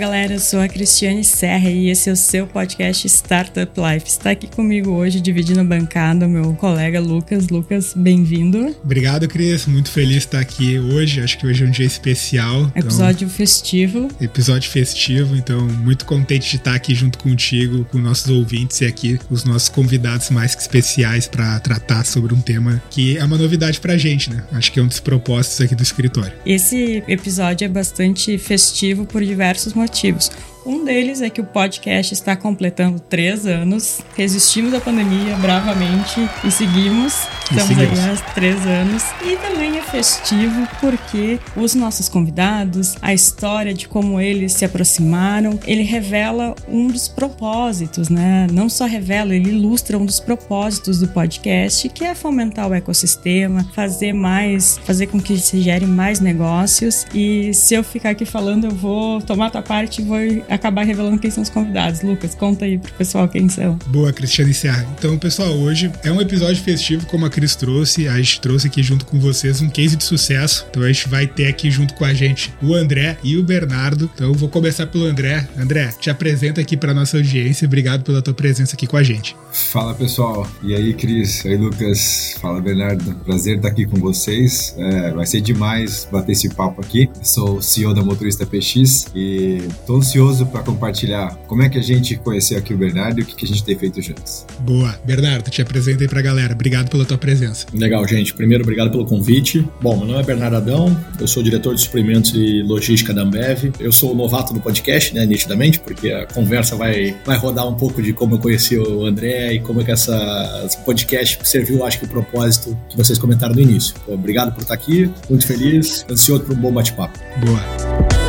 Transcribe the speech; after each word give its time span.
Galera, 0.00 0.32
eu 0.32 0.40
sou 0.40 0.60
a 0.60 0.66
Cristiane 0.66 1.22
Serra 1.22 1.68
e 1.68 1.90
esse 1.90 2.08
é 2.08 2.12
o 2.14 2.16
seu 2.16 2.46
podcast 2.46 3.06
Startup 3.06 3.70
Life. 3.78 4.08
Está 4.08 4.30
aqui 4.30 4.46
comigo 4.46 4.92
hoje, 4.92 5.20
dividindo 5.20 5.60
a 5.60 5.64
bancada, 5.64 6.26
o 6.26 6.28
meu 6.28 6.54
colega 6.54 6.98
Lucas. 6.98 7.48
Lucas, 7.50 7.92
bem-vindo. 7.94 8.74
Obrigado, 8.82 9.28
Cris. 9.28 9.66
Muito 9.66 9.90
feliz 9.90 10.10
de 10.10 10.18
estar 10.20 10.40
aqui 10.40 10.78
hoje. 10.78 11.20
Acho 11.20 11.36
que 11.36 11.46
hoje 11.46 11.64
é 11.64 11.66
um 11.66 11.70
dia 11.70 11.84
especial. 11.84 12.62
Então 12.74 12.80
episódio 12.80 13.26
então, 13.26 13.36
festivo. 13.36 14.08
Episódio 14.18 14.70
festivo, 14.70 15.36
então 15.36 15.60
muito 15.60 16.06
contente 16.06 16.48
de 16.48 16.56
estar 16.56 16.74
aqui 16.74 16.94
junto 16.94 17.18
contigo, 17.18 17.84
com 17.84 17.98
nossos 17.98 18.30
ouvintes 18.30 18.80
e 18.80 18.86
aqui 18.86 19.18
os 19.28 19.44
nossos 19.44 19.68
convidados 19.68 20.30
mais 20.30 20.54
que 20.54 20.62
especiais 20.62 21.28
para 21.28 21.60
tratar 21.60 22.06
sobre 22.06 22.32
um 22.32 22.40
tema 22.40 22.82
que 22.88 23.18
é 23.18 23.24
uma 23.24 23.36
novidade 23.36 23.78
pra 23.78 23.98
gente, 23.98 24.30
né? 24.30 24.44
Acho 24.52 24.72
que 24.72 24.80
é 24.80 24.82
um 24.82 24.88
dos 24.88 24.98
propósitos 24.98 25.60
aqui 25.60 25.74
do 25.74 25.82
escritório. 25.82 26.32
Esse 26.46 27.04
episódio 27.06 27.66
é 27.66 27.68
bastante 27.68 28.38
festivo 28.38 29.04
por 29.04 29.22
diversos 29.22 29.74
motivos 29.74 29.89
motivos. 29.90 30.30
Um 30.64 30.84
deles 30.84 31.22
é 31.22 31.30
que 31.30 31.40
o 31.40 31.44
podcast 31.44 32.12
está 32.12 32.36
completando 32.36 33.00
três 33.00 33.46
anos. 33.46 34.00
Resistimos 34.14 34.74
à 34.74 34.80
pandemia 34.80 35.34
bravamente 35.36 36.20
e 36.44 36.50
seguimos. 36.50 37.26
Estamos 37.50 37.78
aí 37.78 37.88
há 37.98 38.32
três 38.34 38.66
anos. 38.66 39.02
E 39.24 39.36
também 39.36 39.78
é 39.78 39.82
festivo 39.82 40.68
porque 40.78 41.40
os 41.56 41.74
nossos 41.74 42.08
convidados, 42.08 42.96
a 43.00 43.14
história 43.14 43.72
de 43.72 43.88
como 43.88 44.20
eles 44.20 44.52
se 44.52 44.64
aproximaram, 44.64 45.58
ele 45.66 45.82
revela 45.82 46.54
um 46.68 46.86
dos 46.88 47.08
propósitos, 47.08 48.08
né? 48.08 48.46
Não 48.52 48.68
só 48.68 48.84
revela, 48.84 49.34
ele 49.34 49.48
ilustra 49.48 49.98
um 49.98 50.04
dos 50.04 50.20
propósitos 50.20 51.00
do 51.00 51.08
podcast, 51.08 51.88
que 51.88 52.04
é 52.04 52.14
fomentar 52.14 52.68
o 52.68 52.74
ecossistema, 52.74 53.66
fazer 53.74 54.12
mais, 54.12 54.78
fazer 54.84 55.06
com 55.06 55.18
que 55.18 55.38
se 55.38 55.60
gere 55.60 55.86
mais 55.86 56.20
negócios. 56.20 57.06
E 57.14 57.52
se 57.54 57.74
eu 57.74 57.82
ficar 57.82 58.10
aqui 58.10 58.26
falando, 58.26 58.66
eu 58.66 58.70
vou 58.70 59.20
tomar 59.22 59.50
tua 59.50 59.62
parte 59.62 60.02
e 60.02 60.04
vou 60.04 60.18
acabar 60.50 60.82
revelando 60.82 61.18
quem 61.18 61.30
são 61.30 61.42
os 61.42 61.48
convidados. 61.48 62.02
Lucas, 62.02 62.34
conta 62.34 62.64
aí 62.64 62.78
pro 62.78 62.92
pessoal 62.94 63.28
quem 63.28 63.48
são. 63.48 63.78
Boa, 63.86 64.12
Cristiane 64.12 64.52
Serra. 64.52 64.86
Então, 64.98 65.16
pessoal, 65.18 65.52
hoje 65.52 65.90
é 66.02 66.10
um 66.10 66.20
episódio 66.20 66.62
festivo, 66.62 67.06
como 67.06 67.24
a 67.24 67.30
Cris 67.30 67.54
trouxe. 67.54 68.08
A 68.08 68.16
gente 68.16 68.40
trouxe 68.40 68.66
aqui 68.66 68.82
junto 68.82 69.06
com 69.06 69.18
vocês 69.18 69.62
um 69.62 69.68
case 69.68 69.96
de 69.96 70.04
sucesso. 70.04 70.66
Então, 70.70 70.82
a 70.82 70.92
gente 70.92 71.08
vai 71.08 71.26
ter 71.26 71.46
aqui 71.46 71.70
junto 71.70 71.94
com 71.94 72.04
a 72.04 72.12
gente 72.12 72.52
o 72.62 72.74
André 72.74 73.16
e 73.22 73.36
o 73.36 73.42
Bernardo. 73.42 74.10
Então, 74.14 74.28
eu 74.28 74.34
vou 74.34 74.48
começar 74.48 74.86
pelo 74.86 75.04
André. 75.04 75.48
André, 75.56 75.92
te 75.98 76.10
apresenta 76.10 76.60
aqui 76.60 76.76
para 76.76 76.92
nossa 76.92 77.16
audiência. 77.16 77.66
Obrigado 77.66 78.02
pela 78.02 78.20
tua 78.20 78.34
presença 78.34 78.74
aqui 78.74 78.86
com 78.86 78.96
a 78.96 79.02
gente. 79.02 79.36
Fala, 79.52 79.94
pessoal. 79.94 80.46
E 80.62 80.74
aí, 80.74 80.92
Cris? 80.94 81.44
E 81.44 81.48
aí, 81.48 81.56
Lucas? 81.56 82.34
Fala, 82.40 82.60
Bernardo. 82.60 83.14
Prazer 83.24 83.56
estar 83.56 83.68
aqui 83.68 83.86
com 83.86 83.98
vocês. 83.98 84.74
É, 84.76 85.12
vai 85.12 85.26
ser 85.26 85.40
demais 85.40 86.08
bater 86.10 86.32
esse 86.32 86.48
papo 86.48 86.80
aqui. 86.80 87.08
Sou 87.22 87.58
o 87.58 87.62
CEO 87.62 87.94
da 87.94 88.02
Motorista 88.02 88.46
PX 88.46 89.06
e 89.14 89.62
tô 89.86 89.96
ansioso 89.96 90.39
curioso 90.40 90.46
para 90.46 90.62
compartilhar 90.62 91.36
como 91.46 91.62
é 91.62 91.68
que 91.68 91.78
a 91.78 91.82
gente 91.82 92.16
conheceu 92.16 92.58
aqui 92.58 92.72
o 92.74 92.78
Bernardo 92.78 93.20
e 93.20 93.22
o 93.22 93.26
que, 93.26 93.34
que 93.34 93.44
a 93.44 93.48
gente 93.48 93.62
tem 93.64 93.76
feito 93.76 94.00
juntos. 94.00 94.46
Boa. 94.60 94.98
Bernardo, 95.04 95.50
te 95.50 95.60
apresenta 95.60 96.04
aí 96.04 96.08
para 96.08 96.20
a 96.20 96.22
galera. 96.22 96.54
Obrigado 96.54 96.90
pela 96.90 97.04
tua 97.04 97.18
presença. 97.18 97.66
Legal, 97.72 98.06
gente. 98.06 98.34
Primeiro, 98.34 98.62
obrigado 98.62 98.90
pelo 98.90 99.04
convite. 99.04 99.66
Bom, 99.80 99.96
meu 99.96 100.06
nome 100.06 100.20
é 100.20 100.22
Bernardo 100.22 100.56
Adão, 100.56 100.96
eu 101.20 101.26
sou 101.26 101.42
diretor 101.42 101.74
de 101.74 101.80
suprimentos 101.80 102.32
e 102.34 102.62
logística 102.62 103.12
da 103.12 103.22
Ambev. 103.22 103.72
Eu 103.78 103.92
sou 103.92 104.12
o 104.12 104.14
novato 104.14 104.52
do 104.54 104.60
podcast, 104.60 105.14
né, 105.14 105.26
nitidamente, 105.26 105.78
porque 105.78 106.10
a 106.10 106.26
conversa 106.26 106.76
vai, 106.76 107.16
vai 107.24 107.36
rodar 107.36 107.66
um 107.66 107.74
pouco 107.74 108.02
de 108.02 108.12
como 108.12 108.36
eu 108.36 108.38
conheci 108.38 108.78
o 108.78 109.06
André 109.06 109.54
e 109.54 109.60
como 109.60 109.80
é 109.80 109.84
que 109.84 109.90
essa, 109.90 110.62
esse 110.64 110.78
podcast 110.78 111.38
serviu, 111.44 111.84
acho 111.84 111.98
que, 111.98 112.04
o 112.04 112.08
propósito 112.08 112.76
que 112.88 112.96
vocês 112.96 113.18
comentaram 113.18 113.54
no 113.54 113.60
início. 113.60 113.94
Obrigado 114.06 114.52
por 114.52 114.62
estar 114.62 114.74
aqui, 114.74 115.10
muito 115.28 115.46
feliz, 115.46 116.04
ansioso 116.10 116.44
por 116.44 116.56
um 116.56 116.60
bom 116.60 116.72
bate-papo. 116.72 117.18
Boa. 117.44 118.19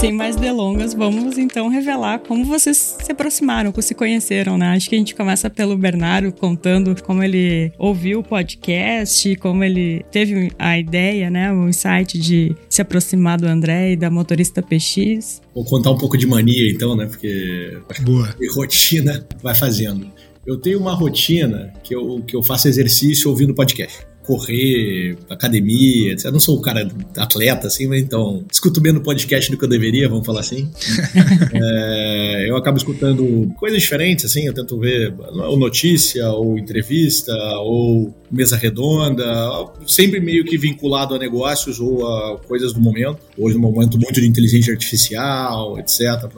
Sem 0.00 0.12
mais 0.12 0.36
delongas, 0.36 0.94
vamos 0.94 1.36
então 1.36 1.68
revelar 1.68 2.20
como 2.20 2.44
vocês 2.44 2.96
se 3.02 3.10
aproximaram, 3.10 3.72
como 3.72 3.82
se 3.82 3.96
conheceram, 3.96 4.56
né? 4.56 4.68
Acho 4.68 4.88
que 4.88 4.94
a 4.94 4.98
gente 4.98 5.12
começa 5.12 5.50
pelo 5.50 5.76
Bernardo 5.76 6.30
contando 6.30 6.94
como 7.02 7.20
ele 7.20 7.72
ouviu 7.76 8.20
o 8.20 8.22
podcast, 8.22 9.34
como 9.36 9.64
ele 9.64 10.04
teve 10.12 10.52
a 10.56 10.78
ideia, 10.78 11.28
né, 11.28 11.52
o 11.52 11.68
insight 11.68 12.16
de 12.16 12.54
se 12.68 12.80
aproximar 12.80 13.40
do 13.40 13.46
André 13.48 13.92
e 13.92 13.96
da 13.96 14.08
motorista 14.08 14.62
PX. 14.62 15.42
Vou 15.52 15.64
contar 15.64 15.90
um 15.90 15.98
pouco 15.98 16.16
de 16.16 16.28
mania 16.28 16.70
então, 16.70 16.94
né? 16.94 17.06
Porque 17.06 17.76
Boa. 18.02 18.36
rotina 18.54 19.26
vai 19.42 19.56
fazendo. 19.56 20.08
Eu 20.46 20.58
tenho 20.58 20.78
uma 20.78 20.94
rotina 20.94 21.72
que 21.82 21.92
eu, 21.92 22.22
que 22.24 22.36
eu 22.36 22.42
faço 22.42 22.68
exercício 22.68 23.28
ouvindo 23.28 23.52
podcast 23.52 24.06
correr, 24.28 25.16
academia, 25.30 26.12
etc. 26.12 26.26
Eu 26.26 26.32
não 26.32 26.40
sou 26.40 26.58
um 26.58 26.60
cara 26.60 26.86
atleta, 27.16 27.66
assim, 27.66 27.86
mas 27.86 28.02
então 28.02 28.44
escuto 28.52 28.78
menos 28.78 29.02
podcast 29.02 29.50
do 29.50 29.56
que 29.56 29.64
eu 29.64 29.68
deveria, 29.68 30.06
vamos 30.06 30.26
falar 30.26 30.40
assim. 30.40 30.70
é, 31.54 32.44
eu 32.46 32.54
acabo 32.54 32.76
escutando 32.76 33.50
coisas 33.56 33.80
diferentes, 33.80 34.26
assim, 34.26 34.46
eu 34.46 34.52
tento 34.52 34.78
ver 34.78 35.14
ou 35.18 35.58
notícia, 35.58 36.28
ou 36.28 36.58
entrevista, 36.58 37.32
ou 37.60 38.14
mesa 38.30 38.58
redonda, 38.58 39.24
sempre 39.86 40.20
meio 40.20 40.44
que 40.44 40.58
vinculado 40.58 41.14
a 41.14 41.18
negócios 41.18 41.80
ou 41.80 42.06
a 42.06 42.36
coisas 42.36 42.74
do 42.74 42.80
momento. 42.80 43.20
Hoje, 43.38 43.56
no 43.56 43.62
momento 43.62 43.98
muito 43.98 44.20
de 44.20 44.26
inteligência 44.28 44.74
artificial, 44.74 45.78
etc., 45.78 46.28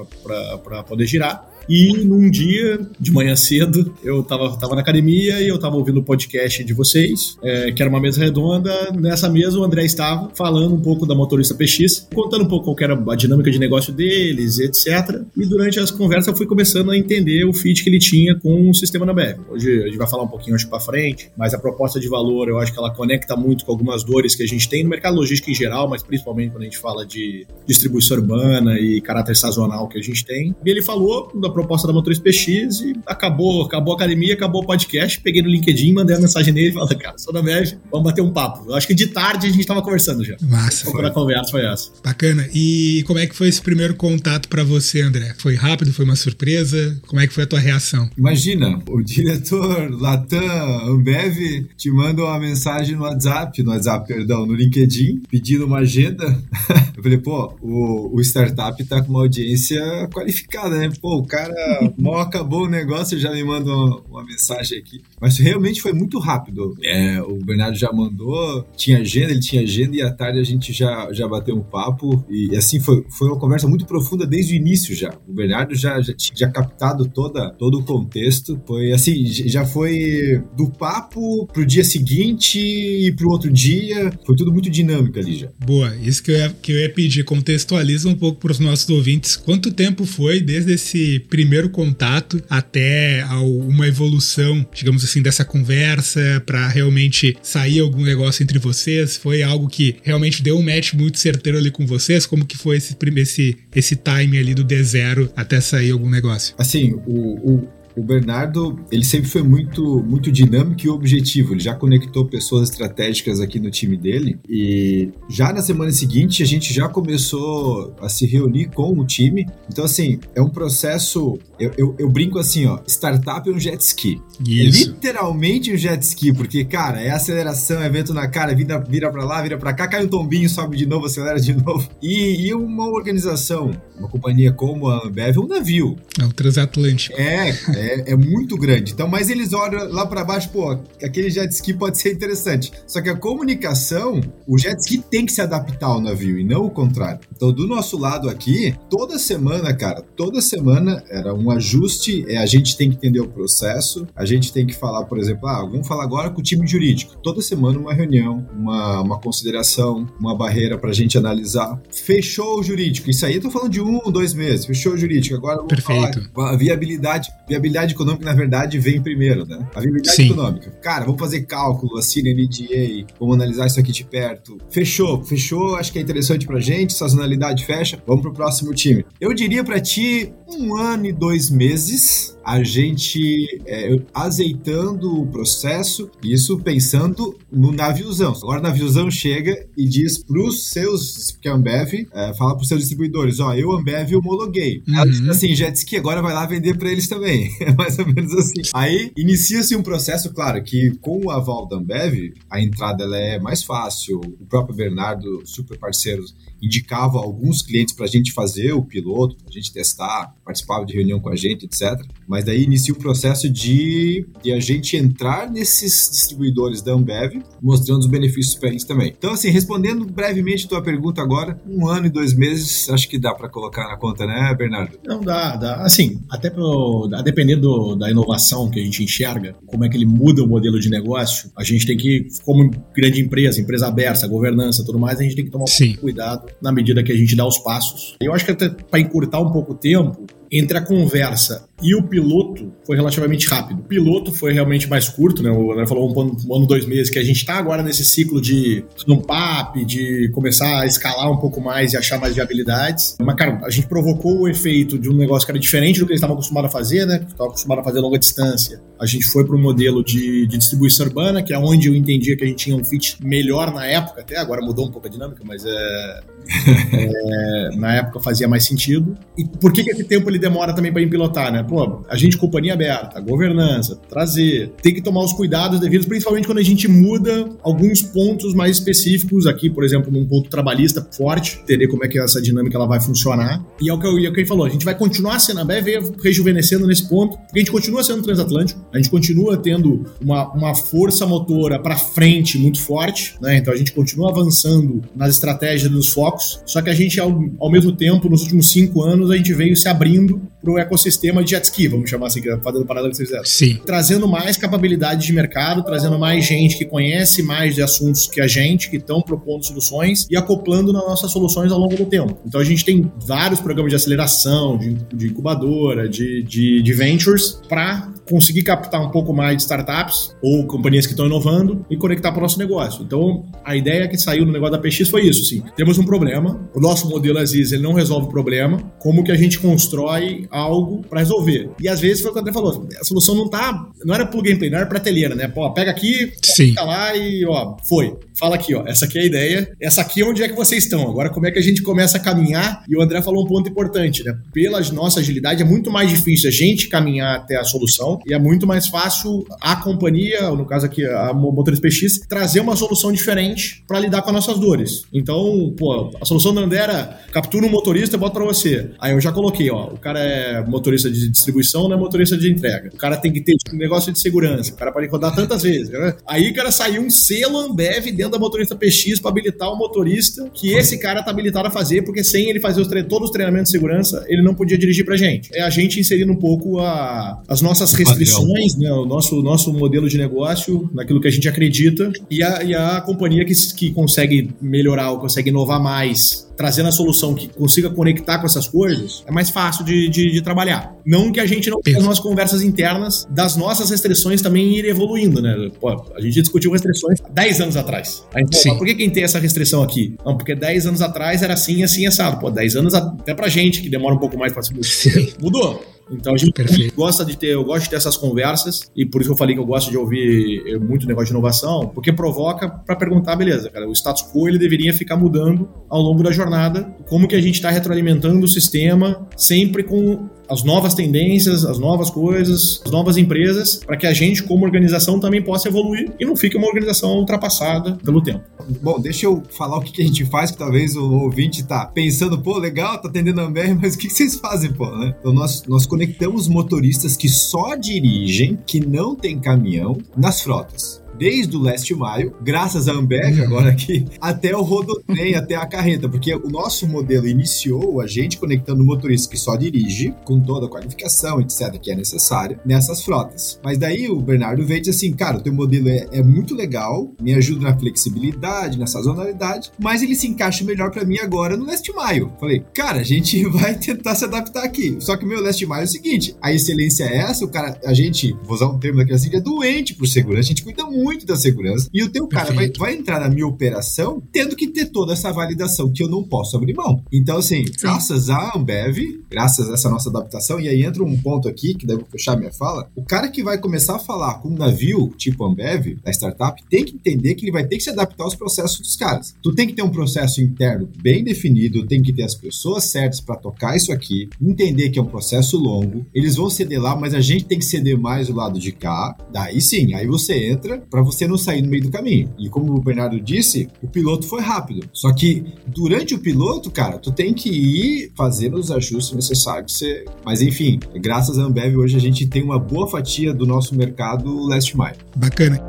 para 0.63 0.85
poder 0.85 1.09
girar. 1.09 1.50
E 1.71 1.93
num 2.05 2.29
dia, 2.29 2.81
de 2.99 3.13
manhã 3.13 3.37
cedo, 3.37 3.95
eu 4.03 4.25
tava, 4.25 4.59
tava 4.59 4.75
na 4.75 4.81
academia 4.81 5.41
e 5.41 5.47
eu 5.47 5.57
tava 5.57 5.77
ouvindo 5.77 6.01
o 6.01 6.03
podcast 6.03 6.65
de 6.65 6.75
vocês, 6.75 7.39
é, 7.45 7.71
que 7.71 7.81
era 7.81 7.89
uma 7.89 8.01
mesa 8.01 8.25
redonda. 8.25 8.91
Nessa 8.99 9.29
mesa, 9.29 9.57
o 9.57 9.63
André 9.63 9.85
estava 9.85 10.33
falando 10.35 10.75
um 10.75 10.81
pouco 10.81 11.07
da 11.07 11.15
motorista 11.15 11.55
PX, 11.55 12.09
contando 12.13 12.43
um 12.43 12.49
pouco 12.49 12.65
qual 12.65 12.77
era 12.81 13.01
a 13.13 13.15
dinâmica 13.15 13.53
de 13.53 13.61
negócio 13.61 13.93
deles, 13.93 14.59
etc. 14.59 15.23
E 15.37 15.47
durante 15.47 15.79
as 15.79 15.93
conversas, 15.93 16.27
eu 16.27 16.37
fui 16.37 16.45
começando 16.45 16.91
a 16.91 16.99
entender 16.99 17.45
o 17.45 17.53
fit 17.53 17.85
que 17.85 17.89
ele 17.89 18.01
tinha 18.01 18.35
com 18.35 18.69
o 18.69 18.75
sistema 18.75 19.07
na 19.07 19.13
BR. 19.13 19.41
Hoje 19.49 19.85
a 19.85 19.87
gente 19.87 19.97
vai 19.97 20.11
falar 20.11 20.25
um 20.25 20.29
pouquinho, 20.29 20.57
acho, 20.57 20.69
para 20.69 20.81
frente, 20.81 21.31
mas 21.39 21.55
a 21.55 21.59
proposta 21.59 22.01
de 22.01 22.09
valor, 22.09 22.49
eu 22.49 22.59
acho 22.59 22.73
que 22.73 22.81
ela 22.81 22.93
conecta 22.93 23.37
muito 23.37 23.65
com 23.65 23.71
algumas 23.71 24.03
dores 24.03 24.35
que 24.35 24.43
a 24.43 24.47
gente 24.47 24.69
tem 24.69 24.83
no 24.83 24.91
mercado 24.91 25.15
logístico 25.15 25.53
em 25.53 25.55
geral, 25.55 25.89
mas 25.89 26.03
principalmente 26.03 26.51
quando 26.51 26.63
a 26.63 26.65
gente 26.65 26.79
fala 26.79 27.07
de 27.07 27.47
distribuição 27.65 28.17
urbana 28.17 28.77
e 28.77 29.01
caráter 29.01 29.37
sazonal 29.37 29.87
que 29.87 30.01
a 30.01 30.03
gente 30.03 30.25
tem. 30.25 30.53
E 30.67 30.69
ele 30.69 30.83
falou 30.83 31.31
da 31.41 31.60
proposta 31.61 31.87
da 31.87 31.93
Motorista 31.93 32.25
PX 32.25 32.81
e 32.81 32.95
acabou, 33.07 33.65
acabou 33.65 33.95
a 33.95 33.97
academia, 33.97 34.35
acabou 34.35 34.63
o 34.63 34.67
podcast. 34.67 35.21
Peguei 35.21 35.43
no 35.43 35.49
LinkedIn, 35.49 35.93
mandei 35.93 36.17
a 36.17 36.21
mensagem 36.21 36.53
nele 36.53 36.71
e 36.71 36.73
falei, 36.73 36.99
cara, 36.99 37.19
sou 37.19 37.33
da 37.33 37.43
MEV, 37.43 37.77
vamos 37.91 38.05
bater 38.05 38.23
um 38.23 38.33
papo. 38.33 38.71
Eu 38.71 38.75
acho 38.75 38.87
que 38.87 38.95
de 38.95 39.09
tarde 39.09 39.47
a 39.47 39.51
gente 39.51 39.67
tava 39.67 39.83
conversando 39.83 40.25
já. 40.25 40.37
Massa. 40.43 40.83
Um 40.83 40.93
pouco 40.93 41.03
da 41.03 41.11
conversa 41.11 41.51
foi 41.51 41.65
essa. 41.65 41.91
Bacana. 42.03 42.49
E 42.55 43.05
como 43.07 43.19
é 43.19 43.27
que 43.27 43.35
foi 43.35 43.49
esse 43.49 43.61
primeiro 43.61 43.95
contato 43.95 44.49
para 44.49 44.65
você, 44.65 45.01
André? 45.03 45.35
Foi 45.39 45.55
rápido? 45.55 45.93
Foi 45.93 46.05
uma 46.05 46.17
surpresa? 46.17 46.99
Como 47.07 47.21
é 47.21 47.27
que 47.27 47.33
foi 47.33 47.45
a 47.45 47.47
tua 47.47 47.59
reação? 47.59 48.09
Imagina, 48.17 48.81
o 48.89 49.03
diretor 49.03 49.91
Latam 49.91 50.89
Ambev 50.89 51.67
te 51.77 51.91
manda 51.91 52.23
uma 52.23 52.39
mensagem 52.39 52.97
no 52.97 53.03
WhatsApp, 53.03 53.63
no 53.63 53.71
WhatsApp, 53.71 54.07
perdão, 54.07 54.47
no 54.47 54.55
LinkedIn, 54.55 55.23
pedindo 55.29 55.67
uma 55.67 55.79
agenda. 55.79 56.25
Eu 56.97 57.03
falei, 57.03 57.19
pô, 57.19 57.55
o, 57.63 58.17
o 58.17 58.21
startup 58.21 58.83
tá 58.85 59.03
com 59.03 59.11
uma 59.11 59.21
audiência 59.21 59.81
qualificada, 60.13 60.77
né? 60.77 60.91
Pô, 61.01 61.17
o 61.17 61.27
cara 61.27 61.50
cara, 61.55 61.95
mal 61.99 62.21
acabou 62.21 62.65
o 62.65 62.69
negócio, 62.69 63.19
já 63.19 63.31
me 63.33 63.43
manda 63.43 63.71
uma, 63.73 64.25
mensagem 64.25 64.79
aqui. 64.79 65.01
Mas 65.21 65.39
realmente 65.39 65.81
foi 65.81 65.93
muito 65.93 66.19
rápido. 66.19 66.77
É, 66.83 67.21
o 67.23 67.37
Bernardo 67.45 67.77
já 67.77 67.93
mandou, 67.93 68.67
tinha 68.77 68.99
agenda, 68.99 69.33
ele 69.33 69.41
tinha 69.41 69.63
agenda 69.63 69.97
e 69.97 70.03
à 70.03 70.11
tarde 70.11 70.39
a 70.39 70.45
gente 70.45 70.73
já, 70.73 71.13
já 71.13 71.27
bateu 71.27 71.57
um 71.57 71.63
papo. 71.63 72.25
E 72.29 72.55
assim, 72.57 72.81
foi, 72.81 73.05
foi 73.11 73.29
uma 73.29 73.39
conversa 73.39 73.67
muito 73.67 73.87
profunda 73.87 74.27
desde 74.27 74.55
o 74.55 74.57
início 74.57 74.95
já. 74.95 75.13
O 75.27 75.33
Bernardo 75.33 75.75
já, 75.75 76.01
já 76.01 76.15
tinha 76.15 76.51
captado 76.51 77.09
toda, 77.09 77.51
todo 77.53 77.79
o 77.79 77.85
contexto. 77.85 78.61
Foi 78.67 78.93
assim, 78.93 79.27
já 79.27 79.65
foi 79.65 80.43
do 80.57 80.71
papo 80.71 81.47
pro 81.47 81.67
dia 81.67 81.85
seguinte 81.85 82.59
e 82.59 83.13
pro 83.13 83.31
outro 83.31 83.51
dia. 83.51 84.13
Foi 84.25 84.37
tudo 84.37 84.53
muito 84.53 84.71
dinâmico 84.71 85.19
ali 85.19 85.37
já. 85.37 85.49
Boa, 85.65 85.95
isso 85.97 86.23
que 86.23 86.31
eu 86.31 86.37
ia, 86.37 86.51
que 86.51 86.73
eu 86.73 86.79
ia 86.79 86.93
pedir. 86.93 87.25
Contextualiza 87.25 88.09
um 88.09 88.15
pouco 88.15 88.41
para 88.41 88.53
os 88.53 88.59
nossos 88.59 88.89
ouvintes. 88.89 89.37
Quanto 89.37 89.73
tempo 89.73 90.05
foi 90.05 90.41
desde 90.41 90.73
esse 90.73 91.21
primeiro 91.31 91.71
contato 91.71 92.43
até 92.51 93.25
uma 93.41 93.87
evolução, 93.87 94.67
digamos 94.75 95.05
assim, 95.05 95.23
dessa 95.23 95.45
conversa 95.45 96.43
para 96.45 96.69
realmente 96.69 97.37
sair 97.41 97.81
algum 97.81 98.03
negócio 98.03 98.43
entre 98.43 98.59
vocês? 98.59 99.17
Foi 99.17 99.43
algo 99.43 99.69
que 99.69 99.97
realmente 100.03 100.43
deu 100.43 100.59
um 100.59 100.63
match 100.63 100.93
muito 100.93 101.19
certeiro 101.19 101.57
ali 101.57 101.71
com 101.71 101.87
vocês? 101.87 102.27
Como 102.27 102.45
que 102.45 102.59
foi 102.59 102.77
esse, 102.77 102.97
esse, 103.17 103.57
esse 103.75 103.97
time 103.97 104.39
ali 104.39 104.55
do 104.55 104.65
D0 104.65 105.31
até 105.37 105.61
sair 105.61 105.93
algum 105.93 106.11
negócio? 106.11 106.55
Assim, 106.59 106.93
o, 107.07 107.55
o 107.55 107.80
o 107.97 108.03
Bernardo, 108.03 108.79
ele 108.91 109.05
sempre 109.05 109.29
foi 109.29 109.43
muito, 109.43 110.03
muito 110.03 110.31
dinâmico 110.31 110.87
e 110.87 110.89
objetivo. 110.89 111.55
Ele 111.55 111.61
já 111.61 111.75
conectou 111.75 112.25
pessoas 112.25 112.71
estratégicas 112.71 113.41
aqui 113.41 113.59
no 113.59 113.71
time 113.71 113.97
dele. 113.97 114.39
E 114.49 115.11
já 115.29 115.53
na 115.53 115.63
semana 115.63 115.91
seguinte, 115.91 116.43
a 116.43 116.47
gente 116.47 116.73
já 116.73 116.89
começou 116.89 117.95
a 118.01 118.09
se 118.09 118.27
reunir 118.27 118.71
com 118.75 118.99
o 118.99 119.05
time. 119.05 119.47
Então, 119.69 119.85
assim, 119.85 120.19
é 120.35 120.41
um 120.41 120.49
processo. 120.49 121.39
Eu, 121.59 121.73
eu, 121.77 121.97
eu 121.99 122.09
brinco 122.09 122.39
assim, 122.39 122.67
ó: 122.67 122.81
startup 122.87 123.49
é 123.49 123.53
um 123.53 123.59
jet 123.59 123.81
ski. 123.81 124.21
Isso. 124.47 124.89
É 124.89 124.93
literalmente 124.93 125.73
um 125.73 125.77
jet 125.77 126.03
ski, 126.03 126.33
porque, 126.33 126.65
cara, 126.65 127.01
é 127.01 127.11
aceleração, 127.11 127.83
é 127.83 127.89
vento 127.89 128.15
na 128.15 128.29
cara, 128.29 128.55
vira, 128.55 128.79
vira 128.79 129.11
pra 129.11 129.25
lá, 129.25 129.43
vira 129.43 129.59
pra 129.59 129.73
cá, 129.73 129.87
cai 129.89 130.05
um 130.05 130.09
tombinho, 130.09 130.49
sobe 130.49 130.77
de 130.77 130.87
novo, 130.87 131.07
acelera 131.07 131.41
de 131.41 131.53
novo. 131.61 131.89
E, 132.03 132.47
e 132.47 132.55
uma 132.55 132.89
organização, 132.89 133.71
uma 133.99 134.09
companhia 134.09 134.53
como 134.53 134.89
a 134.89 135.07
Ambev, 135.07 135.37
é 135.37 135.41
um 135.41 135.47
navio. 135.47 135.97
É 136.19 136.25
um 136.25 136.31
transatlântico. 136.31 137.21
É, 137.21 137.51
é, 137.51 137.80
é 137.81 138.17
muito 138.17 138.57
grande. 138.57 138.93
Então, 138.93 139.09
mas 139.09 139.29
eles 139.31 139.53
olham 139.53 139.91
lá 139.93 140.07
para 140.07 140.25
baixo, 140.25 140.51
pô, 140.51 140.79
aquele 141.03 141.31
jet 141.31 141.51
ski 141.53 141.73
pode 141.73 141.99
ser 141.99 142.13
interessante. 142.13 142.73
Só 142.87 143.01
que 143.01 143.09
a 143.09 143.17
comunicação, 143.17 144.21
o 144.47 144.59
jet 144.59 144.79
ski 144.81 144.99
tem 144.99 145.27
que 145.27 145.33
se 145.33 145.41
adaptar 145.41 145.87
ao 145.87 146.01
navio 146.01 146.39
e 146.39 146.45
não 146.45 146.65
o 146.65 146.71
contrário. 146.71 147.21
Então, 147.35 147.53
do 147.53 147.67
nosso 147.67 147.99
lado 147.99 148.29
aqui, 148.29 148.75
toda 148.89 149.19
semana, 149.19 149.73
cara, 149.75 150.03
toda 150.17 150.41
semana 150.41 151.03
era 151.09 151.35
um 151.35 151.51
ajuste, 151.51 152.25
é, 152.29 152.37
a 152.39 152.47
gente 152.47 152.77
tem 152.77 152.91
que 152.91 152.97
entender 152.97 153.21
o 153.21 153.29
processo, 153.29 154.07
a 154.15 154.25
gente 154.25 154.53
tem 154.53 154.67
que 154.67 154.75
falar, 154.75 155.05
por 155.05 155.19
exemplo, 155.19 155.49
ah, 155.49 155.61
vamos 155.61 155.87
falar 155.87 156.05
agora 156.05 156.31
com 156.31 156.41
o 156.41 156.45
time 156.45 156.67
jurídico. 156.67 157.17
Toda 157.23 157.41
semana 157.41 157.79
uma 157.79 157.95
reunião, 157.95 158.47
uma, 158.57 159.01
uma 159.01 159.19
consideração, 159.19 160.07
uma 160.19 160.35
barreira 160.35 160.79
para 160.79 160.91
a 160.91 160.93
gente 160.95 161.17
analisar. 161.17 161.81
Fechou 161.91 162.61
o 162.61 162.63
jurídico. 162.63 163.11
Isso 163.11 163.25
aí 163.25 163.37
eu 163.37 163.41
tô 163.41 163.51
falando 163.51 163.71
de 163.71 163.81
um, 163.81 163.99
dois 164.11 164.35
meses. 164.35 164.67
Fechou 164.67 164.95
o 164.95 164.99
jurídico. 164.99 165.37
Agora 165.37 165.57
vamos 165.57 165.69
Perfeito. 165.69 166.31
falar 166.35 166.53
a 166.53 166.57
viabilidade, 166.57 167.31
viabilidade 167.71 167.95
econômica 167.95 168.25
na 168.25 168.35
verdade, 168.35 168.79
vem 168.79 169.01
primeiro, 169.01 169.47
né? 169.47 169.67
A 169.75 169.81
viabilidade 169.81 170.17
Sim. 170.17 170.27
econômica. 170.27 170.71
Cara, 170.83 171.05
vamos 171.05 171.21
fazer 171.21 171.43
cálculo, 171.43 171.99
assina 171.99 172.31
NDA, 172.31 173.07
vamos 173.19 173.37
analisar 173.37 173.67
isso 173.67 173.81
aqui 173.81 173.93
de 173.93 174.05
perto. 174.05 174.59
Fechou, 174.71 175.23
fechou, 175.25 175.77
acho 175.77 175.93
que 175.93 175.99
é 175.99 176.03
interessante 176.03 176.47
pra 176.47 176.59
gente, 176.61 176.93
sazonalidade 176.93 177.65
fecha, 177.65 178.03
vamos 178.07 178.23
pro 178.23 178.33
próximo 178.33 178.75
time. 178.75 179.05
Eu 179.21 179.33
diria 179.33 179.65
para 179.65 179.81
ti 179.81 180.33
um 180.49 180.77
ano 180.77 181.07
e 181.07 181.13
dois 181.13 181.51
meses 181.51 182.37
a 182.45 182.63
gente 182.63 183.61
é, 183.67 183.97
azeitando 184.15 185.21
o 185.21 185.27
processo, 185.27 186.11
isso 186.23 186.59
pensando 186.59 187.39
no 187.51 187.73
naviozão. 187.73 188.33
Agora 188.43 188.61
o 188.61 188.63
naviozão 188.63 189.11
chega 189.11 189.67
e 189.77 189.89
diz 189.89 190.23
pros 190.23 190.69
seus, 190.71 191.37
que 191.41 191.49
é 191.49 191.51
a 191.51 191.55
Ambev, 191.55 192.07
é, 192.13 192.35
fala 192.35 192.57
pros 192.57 192.69
seus 192.69 192.81
distribuidores, 192.81 193.41
ó, 193.41 193.55
eu 193.55 193.73
Ambev 193.73 194.15
homologuei. 194.15 194.83
Uhum. 194.89 194.95
Ela 194.97 195.07
diz 195.07 195.29
assim, 195.29 195.55
jet 195.55 195.77
ski 195.77 195.97
agora 195.97 196.23
vai 196.23 196.35
lá 196.35 196.47
vender 196.47 196.77
para 196.77 196.91
eles 196.91 197.09
também. 197.09 197.51
É 197.61 197.73
mais 197.75 197.99
ou 197.99 198.07
menos 198.07 198.33
assim. 198.35 198.63
Aí 198.75 199.13
inicia-se 199.17 199.77
um 199.77 199.83
processo, 199.83 200.33
claro, 200.33 200.63
que 200.63 200.91
com 201.01 201.25
o 201.25 201.31
aval 201.31 201.69
da 201.69 201.77
Ambev, 201.77 202.33
a 202.51 202.61
entrada 202.61 203.05
ela 203.05 203.17
é 203.17 203.39
mais 203.39 203.63
fácil. 203.63 204.19
O 204.19 204.47
próprio 204.47 204.75
Bernardo, 204.75 205.43
super 205.45 205.79
parceiros, 205.79 206.35
indicava 206.63 207.19
alguns 207.19 207.63
clientes 207.63 207.95
para 207.95 208.05
a 208.05 208.09
gente 208.09 208.33
fazer 208.33 208.73
o 208.73 208.83
piloto, 208.83 209.37
para 209.37 209.49
a 209.49 209.53
gente 209.53 209.73
testar, 209.73 210.35
participava 210.45 210.85
de 210.85 210.95
reunião 210.95 211.21
com 211.21 211.31
a 211.31 211.37
gente, 211.37 211.65
etc. 211.65 212.01
Mas 212.29 212.45
daí 212.45 212.65
inicia 212.65 212.93
o 212.93 212.97
processo 212.97 213.49
de, 213.49 214.27
de 214.43 214.53
a 214.53 214.61
gente 214.61 214.97
entrar 214.97 215.51
nesses 215.51 216.11
distribuidores 216.11 216.83
da 216.83 216.93
Ambev, 216.93 217.43
mostrando 217.63 218.01
os 218.01 218.07
benefícios 218.07 218.55
para 218.55 218.69
eles 218.69 218.85
também. 218.85 219.15
Então, 219.17 219.33
assim, 219.33 219.51
respondendo 219.51 220.05
brevemente 220.05 220.67
a 220.67 220.69
tua 220.69 220.83
pergunta 220.83 221.23
agora, 221.23 221.61
um 221.67 221.89
ano 221.89 222.07
e 222.07 222.11
dois 222.11 222.35
meses, 222.35 222.89
acho 222.91 223.09
que 223.09 223.19
dá 223.19 223.35
para 223.35 223.49
colocar 223.49 223.89
na 223.89 223.97
conta, 223.97 224.27
né, 224.27 224.55
Bernardo? 224.57 224.99
Não 225.07 225.21
dá, 225.21 225.57
dá. 225.57 225.83
Assim, 225.83 226.21
até 226.31 226.51
pro, 226.51 227.09
a 227.13 227.23
depender 227.23 227.57
do, 227.57 227.95
da 227.97 228.11
inovação 228.11 228.71
que 228.71 228.81
a 228.81 228.85
gente 228.85 229.03
enxerga, 229.03 229.55
como 229.67 229.85
é 229.85 229.89
que 229.89 229.97
ele 229.97 230.07
muda 230.07 230.43
o 230.43 230.47
modelo 230.47 230.79
de 230.79 230.91
negócio, 230.91 231.51
a 231.57 231.65
gente 231.65 231.87
tem 231.87 231.97
que, 231.97 232.29
como 232.45 232.71
grande 232.95 233.21
empresa, 233.21 233.61
empresa 233.61 233.87
aberta, 233.87 234.27
governança, 234.27 234.85
tudo 234.85 234.99
mais, 234.99 235.19
a 235.19 235.23
gente 235.23 235.37
tem 235.37 235.45
que 235.45 235.51
tomar 235.51 235.65
um 235.65 235.97
cuidado 235.97 236.50
na 236.61 236.73
medida 236.73 237.03
que 237.03 237.13
a 237.13 237.17
gente 237.17 237.37
dá 237.37 237.47
os 237.47 237.59
passos. 237.59 238.17
Eu 238.21 238.33
acho 238.33 238.45
que 238.45 238.53
até 238.53 238.69
para 238.69 239.01
encurtar 239.01 239.41
um 239.41 239.51
pouco 239.51 239.73
o 239.73 239.77
tempo, 239.77 240.27
entre 240.51 240.79
a 240.79 240.81
conversa 240.81 241.69
e 241.83 241.95
o 241.95 242.03
piloto 242.03 242.73
foi 242.85 242.97
relativamente 242.97 243.47
rápido. 243.49 243.81
O 243.81 243.85
piloto 243.85 244.33
foi 244.33 244.53
realmente 244.53 244.89
mais 244.89 245.09
curto, 245.09 245.43
né? 245.43 245.51
O 245.51 245.73
André 245.73 245.87
falou 245.87 246.11
um, 246.11 246.37
um 246.47 246.55
ano, 246.55 246.67
dois 246.67 246.85
meses, 246.85 247.09
que 247.09 247.19
a 247.19 247.25
gente 247.25 247.39
está 247.39 247.55
agora 247.55 247.83
nesse 247.83 248.05
ciclo 248.05 248.41
de 248.41 248.85
pap, 249.27 249.83
de 249.85 250.29
começar 250.33 250.81
a 250.81 250.87
escalar 250.87 251.31
um 251.31 251.39
pouco 251.39 251.61
mais 251.61 251.93
e 251.93 251.97
achar 251.97 252.19
mais 252.21 252.35
viabilidades. 252.35 253.17
Mas, 253.21 253.35
cara, 253.35 253.61
a 253.65 253.71
gente 253.71 253.87
provocou 253.87 254.41
o 254.41 254.49
efeito 254.49 254.99
de 254.99 255.09
um 255.09 255.15
negócio 255.15 255.47
que 255.47 255.53
era 255.53 255.59
diferente 255.59 256.01
do 256.01 256.07
que 256.07 256.13
eles 256.13 256.19
estavam 256.19 256.35
acostumados 256.35 256.69
a 256.69 256.73
fazer, 256.73 257.07
né? 257.07 257.25
Estavam 257.27 257.49
acostumados 257.49 257.83
a 257.83 257.85
fazer 257.85 258.01
longa 258.01 258.19
distância. 258.19 258.81
A 258.99 259.07
gente 259.07 259.25
foi 259.27 259.45
para 259.45 259.57
um 259.57 259.61
modelo 259.61 260.05
de, 260.05 260.47
de, 260.47 260.59
distribuição 260.59 261.07
urbana, 261.07 261.43
que 261.43 261.55
é 261.55 261.59
onde 261.59 261.89
eu 261.89 261.95
entendia 261.95 262.37
que 262.37 262.45
a 262.45 262.47
gente 262.47 262.59
tinha 262.65 262.77
um 262.77 262.85
fit 262.85 263.17
melhor 263.23 263.73
na 263.73 263.87
época, 263.87 264.21
até 264.21 264.37
agora 264.37 264.61
mudou 264.61 264.87
um 264.87 264.91
pouco 264.91 265.07
a 265.07 265.11
dinâmica, 265.11 265.43
mas 265.45 265.65
é, 265.65 266.21
é 266.93 267.77
na 267.77 267.95
época 267.95 268.21
fazia 268.21 268.47
mais 268.47 268.67
sentido. 268.67 269.17
E 269.39 269.45
por 269.45 269.73
que, 269.73 269.83
que 269.83 269.91
esse 269.91 270.05
tempo 270.05 270.29
ele 270.29 270.40
demora 270.41 270.75
também 270.75 270.93
para 270.93 271.07
pilotar, 271.07 271.53
né? 271.53 271.63
Pô, 271.63 272.03
a 272.09 272.17
gente, 272.17 272.37
companhia 272.37 272.73
aberta, 272.75 273.21
governança, 273.21 273.99
trazer, 274.09 274.73
tem 274.83 274.95
que 274.95 275.03
tomar 275.03 275.23
os 275.23 275.33
cuidados 275.33 275.81
devidos, 275.81 276.07
principalmente 276.07 276.47
quando 276.47 276.59
a 276.59 276.63
gente 276.63 276.89
muda 276.89 277.49
alguns 277.63 278.03
pontos 278.03 278.55
mais 278.55 278.79
específicos 278.79 279.47
aqui, 279.47 279.69
por 279.69 279.85
exemplo, 279.85 280.11
num 280.11 280.27
ponto 280.27 280.49
trabalhista 280.49 281.07
forte, 281.13 281.61
entender 281.63 281.89
como 281.89 282.05
é 282.05 282.09
que 282.09 282.19
essa 282.19 282.41
dinâmica 282.41 282.77
ela 282.77 282.87
vai 282.87 283.01
funcionar. 283.01 283.65
E 283.81 283.89
é 283.89 283.93
o 283.93 283.99
que, 283.99 284.07
eu, 284.07 284.19
é 284.19 284.31
que 284.33 284.41
ele 284.41 284.47
falou, 284.47 284.67
a 284.67 284.71
gente 284.71 284.85
vai 284.85 284.95
continuar 284.95 285.39
sendo 285.39 285.61
a 285.61 285.65
BEV 285.65 286.13
rejuvenescendo 286.23 286.87
nesse 286.87 287.09
ponto, 287.09 287.37
porque 287.39 287.59
a 287.59 287.61
gente 287.61 287.71
continua 287.71 288.03
sendo 288.03 288.23
transatlântico, 288.23 288.81
a 288.93 288.97
gente 288.97 289.11
continua 289.11 289.57
tendo 289.57 290.07
uma, 290.21 290.53
uma 290.53 290.75
força 290.75 291.27
motora 291.27 291.79
para 291.79 291.97
frente 291.97 292.59
muito 292.59 292.81
forte, 292.81 293.35
né? 293.41 293.57
Então 293.57 293.73
a 293.73 293.77
gente 293.77 293.93
continua 293.93 294.31
avançando 294.31 295.03
nas 295.15 295.35
estratégias 295.35 295.91
dos 295.91 296.09
focos, 296.09 296.61
só 296.67 296.81
que 296.81 296.91
a 296.91 296.95
gente, 296.95 297.21
ao, 297.21 297.31
ao 297.59 297.71
mesmo 297.71 297.93
tempo, 297.93 298.29
nos 298.29 298.43
últimos 298.43 298.71
cinco 298.71 299.03
anos, 299.03 299.31
a 299.31 299.37
gente 299.37 299.53
veio 299.53 299.77
se 299.77 299.89
abrindo 299.89 300.30
para 300.61 300.73
o 300.73 300.79
ecossistema 300.79 301.43
de 301.43 301.51
jet 301.51 301.65
ski, 301.65 301.89
vamos 301.89 302.09
chamar 302.09 302.27
assim, 302.27 302.41
é 302.49 302.59
fazendo 302.59 302.85
parada 302.85 303.09
que 303.09 303.17
vocês 303.17 303.29
fizeram. 303.29 303.45
Sim. 303.45 303.81
Trazendo 303.85 304.29
mais 304.29 304.57
capacidade 304.57 305.27
de 305.27 305.33
mercado, 305.33 305.83
trazendo 305.83 306.19
mais 306.19 306.47
gente 306.47 306.77
que 306.77 306.85
conhece 306.85 307.43
mais 307.43 307.75
de 307.75 307.83
assuntos 307.83 308.27
que 308.27 308.41
a 308.41 308.47
gente, 308.47 308.91
que 308.91 308.97
estão 308.97 309.21
propondo 309.21 309.65
soluções 309.65 310.27
e 310.31 310.37
acoplando 310.37 310.93
nas 310.93 311.03
nossas 311.03 311.31
soluções 311.31 311.73
ao 311.73 311.79
longo 311.79 311.97
do 311.97 312.07
tempo. 312.07 312.39
Então 312.47 312.61
a 312.61 312.65
gente 312.65 312.85
tem 312.85 313.11
vários 313.27 313.61
programas 313.61 313.91
de 313.91 313.97
aceleração, 313.97 314.79
de, 314.79 314.95
de 315.15 315.29
incubadora, 315.29 316.09
de, 316.09 316.43
de, 316.43 316.83
de 316.83 316.93
ventures, 316.93 317.61
para 317.69 318.11
conseguir 318.29 318.63
captar 318.63 319.03
um 319.03 319.11
pouco 319.11 319.33
mais 319.33 319.57
de 319.57 319.63
startups 319.63 320.35
ou 320.41 320.65
companhias 320.67 321.05
que 321.05 321.13
estão 321.13 321.27
inovando 321.27 321.85
e 321.91 321.97
conectar 321.97 322.31
para 322.31 322.39
o 322.39 322.43
nosso 322.43 322.59
negócio. 322.59 323.03
Então, 323.03 323.45
a 323.65 323.75
ideia 323.75 324.07
que 324.07 324.17
saiu 324.17 324.47
no 324.47 324.53
negócio 324.53 324.73
da 324.73 324.79
PX 324.79 325.09
foi 325.09 325.23
isso, 325.23 325.43
assim, 325.43 325.63
temos 325.77 325.99
um 325.99 326.05
problema, 326.05 326.61
o 326.73 326.81
nosso 326.81 327.09
modelo 327.09 327.39
Aziz, 327.39 327.73
ele 327.73 327.83
não 327.83 327.93
resolve 327.93 328.29
o 328.29 328.31
problema, 328.31 328.79
como 329.01 329.25
que 329.25 329.33
a 329.33 329.37
gente 329.37 329.59
constrói 329.59 330.20
algo 330.51 331.03
para 331.09 331.21
resolver? 331.21 331.71
E 331.81 331.89
às 331.89 332.01
vezes 332.01 332.23
foi 332.23 332.31
o 332.31 332.35
que 332.35 332.39
o 332.39 332.43
André 332.43 332.53
falou, 332.53 332.89
a 333.01 333.05
solução 333.05 333.35
não 333.35 333.49
tá, 333.49 333.89
não 334.05 334.15
era 334.15 334.27
plug 334.27 334.53
and 334.53 334.59
play, 334.59 334.71
não 334.71 334.79
era 334.79 334.87
prateleira, 334.87 335.35
né? 335.35 335.49
Pô, 335.49 335.71
pega 335.73 335.91
aqui, 335.91 336.33
fica 336.55 336.83
lá 336.83 337.15
e, 337.17 337.45
ó, 337.47 337.77
foi. 337.89 338.17
Fala 338.39 338.55
aqui, 338.55 338.75
ó, 338.75 338.85
essa 338.87 339.05
aqui 339.05 339.19
é 339.19 339.23
a 339.23 339.27
ideia, 339.27 339.77
essa 339.81 340.01
aqui 340.01 340.23
é 340.23 340.25
onde 340.25 340.43
é 340.43 340.49
que 340.49 340.55
vocês 340.55 340.85
estão. 340.85 341.03
Agora, 341.03 341.29
como 341.29 341.47
é 341.47 341.51
que 341.51 341.59
a 341.59 341.63
gente 341.63 341.83
começa 341.83 342.17
a 342.17 342.21
caminhar? 342.21 342.85
E 342.89 342.97
o 342.97 343.03
André 343.03 343.21
falou 343.21 343.45
um 343.45 343.47
ponto 343.47 343.69
importante, 343.69 344.25
né? 344.25 344.35
Pela 344.53 344.81
nossa 344.93 345.21
agilidade, 345.21 345.63
é 345.63 345.65
muito 345.65 345.91
mais 345.91 346.09
difícil 346.09 346.49
a 346.49 346.53
gente 346.53 346.89
caminhar 346.89 347.37
até 347.37 347.57
a 347.57 347.65
solução 347.65 348.19
e 348.27 348.33
é 348.33 348.39
muito 348.39 348.67
mais 348.67 348.89
fácil 348.89 349.45
a 349.61 349.77
companhia, 349.77 350.49
ou 350.49 350.57
no 350.57 350.65
caso 350.65 350.87
aqui 350.87 351.05
a 351.05 351.35
Motores 351.35 351.81
PX, 351.81 352.21
trazer 352.27 352.61
uma 352.61 352.77
solução 352.77 353.13
diferente 353.13 353.85
para 353.87 354.01
lidar 354.01 354.23
com 354.23 354.31
as 354.31 354.35
nossas 354.35 354.59
dores. 354.59 355.05
Então, 355.13 355.75
pô, 355.77 356.11
a 356.21 356.25
solução 356.25 356.55
do 356.55 356.61
André 356.61 356.79
era 356.79 357.21
captura 357.31 357.67
um 357.67 357.71
motorista 357.71 358.17
e 358.17 358.19
bota 358.19 358.35
para 358.35 358.45
você. 358.45 358.91
Aí 358.99 359.13
eu 359.13 359.21
já 359.21 359.33
coloquei, 359.33 359.71
ó, 359.71 359.89
o 359.89 359.99
cara 359.99 360.10
é 360.19 360.65
motorista 360.67 361.11
de 361.11 361.29
distribuição, 361.29 361.89
não 361.89 361.97
é 361.97 361.99
motorista 361.99 362.37
de 362.37 362.51
entrega. 362.51 362.91
O 362.93 362.97
cara 362.97 363.17
tem 363.17 363.33
que 363.33 363.41
ter 363.41 363.55
um 363.73 363.77
negócio 363.77 364.13
de 364.13 364.19
segurança, 364.19 364.73
o 364.73 364.77
cara 364.77 364.93
pode 364.93 365.07
rodar 365.09 365.35
tantas 365.35 365.63
vezes. 365.63 365.91
Né? 365.91 366.15
Aí, 366.27 366.53
cara, 366.53 366.71
saiu 366.71 367.03
um 367.03 367.11
selo 367.11 367.59
Ambev 367.59 368.07
dentro 368.07 368.33
da 368.33 368.39
motorista 368.39 368.75
PX 368.75 369.21
para 369.21 369.31
habilitar 369.31 369.73
o 369.73 369.77
motorista, 369.77 370.51
que 370.53 370.73
esse 370.73 370.99
cara 370.99 371.23
tá 371.23 371.31
habilitado 371.31 371.69
a 371.69 371.71
fazer, 371.71 372.03
porque 372.03 372.25
sem 372.25 372.49
ele 372.49 372.61
fazer 372.61 372.81
os 372.81 372.89
todos 373.09 373.29
os 373.29 373.31
treinamentos 373.31 373.71
de 373.71 373.79
segurança, 373.79 374.25
ele 374.29 374.43
não 374.43 374.55
podia 374.55 374.77
dirigir 374.77 375.05
pra 375.05 375.17
gente. 375.17 375.51
É 375.55 375.63
a 375.63 375.71
gente 375.71 376.01
inserindo 376.01 376.33
um 376.33 376.37
pouco 376.37 376.81
a, 376.81 377.41
as 377.49 377.61
nossas 377.63 377.93
restrições, 377.93 378.77
né, 378.77 378.93
o 378.93 379.05
nosso, 379.07 379.41
nosso 379.43 379.73
modelo 379.73 380.09
de 380.09 380.19
negócio, 380.19 380.91
naquilo 380.93 381.21
que 381.21 381.29
a 381.29 381.31
gente 381.31 381.49
acredita, 381.49 382.11
e 382.31 382.43
a, 382.43 382.63
e 382.63 382.75
a 382.75 383.01
companhia 383.01 383.45
que, 383.45 383.55
que 383.75 383.93
consegue 383.93 384.51
melhorar 384.61 385.13
ou 385.13 385.19
consegue 385.19 385.51
inovar 385.51 385.81
mais 385.81 386.50
trazendo 386.61 386.91
a 386.91 386.93
solução 386.93 387.35
que 387.35 387.49
consiga 387.49 387.89
conectar 387.89 388.39
com 388.39 388.45
essas 388.45 388.69
coisas, 388.69 389.25
é 389.27 389.33
mais 389.33 389.49
fácil 389.49 389.83
de, 389.83 390.11
de, 390.11 390.31
de 390.31 390.43
trabalhar. 390.43 390.95
Não 391.07 391.33
que 391.33 391.41
a 391.41 391.47
gente 391.47 391.71
não 391.71 391.81
tenha 391.81 391.97
as 391.97 392.05
nossas 392.05 392.21
conversas 392.21 392.61
internas 392.61 393.27
das 393.31 393.57
nossas 393.57 393.89
restrições 393.89 394.43
também 394.43 394.77
ir 394.77 394.85
evoluindo, 394.85 395.41
né? 395.41 395.71
Pô, 395.81 395.89
a 396.15 396.21
gente 396.21 396.43
discutiu 396.43 396.71
restrições 396.71 397.19
10 397.31 397.61
anos 397.63 397.77
atrás. 397.79 398.27
Pô, 398.73 398.77
por 398.77 398.87
que 398.87 398.95
quem 398.95 399.09
tem 399.09 399.23
essa 399.25 399.39
restrição 399.39 399.83
aqui? 399.83 400.15
Não, 400.23 400.37
porque 400.37 400.55
10 400.55 400.85
anos 400.85 401.01
atrás 401.01 401.43
era 401.43 401.55
assim, 401.55 401.83
assim, 401.83 402.05
assado. 402.05 402.39
Pô, 402.39 402.51
10 402.51 402.77
anos 402.77 402.93
até 402.93 403.33
pra 403.33 403.49
gente, 403.49 403.81
que 403.81 403.89
demora 403.89 404.15
um 404.15 404.19
pouco 404.19 404.37
mais 404.37 404.53
pra 404.53 404.63
se 404.63 404.75
mudar. 404.75 405.33
Mudou. 405.41 405.83
Então 406.11 406.35
a 406.35 406.37
gente 406.37 406.53
Perfeito. 406.53 406.95
gosta 406.95 407.25
de 407.25 407.37
ter, 407.37 407.49
eu 407.49 407.65
gosto 407.65 407.85
de 407.85 407.91
ter 407.91 407.97
essas 407.97 408.17
conversas, 408.17 408.91
e 408.97 409.07
por 409.07 409.21
isso 409.21 409.31
eu 409.31 409.37
falei 409.37 409.55
que 409.55 409.61
eu 409.61 409.67
gosto 409.67 409.91
de 409.91 409.97
ouvir 409.97 410.63
eh, 410.67 410.79
muito 410.79 411.07
negócio 411.07 411.27
de 411.27 411.33
inovação, 411.33 411.91
porque 411.95 412.13
provoca 412.13 412.69
para 412.69 412.97
perguntar, 412.97 413.37
beleza, 413.37 413.71
cara, 413.71 413.89
o 413.89 413.93
status 413.93 414.23
quo 414.23 414.49
ele 414.49 414.59
deveria 414.59 414.93
ficar 414.93 415.17
mudando 415.17 415.69
ao 415.89 416.01
longo 416.01 416.23
da 416.23 416.33
jornada, 416.33 416.95
como 417.09 417.29
que 417.29 417.37
a 417.37 417.41
gente 417.41 417.55
está 417.55 417.71
retroalimentando 417.71 418.45
o 418.45 418.49
sistema 418.49 419.27
sempre 419.37 419.83
com 419.83 420.29
as 420.51 420.65
novas 420.65 420.95
tendências, 420.95 421.65
as 421.65 421.79
novas 421.79 422.11
coisas, 422.11 422.83
as 422.85 422.91
novas 422.91 423.17
empresas, 423.17 423.77
para 423.77 423.97
que 423.97 424.07
a 424.07 424.13
gente, 424.13 424.43
como 424.43 424.65
organização, 424.65 425.21
também 425.21 425.41
possa 425.41 425.69
evoluir 425.69 426.11
e 426.19 426.25
não 426.25 426.35
fique 426.35 426.57
uma 426.57 426.67
organização 426.67 427.11
ultrapassada 427.11 427.97
pelo 428.05 428.21
tempo. 428.21 428.43
Bom, 428.83 428.99
deixa 428.99 429.27
eu 429.27 429.43
falar 429.51 429.79
o 429.79 429.81
que, 429.81 430.03
a 430.03 430.05
gente 430.05 430.25
faz, 430.27 430.51
que 430.51 430.59
talvez 430.59 430.97
o 430.97 431.13
ouvinte 431.23 431.63
tá 431.63 431.87
pensando, 431.87 432.41
pô, 432.41 432.59
legal, 432.59 432.99
tá 433.01 433.09
atendendo 433.09 433.41
a 433.41 433.45
Amber, 433.45 433.75
mas 433.81 433.95
o 433.95 433.99
que, 433.99 434.09
que 434.09 434.13
vocês 434.13 434.37
fazem, 434.37 434.73
pô, 434.73 434.91
né? 434.97 435.15
Então 435.21 435.33
nós, 435.33 435.63
nós 435.69 435.87
conectamos 435.87 436.49
motoristas 436.49 437.17
que 437.17 437.29
só 437.29 437.77
dirigem, 437.77 438.59
que 438.67 438.85
não 438.85 439.15
tem 439.15 439.39
caminhão, 439.39 439.97
nas 440.17 440.41
frotas 440.41 441.01
desde 441.21 441.55
o 441.55 441.61
Leste 441.61 441.95
Maio, 441.95 442.35
graças 442.41 442.89
à 442.89 442.93
Ambev 442.93 443.39
uhum. 443.39 443.45
agora 443.45 443.71
aqui, 443.71 444.07
até 444.19 444.57
o 444.57 444.63
rodotrem, 444.63 445.35
até 445.35 445.55
a 445.55 445.67
carreta, 445.67 446.09
porque 446.09 446.35
o 446.35 446.49
nosso 446.49 446.89
modelo 446.89 447.29
iniciou 447.29 448.01
a 448.01 448.07
gente 448.07 448.39
conectando 448.39 448.83
o 448.83 448.87
motorista 448.87 449.29
que 449.29 449.37
só 449.37 449.55
dirige, 449.55 450.15
com 450.25 450.41
toda 450.41 450.65
a 450.65 450.69
qualificação, 450.71 451.39
etc., 451.39 451.79
que 451.79 451.91
é 451.91 451.95
necessária, 451.95 452.59
nessas 452.65 453.03
frotas. 453.03 453.61
Mas 453.63 453.77
daí 453.77 454.09
o 454.09 454.19
Bernardo 454.19 454.65
veio 454.65 454.79
e 454.79 454.81
disse 454.81 455.07
assim, 455.07 455.15
cara, 455.15 455.37
o 455.37 455.43
teu 455.43 455.53
modelo 455.53 455.91
é, 455.91 456.09
é 456.11 456.23
muito 456.23 456.55
legal, 456.55 457.13
me 457.21 457.35
ajuda 457.35 457.69
na 457.69 457.79
flexibilidade, 457.79 458.79
na 458.79 458.87
sazonalidade, 458.87 459.71
mas 459.79 460.03
ele 460.03 460.15
se 460.15 460.27
encaixa 460.27 460.65
melhor 460.65 460.91
para 460.91 461.05
mim 461.05 461.19
agora 461.19 461.55
no 461.55 461.67
Leste 461.67 461.93
Maio. 461.93 462.33
Falei, 462.41 462.65
cara, 462.73 463.01
a 463.01 463.05
gente 463.05 463.45
vai 463.45 463.75
tentar 463.75 464.15
se 464.15 464.25
adaptar 464.25 464.65
aqui. 464.65 464.97
Só 465.01 465.19
que 465.19 465.27
o 465.27 465.29
meu 465.29 465.43
Leste 465.43 465.67
Maio 465.67 465.83
é 465.83 465.85
o 465.85 465.89
seguinte, 465.89 466.35
a 466.41 466.51
excelência 466.51 467.05
é 467.05 467.19
essa, 467.19 467.45
o 467.45 467.49
cara, 467.49 467.79
a 467.85 467.93
gente, 467.93 468.33
vou 468.43 468.55
usar 468.55 468.69
um 468.69 468.79
termo 468.79 469.01
daqui 469.01 469.13
assim, 469.13 469.29
é 469.37 469.41
doente 469.41 469.95
por 469.95 470.07
segurança, 470.07 470.47
a 470.47 470.55
gente 470.55 470.65
cuida 470.65 470.87
muito 470.87 471.10
muito 471.11 471.27
da 471.27 471.37
segurança. 471.37 471.89
E 471.93 472.05
o 472.05 472.09
teu 472.09 472.27
cara 472.29 472.53
vai, 472.53 472.71
vai, 472.71 472.95
entrar 472.95 473.21
na 473.21 473.29
minha 473.29 473.47
operação 473.47 474.23
tendo 474.33 474.55
que 474.55 474.69
ter 474.69 474.87
toda 474.87 475.13
essa 475.13 475.33
validação 475.33 475.93
que 475.93 476.05
eu 476.05 476.09
não 476.09 476.23
posso 476.23 476.57
abrir 476.57 476.73
mão. 476.73 477.03
Então, 477.13 477.39
assim, 477.39 477.65
Sim. 477.67 477.73
graças 477.83 478.31
à 478.31 478.53
Ambev, 478.57 478.97
graças 479.29 479.69
a 479.69 479.75
essa 479.75 479.91
nossa 479.91 480.09
adaptação, 480.09 480.61
e 480.61 480.69
aí 480.69 480.85
entra 480.85 481.03
um 481.03 481.21
ponto 481.21 481.49
aqui 481.49 481.75
que 481.75 481.87
deve 481.87 482.05
fechar 482.11 482.37
minha 482.37 482.53
fala, 482.53 482.89
o 482.95 483.03
cara 483.03 483.29
que 483.29 483.43
vai 483.43 483.59
começar 483.59 483.97
a 483.97 483.99
falar 483.99 484.35
com 484.35 484.51
um 484.51 484.57
navio 484.57 485.13
tipo 485.17 485.45
Ambev, 485.45 485.99
da 486.05 486.13
startup, 486.13 486.63
tem 486.71 486.85
que 486.85 486.95
entender 486.95 487.35
que 487.35 487.45
ele 487.45 487.53
vai 487.53 487.67
ter 487.67 487.77
que 487.77 487.83
se 487.83 487.91
adaptar 487.91 488.25
aos 488.25 488.37
processos 488.37 488.79
dos 488.79 488.97
caras. 488.97 489.35
Tu 489.43 489.53
tem 489.53 489.67
que 489.67 489.75
ter 489.75 489.83
um 489.83 489.91
processo 489.91 490.41
interno 490.41 490.89
bem 491.03 491.25
definido, 491.25 491.87
tem 491.87 492.01
que 492.01 492.13
ter 492.13 492.23
as 492.23 492.35
pessoas 492.35 492.85
certas 492.85 493.21
para 493.21 493.37
tocar 493.37 493.77
isso 493.77 493.93
aqui, 493.93 494.29
entender 494.41 494.91
que 494.91 494.99
é 494.99 495.03
um 495.03 495.07
processo 495.07 495.57
longo, 495.57 496.07
eles 496.15 496.37
vão 496.37 496.49
ceder 496.49 496.81
lá, 496.81 496.95
mas 496.95 497.15
a 497.15 497.21
gente 497.21 497.47
tem 497.47 497.59
que 497.59 497.65
ceder 497.65 497.99
mais 497.99 498.29
o 498.29 498.35
lado 498.35 498.61
de 498.61 498.71
cá. 498.71 499.17
Daí 499.33 499.61
sim, 499.61 499.95
aí 499.95 500.07
você 500.07 500.47
entra 500.47 500.79
para 500.79 501.00
para 501.01 501.05
você 501.05 501.27
não 501.27 501.39
sair 501.39 501.63
no 501.63 501.69
meio 501.69 501.83
do 501.83 501.91
caminho. 501.91 502.31
E 502.39 502.49
como 502.49 502.75
o 502.75 502.81
Bernardo 502.81 503.19
disse, 503.19 503.69
o 503.83 503.89
piloto 503.89 504.27
foi 504.27 504.43
rápido. 504.43 504.87
Só 504.93 505.13
que 505.13 505.45
durante 505.67 506.15
o 506.15 506.19
piloto, 506.19 506.71
cara, 506.71 506.99
tu 506.99 507.11
tem 507.11 507.33
que 507.33 507.49
ir 507.49 508.13
fazendo 508.15 508.59
os 508.59 508.71
ajustes 508.71 509.15
necessários. 509.15 509.79
Você... 509.79 510.05
Mas 510.25 510.43
enfim, 510.43 510.79
graças 510.97 511.39
à 511.39 511.43
Ambev 511.43 511.77
hoje 511.77 511.97
a 511.97 512.01
gente 512.01 512.27
tem 512.27 512.43
uma 512.43 512.59
boa 512.59 512.87
fatia 512.87 513.33
do 513.33 513.47
nosso 513.47 513.75
mercado 513.75 514.47
last 514.47 514.77
mile. 514.77 514.97
Bacana. 515.17 515.61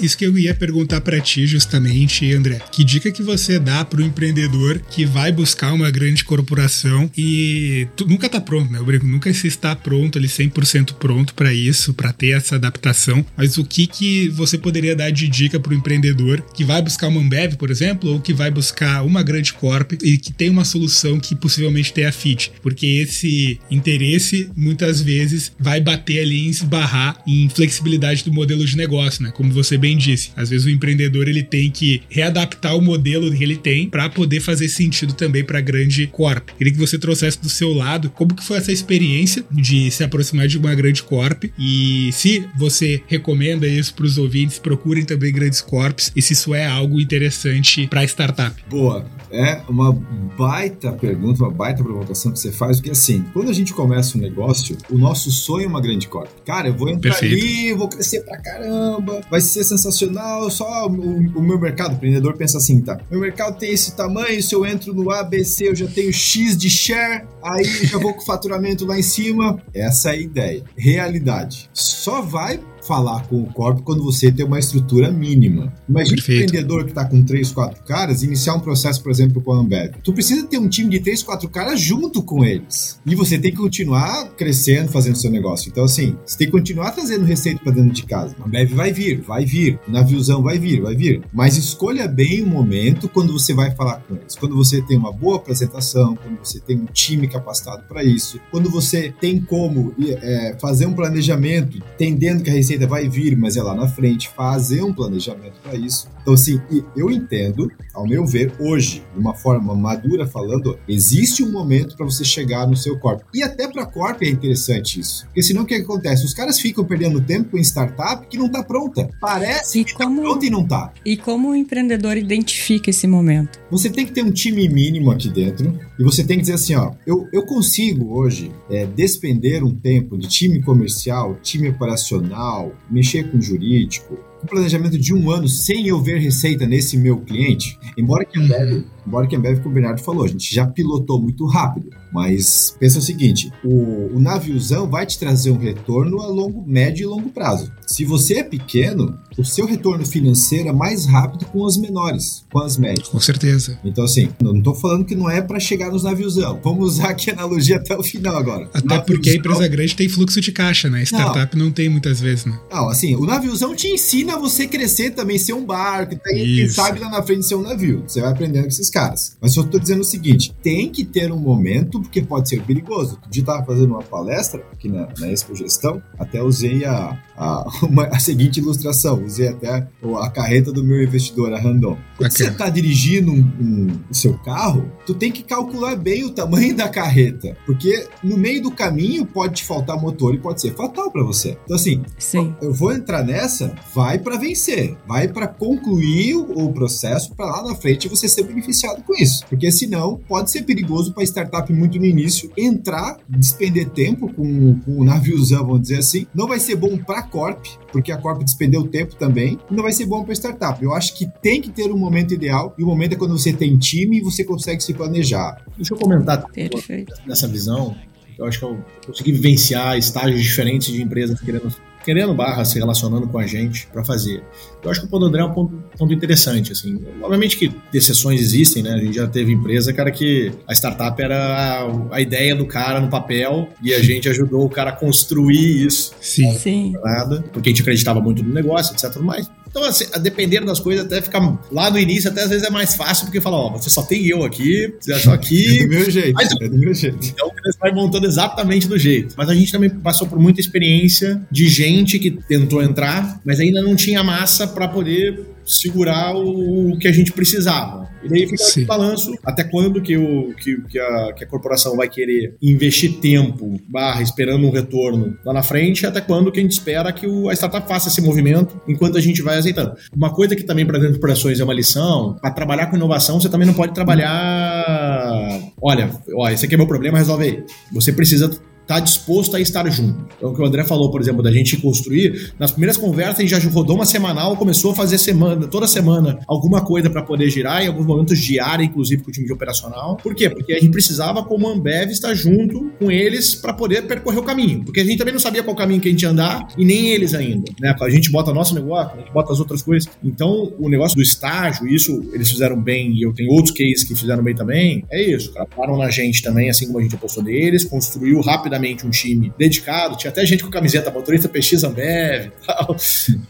Isso 0.00 0.16
que 0.16 0.26
eu 0.26 0.36
ia 0.38 0.54
perguntar 0.54 1.00
para 1.00 1.20
ti 1.20 1.46
justamente, 1.46 2.32
André. 2.32 2.60
Que 2.72 2.84
dica 2.84 3.10
que 3.10 3.22
você 3.22 3.58
dá 3.58 3.84
para 3.84 4.00
o 4.00 4.04
empreendedor 4.04 4.80
que 4.90 5.04
vai 5.04 5.32
buscar 5.32 5.72
uma 5.72 5.90
grande 5.90 6.24
corporação 6.24 7.10
e 7.16 7.86
tu 7.96 8.06
nunca 8.06 8.28
tá 8.28 8.40
pronto, 8.40 8.72
né? 8.72 8.78
Eu 8.78 9.04
nunca 9.04 9.32
se 9.32 9.46
está 9.46 9.74
pronto, 9.76 10.18
ali 10.18 10.28
100% 10.28 10.94
pronto 10.94 11.34
para 11.34 11.52
isso, 11.52 11.94
para 11.94 12.12
ter 12.12 12.30
essa 12.30 12.56
adaptação. 12.56 13.24
Mas 13.36 13.58
o 13.58 13.64
que 13.64 13.86
que 13.86 14.28
você 14.28 14.58
poderia 14.58 14.96
dar 14.96 15.10
de 15.10 15.28
dica 15.28 15.58
para 15.58 15.72
o 15.72 15.76
empreendedor 15.76 16.42
que 16.54 16.64
vai 16.64 16.82
buscar 16.82 17.08
uma 17.08 17.20
Ambev, 17.20 17.56
por 17.56 17.70
exemplo, 17.70 18.10
ou 18.10 18.20
que 18.20 18.32
vai 18.32 18.50
buscar 18.50 19.04
uma 19.04 19.22
grande 19.22 19.52
corp 19.52 19.92
e 20.02 20.18
que 20.18 20.32
tem 20.32 20.50
uma 20.50 20.64
solução 20.64 21.20
que 21.20 21.34
possivelmente 21.36 21.92
tenha 21.92 22.12
fit? 22.12 22.52
Porque 22.62 22.86
esse 22.86 23.60
interesse 23.70 24.50
muitas 24.56 25.00
vezes 25.00 25.52
vai 25.58 25.80
bater 25.80 26.20
ali 26.20 26.46
em 26.46 26.50
esbarrar 26.50 27.22
em 27.26 27.48
flexibilidade 27.48 28.24
do 28.24 28.32
modelo 28.32 28.64
de 28.64 28.76
negócio, 28.76 29.22
né? 29.22 29.30
Como 29.30 29.52
você 29.52 29.76
bem 29.76 29.89
bem 29.90 29.96
disse, 29.96 30.30
às 30.36 30.50
vezes 30.50 30.66
o 30.66 30.70
empreendedor 30.70 31.28
ele 31.28 31.42
tem 31.42 31.70
que 31.70 32.02
readaptar 32.08 32.76
o 32.76 32.80
modelo 32.80 33.32
que 33.34 33.42
ele 33.42 33.56
tem 33.56 33.88
para 33.88 34.08
poder 34.08 34.40
fazer 34.40 34.68
sentido 34.68 35.12
também 35.14 35.44
para 35.44 35.60
grande 35.60 36.06
corp. 36.06 36.50
Queria 36.56 36.72
que 36.72 36.78
você 36.78 36.96
trouxesse 36.98 37.40
do 37.40 37.48
seu 37.48 37.72
lado 37.72 38.08
como 38.10 38.34
que 38.34 38.44
foi 38.44 38.58
essa 38.58 38.70
experiência 38.70 39.44
de 39.50 39.90
se 39.90 40.04
aproximar 40.04 40.46
de 40.46 40.58
uma 40.58 40.74
grande 40.74 41.02
corp 41.02 41.44
e 41.58 42.10
se 42.12 42.44
você 42.56 43.02
recomenda 43.08 43.66
isso 43.66 43.92
para 43.94 44.04
os 44.04 44.16
ouvintes, 44.16 44.58
procurem 44.58 45.04
também 45.04 45.32
grandes 45.32 45.60
corps 45.60 46.12
e 46.14 46.22
se 46.22 46.34
isso 46.34 46.54
é 46.54 46.66
algo 46.66 47.00
interessante 47.00 47.88
para 47.88 48.04
startup. 48.04 48.54
Boa, 48.68 49.04
é 49.30 49.60
uma 49.68 49.92
baita 50.38 50.92
pergunta, 50.92 51.42
uma 51.42 51.50
baita 51.50 51.82
provocação 51.82 52.32
que 52.32 52.38
você 52.38 52.52
faz, 52.52 52.76
porque 52.78 52.90
assim, 52.90 53.24
quando 53.32 53.50
a 53.50 53.52
gente 53.52 53.72
começa 53.72 54.16
um 54.16 54.20
negócio, 54.20 54.76
o 54.88 54.96
nosso 54.96 55.30
sonho 55.30 55.64
é 55.64 55.68
uma 55.68 55.80
grande 55.80 56.06
corp. 56.06 56.30
Cara, 56.44 56.68
eu 56.68 56.74
vou 56.74 56.88
entrar 56.88 57.12
Perfeito. 57.12 57.44
ali, 57.44 57.72
vou 57.72 57.88
crescer 57.88 58.20
pra 58.20 58.38
caramba, 58.38 59.20
vai 59.30 59.40
ser 59.40 59.64
sensacional 59.64 59.79
sensacional, 59.80 60.50
só 60.50 60.86
o, 60.86 60.90
o, 60.90 61.42
meu 61.42 61.58
mercado, 61.58 61.92
o 61.92 61.94
empreendedor 61.94 62.36
pensa 62.36 62.58
assim, 62.58 62.80
tá? 62.80 63.00
Meu 63.10 63.20
mercado 63.20 63.58
tem 63.58 63.72
esse 63.72 63.96
tamanho, 63.96 64.42
se 64.42 64.54
eu 64.54 64.66
entro 64.66 64.92
no 64.92 65.10
ABC, 65.10 65.68
eu 65.68 65.74
já 65.74 65.86
tenho 65.86 66.12
X 66.12 66.56
de 66.56 66.68
share, 66.68 67.26
aí 67.42 67.64
já 67.64 67.98
vou 67.98 68.12
com 68.12 68.20
o 68.20 68.24
faturamento 68.26 68.84
lá 68.84 68.98
em 68.98 69.02
cima. 69.02 69.60
Essa 69.72 70.10
é 70.10 70.12
a 70.12 70.16
ideia. 70.16 70.64
Realidade. 70.76 71.70
Só 71.72 72.20
vai 72.20 72.60
falar 72.86 73.26
com 73.26 73.42
o 73.42 73.52
corpo 73.52 73.82
quando 73.82 74.02
você 74.02 74.30
tem 74.30 74.44
uma 74.44 74.58
estrutura 74.58 75.10
mínima. 75.10 75.72
Imagina 75.88 76.16
Perfeito. 76.16 76.40
um 76.40 76.44
empreendedor 76.44 76.84
que 76.84 76.90
está 76.90 77.04
com 77.04 77.22
três, 77.22 77.50
quatro 77.52 77.82
caras 77.84 78.22
iniciar 78.22 78.54
um 78.54 78.60
processo, 78.60 79.02
por 79.02 79.10
exemplo, 79.10 79.40
com 79.42 79.52
a 79.52 79.58
Ambev. 79.58 79.94
Tu 80.02 80.12
precisa 80.12 80.46
ter 80.46 80.58
um 80.58 80.68
time 80.68 80.90
de 80.90 81.00
três, 81.00 81.22
quatro 81.22 81.48
caras 81.48 81.80
junto 81.80 82.22
com 82.22 82.44
eles. 82.44 83.00
E 83.06 83.14
você 83.14 83.38
tem 83.38 83.50
que 83.50 83.56
continuar 83.58 84.30
crescendo, 84.36 84.90
fazendo 84.90 85.16
seu 85.16 85.30
negócio. 85.30 85.68
Então, 85.70 85.84
assim, 85.84 86.16
você 86.24 86.38
tem 86.38 86.46
que 86.46 86.52
continuar 86.52 86.92
trazendo 86.92 87.24
receita 87.24 87.60
para 87.62 87.72
dentro 87.72 87.92
de 87.92 88.04
casa. 88.04 88.34
A 88.40 88.46
Ambev 88.46 88.72
vai 88.72 88.92
vir, 88.92 89.20
vai 89.20 89.44
vir. 89.44 89.78
Naviozão 89.86 90.42
vai 90.42 90.58
vir, 90.58 90.80
vai 90.80 90.94
vir. 90.94 91.22
Mas 91.32 91.56
escolha 91.56 92.06
bem 92.06 92.42
o 92.42 92.46
momento 92.46 93.08
quando 93.08 93.32
você 93.32 93.52
vai 93.52 93.70
falar 93.74 94.02
com 94.06 94.16
eles. 94.16 94.34
Quando 94.36 94.56
você 94.56 94.80
tem 94.82 94.96
uma 94.96 95.12
boa 95.12 95.36
apresentação, 95.36 96.16
quando 96.16 96.38
você 96.38 96.60
tem 96.60 96.76
um 96.76 96.86
time 96.86 97.26
capacitado 97.26 97.82
para 97.88 98.02
isso, 98.02 98.40
quando 98.50 98.70
você 98.70 99.12
tem 99.20 99.40
como 99.40 99.94
é, 100.00 100.56
fazer 100.60 100.86
um 100.86 100.92
planejamento, 100.92 101.78
entendendo 101.94 102.42
que 102.42 102.50
a 102.50 102.52
receita 102.52 102.69
receita 102.70 102.86
vai 102.86 103.08
vir, 103.08 103.36
mas 103.36 103.56
é 103.56 103.62
lá 103.62 103.74
na 103.74 103.88
frente, 103.88 104.28
fazer 104.28 104.82
um 104.82 104.92
planejamento 104.92 105.54
para 105.62 105.74
isso. 105.74 106.08
Então, 106.22 106.34
assim, 106.34 106.60
eu 106.96 107.10
entendo, 107.10 107.70
ao 107.94 108.06
meu 108.06 108.26
ver, 108.26 108.52
hoje, 108.58 109.02
de 109.14 109.20
uma 109.20 109.34
forma 109.34 109.74
madura 109.74 110.26
falando, 110.26 110.78
existe 110.88 111.42
um 111.42 111.50
momento 111.50 111.96
para 111.96 112.06
você 112.06 112.24
chegar 112.24 112.66
no 112.66 112.76
seu 112.76 112.98
corpo. 112.98 113.24
E 113.34 113.42
até 113.42 113.68
para 113.68 113.86
corpo 113.86 114.24
é 114.24 114.28
interessante 114.28 115.00
isso. 115.00 115.24
Porque 115.26 115.42
senão 115.42 115.62
o 115.62 115.66
que, 115.66 115.74
acontece? 115.74 116.24
Os 116.24 116.34
caras 116.34 116.60
ficam 116.60 116.84
perdendo 116.84 117.20
tempo 117.20 117.56
em 117.56 117.62
startup 117.62 118.26
que 118.26 118.38
não 118.38 118.46
está 118.46 118.62
pronta. 118.62 119.08
Parece 119.20 119.80
e 119.80 119.84
que 119.84 119.96
tá 119.96 120.04
como... 120.04 120.16
tá 120.16 120.28
pronta 120.28 120.46
e 120.46 120.50
não 120.50 120.62
está. 120.62 120.92
E 121.04 121.16
como 121.16 121.50
o 121.50 121.56
empreendedor 121.56 122.16
identifica 122.16 122.90
esse 122.90 123.06
momento? 123.06 123.58
Você 123.70 123.88
tem 123.88 124.04
que 124.04 124.12
ter 124.12 124.22
um 124.22 124.30
time 124.30 124.68
mínimo 124.68 125.10
aqui 125.10 125.28
dentro 125.28 125.78
e 125.98 126.02
você 126.02 126.22
tem 126.24 126.36
que 126.36 126.42
dizer 126.42 126.54
assim, 126.54 126.74
ó, 126.74 126.92
eu, 127.06 127.26
eu 127.32 127.42
consigo 127.42 128.18
hoje 128.18 128.50
é, 128.70 128.86
despender 128.86 129.64
um 129.64 129.74
tempo 129.74 130.16
de 130.16 130.28
time 130.28 130.62
comercial, 130.62 131.36
time 131.42 131.68
operacional, 131.68 132.72
mexer 132.90 133.30
com 133.30 133.40
jurídico, 133.40 134.18
com 134.40 134.46
planejamento 134.46 134.98
de 134.98 135.14
um 135.14 135.30
ano 135.30 135.48
sem 135.48 135.86
eu 135.86 136.00
ver 136.00 136.18
receita 136.18 136.66
nesse 136.66 136.96
meu 136.96 137.18
cliente? 137.18 137.78
Embora 137.96 138.24
que 138.24 138.38
a 138.38 138.42
Ambev, 138.42 138.84
embora 139.06 139.26
que 139.26 139.34
a 139.34 139.38
Ambev, 139.38 139.58
como 139.58 139.70
o 139.70 139.74
Bernardo 139.74 140.00
falou, 140.00 140.24
a 140.24 140.28
gente 140.28 140.54
já 140.54 140.66
pilotou 140.66 141.20
muito 141.20 141.46
rápido. 141.46 141.90
Mas 142.12 142.76
pensa 142.78 142.98
o 142.98 143.02
seguinte: 143.02 143.52
o, 143.64 144.16
o 144.16 144.20
naviozão 144.20 144.88
vai 144.88 145.06
te 145.06 145.18
trazer 145.18 145.50
um 145.50 145.58
retorno 145.58 146.20
a 146.20 146.26
longo, 146.26 146.64
médio 146.66 147.04
e 147.04 147.06
longo 147.06 147.30
prazo. 147.30 147.70
Se 147.86 148.04
você 148.04 148.38
é 148.38 148.44
pequeno, 148.44 149.18
o 149.36 149.44
seu 149.44 149.66
retorno 149.66 150.06
financeiro 150.06 150.68
é 150.68 150.72
mais 150.72 151.06
rápido 151.06 151.44
com 151.46 151.66
as 151.66 151.76
menores, 151.76 152.44
com 152.52 152.60
as 152.60 152.76
médias. 152.76 153.08
Com 153.08 153.18
certeza. 153.18 153.78
Então, 153.84 154.04
assim, 154.04 154.28
não 154.40 154.56
estou 154.58 154.74
falando 154.74 155.04
que 155.04 155.14
não 155.14 155.28
é 155.28 155.40
para 155.40 155.58
chegar 155.58 155.90
nos 155.90 156.04
naviozão. 156.04 156.60
Vamos 156.62 156.94
usar 156.94 157.10
aqui 157.10 157.30
a 157.30 157.34
analogia 157.34 157.76
até 157.76 157.96
o 157.96 158.02
final 158.02 158.36
agora. 158.36 158.66
Até 158.66 158.80
naviozão... 158.80 159.04
porque 159.06 159.30
a 159.30 159.34
empresa 159.34 159.68
grande 159.68 159.96
tem 159.96 160.08
fluxo 160.08 160.40
de 160.40 160.52
caixa, 160.52 160.88
né? 160.88 161.02
Startup 161.02 161.56
não, 161.56 161.66
não 161.66 161.72
tem 161.72 161.88
muitas 161.88 162.20
vezes, 162.20 162.44
né? 162.44 162.58
Não, 162.70 162.88
assim, 162.88 163.16
o 163.16 163.24
naviozão 163.24 163.74
te 163.74 163.88
ensina 163.88 164.34
a 164.34 164.38
você 164.38 164.66
crescer 164.66 165.10
também, 165.10 165.38
ser 165.38 165.52
um 165.52 165.64
barco, 165.64 166.16
tem, 166.16 166.44
quem 166.44 166.68
sabe 166.68 167.00
lá 167.00 167.08
na 167.08 167.22
frente 167.22 167.46
ser 167.46 167.54
um 167.54 167.62
navio. 167.62 168.04
Você 168.06 168.20
vai 168.20 168.30
aprendendo 168.30 168.62
com 168.62 168.68
esses 168.68 168.89
caras. 168.90 169.36
Mas 169.40 169.56
eu 169.56 169.64
estou 169.64 169.80
dizendo 169.80 170.00
o 170.00 170.04
seguinte: 170.04 170.54
tem 170.62 170.90
que 170.90 171.04
ter 171.04 171.32
um 171.32 171.38
momento, 171.38 172.00
porque 172.00 172.22
pode 172.22 172.48
ser 172.48 172.62
perigoso. 172.62 173.12
Outro 173.12 173.30
dia 173.30 173.42
estava 173.42 173.64
fazendo 173.64 173.90
uma 173.90 174.02
palestra 174.02 174.64
aqui 174.72 174.88
na, 174.88 175.08
na 175.18 175.30
Expo 175.30 175.54
Gestão, 175.54 176.02
até 176.18 176.42
usei 176.42 176.84
a, 176.84 177.18
a, 177.40 177.64
uma, 177.82 178.04
a 178.04 178.18
seguinte 178.18 178.60
ilustração, 178.60 179.24
usei 179.24 179.48
até 179.48 179.88
a 180.20 180.30
carreta 180.30 180.70
do 180.70 180.84
meu 180.84 181.02
investidor, 181.02 181.54
a 181.54 181.58
Randon. 181.58 181.96
Quando 182.18 182.32
você 182.32 182.48
está 182.48 182.68
dirigindo 182.68 183.32
um, 183.32 183.38
um, 183.38 183.86
o 184.10 184.14
seu 184.14 184.34
carro, 184.34 184.92
tu 185.06 185.14
tem 185.14 185.32
que 185.32 185.42
calcular 185.42 185.96
bem 185.96 186.24
o 186.24 186.30
tamanho 186.30 186.76
da 186.76 186.88
carreta, 186.88 187.56
porque 187.64 188.06
no 188.22 188.36
meio 188.36 188.62
do 188.62 188.70
caminho 188.70 189.24
pode 189.24 189.54
te 189.54 189.64
faltar 189.64 189.98
motor 189.98 190.34
e 190.34 190.38
pode 190.38 190.60
ser 190.60 190.74
fatal 190.74 191.10
para 191.10 191.22
você. 191.22 191.56
Então 191.64 191.76
assim, 191.76 192.02
Sim. 192.18 192.54
eu 192.60 192.74
vou 192.74 192.92
entrar 192.92 193.24
nessa, 193.24 193.74
vai 193.94 194.18
para 194.18 194.36
vencer, 194.36 194.96
vai 195.08 195.26
para 195.26 195.48
concluir 195.48 196.34
o, 196.34 196.66
o 196.66 196.72
processo 196.72 197.34
para 197.34 197.46
lá 197.46 197.62
na 197.62 197.74
frente 197.74 198.08
você 198.08 198.28
ser 198.28 198.42
beneficiado 198.42 199.02
com 199.02 199.14
isso, 199.14 199.46
porque 199.48 199.72
senão 199.72 200.20
pode 200.28 200.50
ser 200.50 200.62
perigoso 200.62 201.14
para 201.14 201.24
startup 201.24 201.72
muito 201.72 201.98
no 201.98 202.04
início 202.04 202.50
entrar, 202.56 203.16
despender 203.26 203.88
tempo 203.90 204.30
com, 204.34 204.78
com 204.80 205.00
o 205.00 205.04
naviozão, 205.04 205.64
vamos 205.64 205.82
dizer 205.82 205.98
assim, 205.98 206.26
não 206.34 206.46
vai 206.46 206.60
ser 206.60 206.76
bom 206.76 206.98
para 206.98 207.29
Corp, 207.30 207.64
porque 207.92 208.12
a 208.12 208.16
Corp 208.16 208.42
despendeu 208.42 208.86
tempo 208.86 209.14
também, 209.14 209.58
e 209.70 209.74
não 209.74 209.82
vai 209.82 209.92
ser 209.92 210.06
bom 210.06 210.24
para 210.24 210.34
startup. 210.34 210.82
Eu 210.82 210.92
acho 210.94 211.16
que 211.16 211.26
tem 211.40 211.60
que 211.60 211.70
ter 211.70 211.90
um 211.92 211.98
momento 211.98 212.34
ideal, 212.34 212.74
e 212.78 212.82
o 212.82 212.86
momento 212.86 213.14
é 213.14 213.16
quando 213.16 213.38
você 213.38 213.52
tem 213.52 213.78
time 213.78 214.18
e 214.18 214.20
você 214.20 214.44
consegue 214.44 214.82
se 214.82 214.92
planejar. 214.92 215.64
Deixa 215.76 215.94
eu 215.94 215.98
comentar 215.98 216.44
Perfeito. 216.52 217.14
nessa 217.26 217.48
visão. 217.48 217.96
Eu 218.38 218.46
acho 218.46 218.58
que 218.58 218.64
eu 218.64 218.78
consegui 219.06 219.32
vivenciar 219.32 219.98
estágios 219.98 220.42
diferentes 220.42 220.92
de 220.92 221.02
empresas 221.02 221.40
querendo 221.40 221.70
querendo 222.04 222.34
barra 222.34 222.64
se 222.64 222.78
relacionando 222.78 223.26
com 223.26 223.38
a 223.38 223.46
gente 223.46 223.86
para 223.88 224.04
fazer. 224.04 224.42
Eu 224.82 224.90
acho 224.90 225.00
que 225.00 225.06
o 225.06 225.10
ponto 225.10 225.26
André 225.26 225.42
é 225.42 225.44
um 225.44 225.52
ponto, 225.52 225.82
ponto, 225.96 226.12
interessante, 226.12 226.72
assim. 226.72 226.98
Obviamente 227.22 227.56
que 227.56 227.70
exceções 227.92 228.40
existem, 228.40 228.82
né? 228.82 228.94
A 228.94 228.98
gente 228.98 229.14
já 229.14 229.26
teve 229.26 229.52
empresa, 229.52 229.92
cara, 229.92 230.10
que 230.10 230.52
a 230.66 230.72
startup 230.72 231.20
era 231.20 231.36
a, 231.36 232.16
a 232.16 232.20
ideia 232.20 232.54
do 232.54 232.66
cara 232.66 233.00
no 233.00 233.08
papel 233.08 233.68
e 233.82 233.92
a 233.92 234.02
gente 234.02 234.28
ajudou 234.28 234.64
o 234.64 234.70
cara 234.70 234.90
a 234.90 234.92
construir 234.92 235.86
isso. 235.86 236.14
Sim. 236.20 236.52
Sim. 236.58 236.92
Nada, 237.02 237.44
porque 237.52 237.68
a 237.68 237.72
gente 237.72 237.82
acreditava 237.82 238.20
muito 238.20 238.42
no 238.42 238.52
negócio, 238.52 238.94
etc. 238.94 239.20
Mas 239.20 239.50
então, 239.70 239.84
assim, 239.84 240.04
a 240.12 240.18
depender 240.18 240.64
das 240.64 240.80
coisas, 240.80 241.06
até 241.06 241.22
ficar 241.22 241.40
lá 241.70 241.90
no 241.90 241.98
início, 241.98 242.28
até 242.28 242.42
às 242.42 242.50
vezes 242.50 242.66
é 242.66 242.70
mais 242.70 242.96
fácil, 242.96 243.26
porque 243.26 243.40
fala, 243.40 243.56
ó, 243.56 243.70
você 243.70 243.88
só 243.88 244.02
tem 244.02 244.26
eu 244.26 244.42
aqui, 244.42 244.92
você 245.00 245.18
só 245.20 245.32
aqui. 245.32 245.78
é 245.78 245.82
do 245.84 245.88
meu 245.88 246.10
jeito. 246.10 246.34
Mas, 246.34 246.50
é 246.60 246.68
do 246.68 246.78
meu 246.78 246.92
jeito. 246.92 247.26
Então 247.26 247.48
você 247.48 247.78
vai 247.78 247.92
montando 247.92 248.26
exatamente 248.26 248.88
do 248.88 248.98
jeito. 248.98 249.34
Mas 249.36 249.48
a 249.48 249.54
gente 249.54 249.70
também 249.70 249.88
passou 249.88 250.26
por 250.26 250.40
muita 250.40 250.60
experiência 250.60 251.40
de 251.50 251.68
gente 251.68 252.18
que 252.18 252.30
tentou 252.30 252.82
entrar, 252.82 253.40
mas 253.44 253.60
ainda 253.60 253.80
não 253.80 253.94
tinha 253.94 254.24
massa 254.24 254.66
para 254.66 254.88
poder 254.88 255.40
segurar 255.64 256.34
o, 256.34 256.92
o, 256.92 256.98
que 256.98 257.08
a 257.08 257.12
gente 257.12 257.32
precisava. 257.32 258.08
E 258.22 258.28
daí 258.28 258.46
fica 258.46 258.62
esse 258.62 258.84
balanço 258.84 259.32
até 259.44 259.64
quando 259.64 260.00
que, 260.02 260.16
o, 260.16 260.54
que, 260.54 260.80
que, 260.82 260.98
a, 260.98 261.32
que 261.32 261.44
a 261.44 261.46
corporação 261.46 261.96
vai 261.96 262.08
querer 262.08 262.56
investir 262.60 263.18
tempo, 263.20 263.80
barra, 263.88 264.22
esperando 264.22 264.66
um 264.66 264.70
retorno 264.70 265.36
lá 265.44 265.52
na 265.52 265.62
frente, 265.62 266.06
até 266.06 266.20
quando 266.20 266.52
que 266.52 266.60
a 266.60 266.62
gente 266.62 266.72
espera 266.72 267.12
que 267.12 267.26
o, 267.26 267.48
a 267.48 267.52
startup 267.54 267.88
faça 267.88 268.08
esse 268.08 268.20
movimento 268.20 268.80
enquanto 268.86 269.16
a 269.16 269.20
gente 269.20 269.42
vai 269.42 269.56
azeitando. 269.56 269.94
Uma 270.14 270.30
coisa 270.30 270.54
que 270.54 270.62
também 270.62 270.84
para 270.84 270.98
dentro 270.98 271.12
de 271.12 271.18
operações 271.18 271.60
é 271.60 271.64
uma 271.64 271.74
lição, 271.74 272.36
para 272.40 272.50
trabalhar 272.50 272.86
com 272.86 272.96
inovação, 272.96 273.40
você 273.40 273.48
também 273.48 273.66
não 273.66 273.74
pode 273.74 273.94
trabalhar. 273.94 275.60
Olha, 275.80 276.10
ó, 276.34 276.48
esse 276.50 276.66
aqui 276.66 276.74
é 276.74 276.78
meu 276.78 276.86
problema, 276.86 277.18
resolve 277.18 277.44
aí. 277.44 277.64
Você 277.92 278.12
precisa 278.12 278.50
está 278.90 278.98
disposto 278.98 279.56
a 279.56 279.60
estar 279.60 279.88
junto. 279.88 280.26
Então, 280.36 280.50
o 280.50 280.54
que 280.54 280.60
o 280.60 280.64
André 280.64 280.82
falou, 280.82 281.10
por 281.10 281.20
exemplo, 281.20 281.42
da 281.42 281.52
gente 281.52 281.76
construir, 281.76 282.52
nas 282.58 282.72
primeiras 282.72 282.96
conversas 282.96 283.38
a 283.38 283.42
gente 283.42 283.50
já 283.50 283.70
rodou 283.70 283.94
uma 283.94 284.04
semanal, 284.04 284.56
começou 284.56 284.90
a 284.90 284.94
fazer 284.94 285.16
semana, 285.18 285.68
toda 285.68 285.86
semana 285.86 286.40
alguma 286.46 286.84
coisa 286.84 287.08
para 287.08 287.22
poder 287.22 287.48
girar, 287.50 287.84
em 287.84 287.86
alguns 287.86 288.04
momentos 288.04 288.38
diária, 288.38 288.82
inclusive 288.82 289.22
com 289.22 289.30
o 289.30 289.32
time 289.32 289.46
de 289.46 289.52
operacional. 289.52 290.16
Por 290.16 290.34
quê? 290.34 290.50
Porque 290.50 290.72
a 290.72 290.80
gente 290.80 290.90
precisava, 290.90 291.44
como 291.44 291.68
Ambev, 291.68 292.10
estar 292.10 292.34
junto 292.34 292.90
com 292.98 293.10
eles 293.10 293.54
para 293.54 293.72
poder 293.72 294.02
percorrer 294.02 294.38
o 294.38 294.42
caminho. 294.42 294.82
Porque 294.84 295.00
a 295.00 295.04
gente 295.04 295.18
também 295.18 295.32
não 295.32 295.40
sabia 295.40 295.62
qual 295.62 295.76
caminho 295.76 296.00
que 296.00 296.08
a 296.08 296.10
gente 296.10 296.22
ia 296.22 296.30
andar 296.30 296.66
e 296.76 296.84
nem 296.84 297.10
eles 297.10 297.32
ainda. 297.32 297.70
Né? 297.80 297.94
A 298.00 298.10
gente 298.10 298.30
bota 298.30 298.52
nosso 298.52 298.74
negócio, 298.74 299.14
a 299.14 299.20
gente 299.20 299.32
bota 299.32 299.52
as 299.52 299.60
outras 299.60 299.82
coisas. 299.82 300.10
Então, 300.24 300.72
o 300.78 300.88
negócio 300.88 301.16
do 301.16 301.22
estágio, 301.22 301.86
isso 301.86 302.28
eles 302.32 302.50
fizeram 302.50 302.80
bem 302.80 303.12
e 303.14 303.22
eu 303.22 303.32
tenho 303.32 303.50
outros 303.52 303.72
cases 303.72 304.02
que 304.02 304.16
fizeram 304.16 304.42
bem 304.42 304.54
também. 304.54 305.04
É 305.10 305.22
isso, 305.22 305.52
cara. 305.52 305.66
Param 305.76 305.96
na 305.96 306.10
gente 306.10 306.42
também, 306.42 306.68
assim 306.68 306.86
como 306.86 306.98
a 306.98 307.02
gente 307.02 307.14
apostou 307.14 307.44
neles, 307.44 307.84
construiu 307.84 308.40
rapidamente 308.40 308.79
um 309.06 309.10
time 309.10 309.52
dedicado, 309.58 310.16
tinha 310.16 310.30
até 310.30 310.44
gente 310.44 310.62
com 310.62 310.70
camiseta 310.70 311.10
motorista 311.10 311.48
PX 311.48 311.84
Ambev 311.84 312.46
e 312.46 312.66
tal, 312.66 312.96